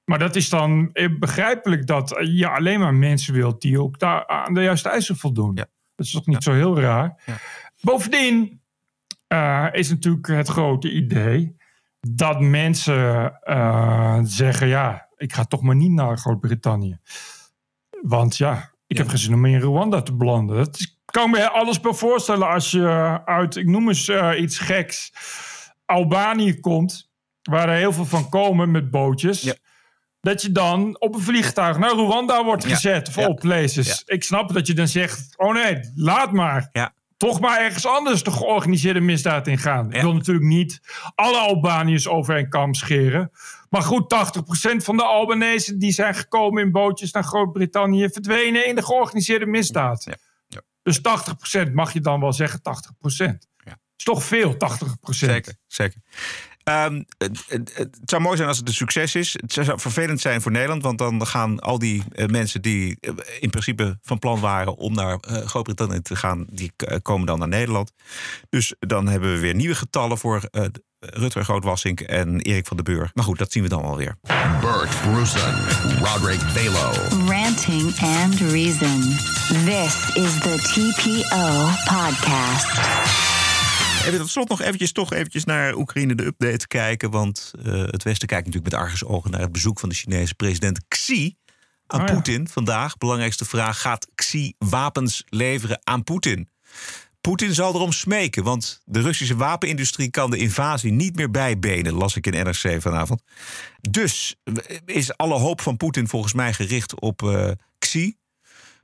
Maar 0.10 0.20
dat 0.20 0.36
is 0.36 0.50
dan 0.50 0.90
eh, 0.94 1.10
begrijpelijk 1.20 1.88
dat 1.88 2.16
je 2.24 2.50
alleen 2.50 2.80
maar 2.80 2.94
mensen 2.94 3.34
wilt 3.34 3.62
die 3.62 3.82
ook 3.82 4.00
daar 4.00 4.28
aan 4.28 4.54
de 4.54 4.62
juiste 4.62 4.90
eisen 4.90 5.16
voldoen. 5.16 5.56
Dat 5.56 5.68
is 5.96 6.12
toch 6.12 6.26
niet 6.26 6.44
zo 6.44 6.54
heel 6.54 6.80
raar. 6.80 7.24
Bovendien 7.82 8.62
uh, 9.28 9.68
is 9.72 9.90
natuurlijk 9.90 10.28
het 10.28 10.48
grote 10.48 10.92
idee 10.92 11.56
dat 12.00 12.42
mensen 12.42 13.40
uh, 13.44 14.20
zeggen: 14.24 14.68
ja, 14.68 15.08
ik 15.16 15.34
ga 15.34 15.44
toch 15.44 15.62
maar 15.62 15.76
niet 15.76 15.92
naar 15.92 16.18
Groot-Brittannië. 16.18 17.00
Want 18.02 18.38
ja, 18.38 18.72
ik 18.88 18.98
heb 18.98 19.08
geen 19.08 19.18
zin 19.18 19.34
om 19.34 19.46
in 19.46 19.62
Rwanda 19.62 20.02
te 20.02 20.16
belanden. 20.16 20.56
Dat 20.56 20.76
is, 20.80 21.00
kan 21.06 21.30
me 21.30 21.50
alles 21.50 21.80
bij 21.80 21.94
voorstellen 21.94 22.50
als 22.50 22.72
je 22.72 23.22
uit, 23.26 23.56
ik 23.56 23.66
noem 23.66 23.88
eens 23.88 24.08
uh, 24.08 24.32
iets 24.40 24.60
geks, 24.60 25.14
Albanië 25.86 26.60
komt, 26.60 27.12
waar 27.42 27.70
er 27.70 27.78
heel 27.78 27.94
veel 27.94 28.06
van 28.06 28.30
komen 28.30 28.72
met 28.72 28.92
bootjes. 28.92 29.60
Ja 30.28 30.34
dat 30.34 30.42
je 30.42 30.52
dan 30.52 31.00
op 31.00 31.16
een 31.16 31.22
vliegtuig 31.22 31.78
naar 31.78 31.92
Rwanda 31.92 32.44
wordt 32.44 32.66
gezet 32.66 33.10
voor 33.12 33.24
ja. 33.24 33.34
places. 33.34 34.04
Ik 34.06 34.24
snap 34.24 34.54
dat 34.54 34.68
je 34.68 34.74
dan 34.74 34.88
zegt, 34.88 35.34
oh 35.38 35.54
nee, 35.54 35.80
laat 35.96 36.32
maar. 36.32 36.70
Ja. 36.72 36.94
Toch 37.18 37.40
maar 37.40 37.62
ergens 37.62 37.86
anders 37.86 38.24
de 38.24 38.32
georganiseerde 38.32 39.00
misdaad 39.00 39.48
ingaan. 39.48 39.94
Ik 39.94 40.02
wil 40.02 40.14
natuurlijk 40.14 40.46
niet 40.46 40.80
alle 41.16 41.38
Albaniërs 41.38 42.08
over 42.08 42.38
een 42.38 42.50
kam 42.50 42.74
scheren. 42.74 43.32
Maar 43.70 43.82
goed, 43.82 44.16
80% 44.74 44.76
van 44.78 44.98
de 44.98 45.04
Albanese 45.04 45.78
die 45.78 45.92
zijn 45.92 46.16
gekomen 46.16 46.64
in 46.64 46.72
bootjes 46.72 47.12
naar 47.12 47.24
Groot-Brittannië... 47.24 48.10
verdwenen 48.10 48.68
in 48.68 48.76
de 48.76 48.84
georganiseerde 48.84 49.46
misdaad. 49.46 50.08
Dus 50.82 51.00
80% 51.68 51.72
mag 51.74 51.94
je 51.94 52.02
dan 52.02 52.20
wel 52.20 52.34
zeggen, 52.34 52.60
80%. 53.24 53.34
is 53.98 54.04
toch 54.04 54.24
veel, 54.24 54.54
80%. 54.54 54.58
Zeker, 55.02 55.56
zeker. 55.68 56.02
Um, 56.70 57.06
het, 57.18 57.44
het, 57.48 57.72
het, 57.76 57.98
zou 58.06 58.22
mooi 58.22 58.36
zijn 58.36 58.48
als 58.48 58.58
het 58.58 58.68
een 58.68 58.74
succes 58.74 59.16
is. 59.16 59.34
Het 59.34 59.54
zou 59.54 59.80
vervelend 59.80 60.22
zijn 60.22 60.42
voor 60.42 60.52
Nederland, 60.52 60.84
want 60.84 60.98
dan 60.98 61.28
gaan 61.28 61.60
al 61.60 61.80
die 61.80 62.04
uh, 62.12 62.26
mensen 62.26 62.62
die 62.62 62.98
uh, 63.02 63.14
in 63.40 63.50
principe 63.50 64.00
van 64.02 64.20
plan 64.20 64.40
waren 64.40 64.76
om 64.76 64.94
naar 64.94 65.18
uh, 65.30 65.38
Groot-Brittannië 65.38 66.02
te 66.02 66.16
gaan, 66.16 66.46
die 66.50 66.72
komen 67.02 67.28
dan 67.28 67.40
naar 67.40 67.48
Nederland. 67.48 67.92
Dus 68.50 68.76
dan 68.80 69.08
hebben 69.08 69.34
we 69.34 69.40
weer 69.40 69.56
nieuwe 69.56 69.76
getallen 69.76 70.18
voor 70.18 70.42
Rutger 71.00 71.44
Grootwassink 71.44 72.02
en 72.02 72.40
Erik 72.42 72.68
van 72.68 72.78
der 72.78 72.86
Beur. 72.86 73.12
Maar 73.14 73.24
goed, 73.24 73.38
dat 73.38 73.52
zien 73.52 73.64
we 73.64 73.70
dan 73.70 73.84
alweer. 73.84 74.18
Bert 74.62 75.02
Brussen, 75.02 75.56
Roderick 76.00 76.42
Balo. 76.54 76.92
Ranting 77.26 78.00
and 78.00 78.40
Reason. 78.40 79.02
This 79.66 80.16
is 80.16 80.40
the 80.40 80.58
TPO 80.74 81.70
podcast. 81.86 83.37
Even 84.08 84.20
tot 84.20 84.30
slot 84.30 84.50
nog 84.50 84.62
eventjes, 84.62 84.92
toch 84.92 85.14
eventjes 85.14 85.44
naar 85.44 85.76
Oekraïne 85.76 86.16
de 86.16 86.26
update 86.26 86.68
kijken. 86.68 87.12
Want 87.12 87.52
uh, 87.66 87.74
het 87.74 88.04
Westen 88.04 88.28
kijkt 88.28 88.46
natuurlijk 88.46 88.74
met 88.74 88.82
argusogen 88.82 89.32
naar 89.32 89.42
het 89.42 89.52
bezoek 89.52 89.80
van 89.80 89.90
de 89.90 89.96
Chinese 89.96 90.36
president 90.36 90.80
Xi 90.88 91.36
aan 91.88 92.02
oh 92.02 92.08
ja. 92.08 92.14
Poetin 92.14 92.48
vandaag. 92.48 92.98
Belangrijkste 92.98 93.46
vraag: 93.46 93.82
gaat 93.82 94.08
Xi 94.16 94.54
wapens 94.58 95.24
leveren 95.26 95.80
aan 95.84 96.04
Poetin? 96.04 96.50
Poetin 97.22 97.54
zal 97.54 97.74
erom 97.74 97.92
smeken, 97.92 98.44
want 98.44 98.82
de 98.86 99.02
Russische 99.02 99.36
wapenindustrie 99.36 100.10
kan 100.10 100.32
de 100.32 100.38
invasie 100.38 100.92
niet 100.92 101.16
meer 101.16 101.32
bijbenen, 101.32 101.94
las 101.94 102.16
ik 102.16 102.28
in 102.28 102.46
NRC 102.46 102.82
vanavond. 102.82 103.22
Dus 103.90 104.36
is 104.86 105.18
alle 105.18 105.38
hoop 105.38 105.62
van 105.62 105.78
Poetin 105.78 106.08
volgens 106.08 106.34
mij 106.34 106.54
gericht 106.54 107.00
op 107.00 107.22
uh, 107.22 107.52
Xi. 107.80 108.16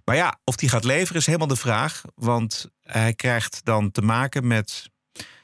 Maar 0.05 0.15
ja, 0.15 0.39
of 0.43 0.55
die 0.55 0.69
gaat 0.69 0.83
leveren 0.83 1.19
is 1.19 1.25
helemaal 1.25 1.47
de 1.47 1.55
vraag. 1.55 2.01
Want 2.15 2.69
hij 2.81 3.13
krijgt 3.13 3.61
dan 3.63 3.91
te 3.91 4.01
maken 4.01 4.47
met 4.47 4.91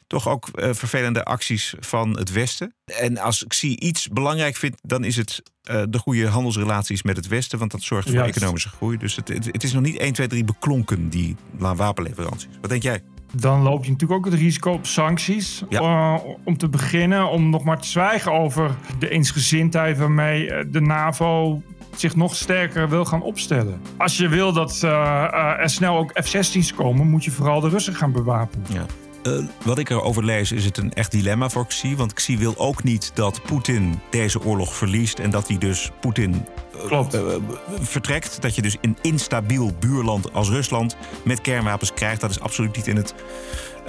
toch 0.10 0.28
ook 0.28 0.50
uh, 0.54 0.70
vervelende 0.74 1.24
acties 1.24 1.74
van 1.80 2.18
het 2.18 2.32
Westen. 2.32 2.74
En 2.86 3.18
als 3.18 3.44
ik 3.44 3.54
zie 3.54 3.80
iets 3.80 4.08
belangrijk 4.08 4.56
vind, 4.56 4.76
dan 4.82 5.04
is 5.04 5.16
het 5.16 5.42
uh, 5.72 5.82
de 5.90 5.98
goede 5.98 6.28
handelsrelaties 6.28 7.04
met 7.04 7.16
het 7.16 7.28
Westen. 7.28 7.60
Want 7.60 7.72
dat 7.72 7.82
zorgt 7.82 8.08
voor 8.08 8.18
Juist. 8.18 8.36
economische 8.36 8.70
groei. 8.70 8.98
Dus 8.98 9.16
het, 9.16 9.28
het, 9.28 9.46
het, 9.46 9.64
is 9.64 9.74
nog 9.74 9.84
niet 9.84 9.98
1, 9.98 10.14
2, 10.14 10.28
3 10.28 10.44
beklonken, 10.44 11.10
die 11.10 11.36
wapenleveranties. 11.58 12.50
Wat 12.62 12.70
denk 12.70 12.84
jij? 12.84 13.04
Dan 13.34 13.62
loop 13.62 13.86
je 13.86 13.92
natuurlijk 13.92 14.20
ook 14.20 14.32
het 14.32 14.42
risico 14.42 14.72
op 14.72 14.86
sancties. 14.86 15.64
Ja. 15.70 15.82
Uh, 15.82 16.20
om 16.44 16.58
te 16.58 16.70
beginnen, 16.70 17.30
om 17.30 17.50
nog 17.50 17.64
maar 17.64 17.80
te 17.82 17.88
zwijgen 17.88 18.32
over 18.32 18.76
de 19.00 19.10
eensgezindheid 19.10 19.98
waarmee 19.98 20.70
de 20.70 20.82
NAVO 20.82 21.62
zich 21.96 22.16
nog 22.16 22.36
sterker 22.36 22.90
wil 22.90 23.06
gaan 23.06 23.22
opstellen. 23.22 23.82
Als 23.98 24.18
je 24.18 24.28
wil 24.28 24.54
dat 24.54 24.82
uh, 24.84 25.60
er 25.60 25.70
snel 25.70 25.98
ook 25.98 26.12
F-16's 26.24 26.74
komen, 26.74 27.08
moet 27.08 27.24
je 27.24 27.32
vooral 27.32 27.60
de 27.60 27.70
Russen 27.70 27.96
gaan 27.96 28.12
bewapenen. 28.12 28.66
Ja. 28.70 28.86
Uh, 29.24 29.44
wat 29.66 29.78
ik 29.78 29.90
erover 29.90 30.26
lees, 30.26 30.52
is 30.52 30.66
het 30.66 30.78
een 30.78 30.94
echt 30.94 31.12
dilemma 31.12 31.50
voor 31.50 31.68
Xi. 31.68 31.96
Want 31.96 32.14
Xi 32.14 32.38
wil 32.38 32.58
ook 32.58 32.84
niet 32.84 33.12
dat 33.14 33.42
Poetin 33.44 34.00
deze 34.10 34.44
oorlog 34.44 34.76
verliest. 34.76 35.20
En 35.20 35.30
dat 35.30 35.48
hij 35.48 35.58
dus 35.58 35.92
Poetin 36.00 36.46
uh, 36.92 37.06
uh, 37.14 37.36
vertrekt. 37.80 38.42
Dat 38.42 38.56
je 38.56 38.62
dus 38.62 38.78
een 38.82 38.98
instabiel 39.02 39.72
buurland 39.80 40.34
als 40.34 40.50
Rusland 40.50 40.96
met 41.24 41.42
kernwapens 41.42 41.94
krijgt. 41.94 42.22
Dat 42.22 42.30
is 42.30 42.40
absoluut 42.40 42.76
niet 42.76 42.88
in 42.88 42.96
het 42.96 43.14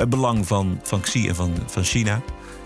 belang 0.09 0.47
van, 0.47 0.81
van 0.83 1.01
Xi 1.01 1.28
en 1.28 1.35
van, 1.35 1.55
van 1.66 1.85
China. 1.85 2.22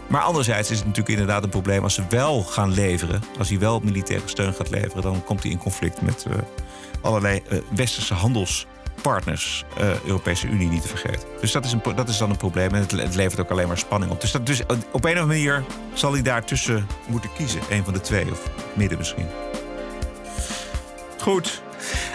Maar 0.06 0.22
anderzijds 0.22 0.70
is 0.70 0.76
het 0.76 0.86
natuurlijk 0.86 1.18
inderdaad 1.18 1.42
een 1.42 1.50
probleem 1.50 1.82
als 1.82 1.94
ze 1.94 2.02
wel 2.08 2.42
gaan 2.42 2.72
leveren. 2.72 3.22
Als 3.38 3.48
hij 3.48 3.58
wel 3.58 3.80
militaire 3.80 4.28
steun 4.28 4.54
gaat 4.54 4.70
leveren, 4.70 5.02
dan 5.02 5.24
komt 5.24 5.42
hij 5.42 5.52
in 5.52 5.58
conflict 5.58 6.02
met 6.02 6.26
allerlei 7.00 7.42
westerse 7.74 8.14
handels 8.14 8.66
partners, 9.04 9.64
uh, 9.80 10.00
Europese 10.04 10.46
Unie 10.46 10.68
niet 10.68 10.82
te 10.82 10.88
vergeten. 10.88 11.28
Dus 11.40 11.52
dat 11.52 11.64
is, 11.64 11.72
een, 11.72 11.82
dat 11.94 12.08
is 12.08 12.18
dan 12.18 12.30
een 12.30 12.36
probleem 12.36 12.70
en 12.70 12.80
het, 12.80 12.90
het 12.90 13.14
levert 13.14 13.40
ook 13.40 13.50
alleen 13.50 13.68
maar 13.68 13.78
spanning 13.78 14.12
op. 14.12 14.20
Dus, 14.20 14.32
dat, 14.32 14.46
dus 14.46 14.62
op 14.66 14.70
een 14.70 14.92
of 14.92 15.04
andere 15.04 15.26
manier 15.26 15.64
zal 15.92 16.12
hij 16.12 16.22
daartussen 16.22 16.86
moeten 17.06 17.30
kiezen. 17.36 17.60
Een 17.70 17.84
van 17.84 17.92
de 17.92 18.00
twee 18.00 18.30
of 18.30 18.40
midden 18.74 18.98
misschien. 18.98 19.26
Goed. 21.20 21.62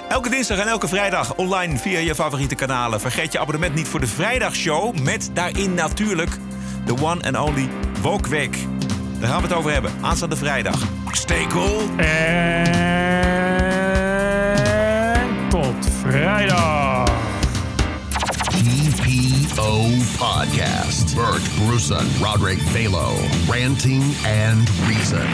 Elke 0.09 0.29
dinsdag 0.29 0.57
en 0.57 0.67
elke 0.67 0.87
vrijdag 0.87 1.35
online 1.35 1.77
via 1.77 1.99
je 1.99 2.15
favoriete 2.15 2.55
kanalen. 2.55 2.99
Vergeet 2.99 3.31
je 3.31 3.39
abonnement 3.39 3.75
niet 3.75 3.87
voor 3.87 3.99
de 3.99 4.07
vrijdagshow 4.07 4.99
met 4.99 5.29
daarin 5.33 5.73
natuurlijk 5.73 6.31
de 6.85 6.93
one 7.01 7.31
and 7.31 7.49
only 7.49 7.69
Woke 8.01 8.29
Week. 8.29 8.57
Daar 9.19 9.29
gaan 9.29 9.41
we 9.41 9.47
het 9.47 9.57
over 9.57 9.71
hebben. 9.71 9.91
Aanstaande 10.01 10.35
vrijdag. 10.35 10.87
Stay. 11.11 11.47
En 11.97 13.09
tot 16.10 16.22
vrijdag. 16.22 17.10
TPO 18.49 19.89
Podcast. 20.18 21.16
Bert 21.16 21.41
Brussen, 21.57 22.07
Roderick 22.22 22.60
Balo. 22.74 23.16
Ranting 23.47 24.03
and 24.26 24.70
Reason. 24.88 25.28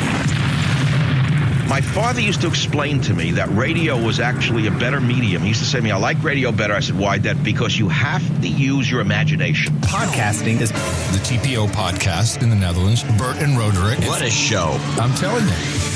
My 1.67 1.81
father 1.81 2.21
used 2.21 2.41
to 2.41 2.47
explain 2.47 3.01
to 3.01 3.13
me 3.13 3.31
that 3.31 3.49
radio 3.49 3.97
was 3.97 4.19
actually 4.19 4.67
a 4.67 4.71
better 4.71 5.01
medium. 5.01 5.41
He 5.41 5.49
used 5.49 5.61
to 5.61 5.65
say 5.65 5.79
to 5.79 5.83
me, 5.83 5.91
I 5.91 5.97
like 5.97 6.23
radio 6.23 6.51
better. 6.51 6.73
I 6.73 6.81
said, 6.81 6.97
why 6.97 7.17
that? 7.19 7.43
Because 7.43 7.79
you 7.79 7.89
have 7.89 8.23
to 8.41 8.47
use 8.47 8.91
your 8.91 9.01
imagination. 9.01 9.73
Podcasting 9.81 10.61
is 10.61 10.71
the 10.71 11.19
TPO 11.23 11.67
podcast 11.69 12.43
in 12.43 12.49
the 12.49 12.55
Netherlands. 12.55 13.03
Bert 13.17 13.37
and 13.41 13.57
Roderick. 13.57 13.99
What 14.07 14.21
a 14.21 14.29
show. 14.29 14.77
I'm 14.99 15.13
telling 15.15 15.45
you. 15.47 15.94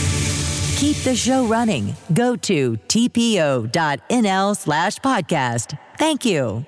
Keep 0.80 0.96
the 1.04 1.14
show 1.14 1.46
running. 1.46 1.94
Go 2.14 2.38
to 2.38 2.78
tpo.nl 2.88 4.56
slash 4.56 4.98
podcast. 5.00 5.78
Thank 5.98 6.24
you. 6.24 6.66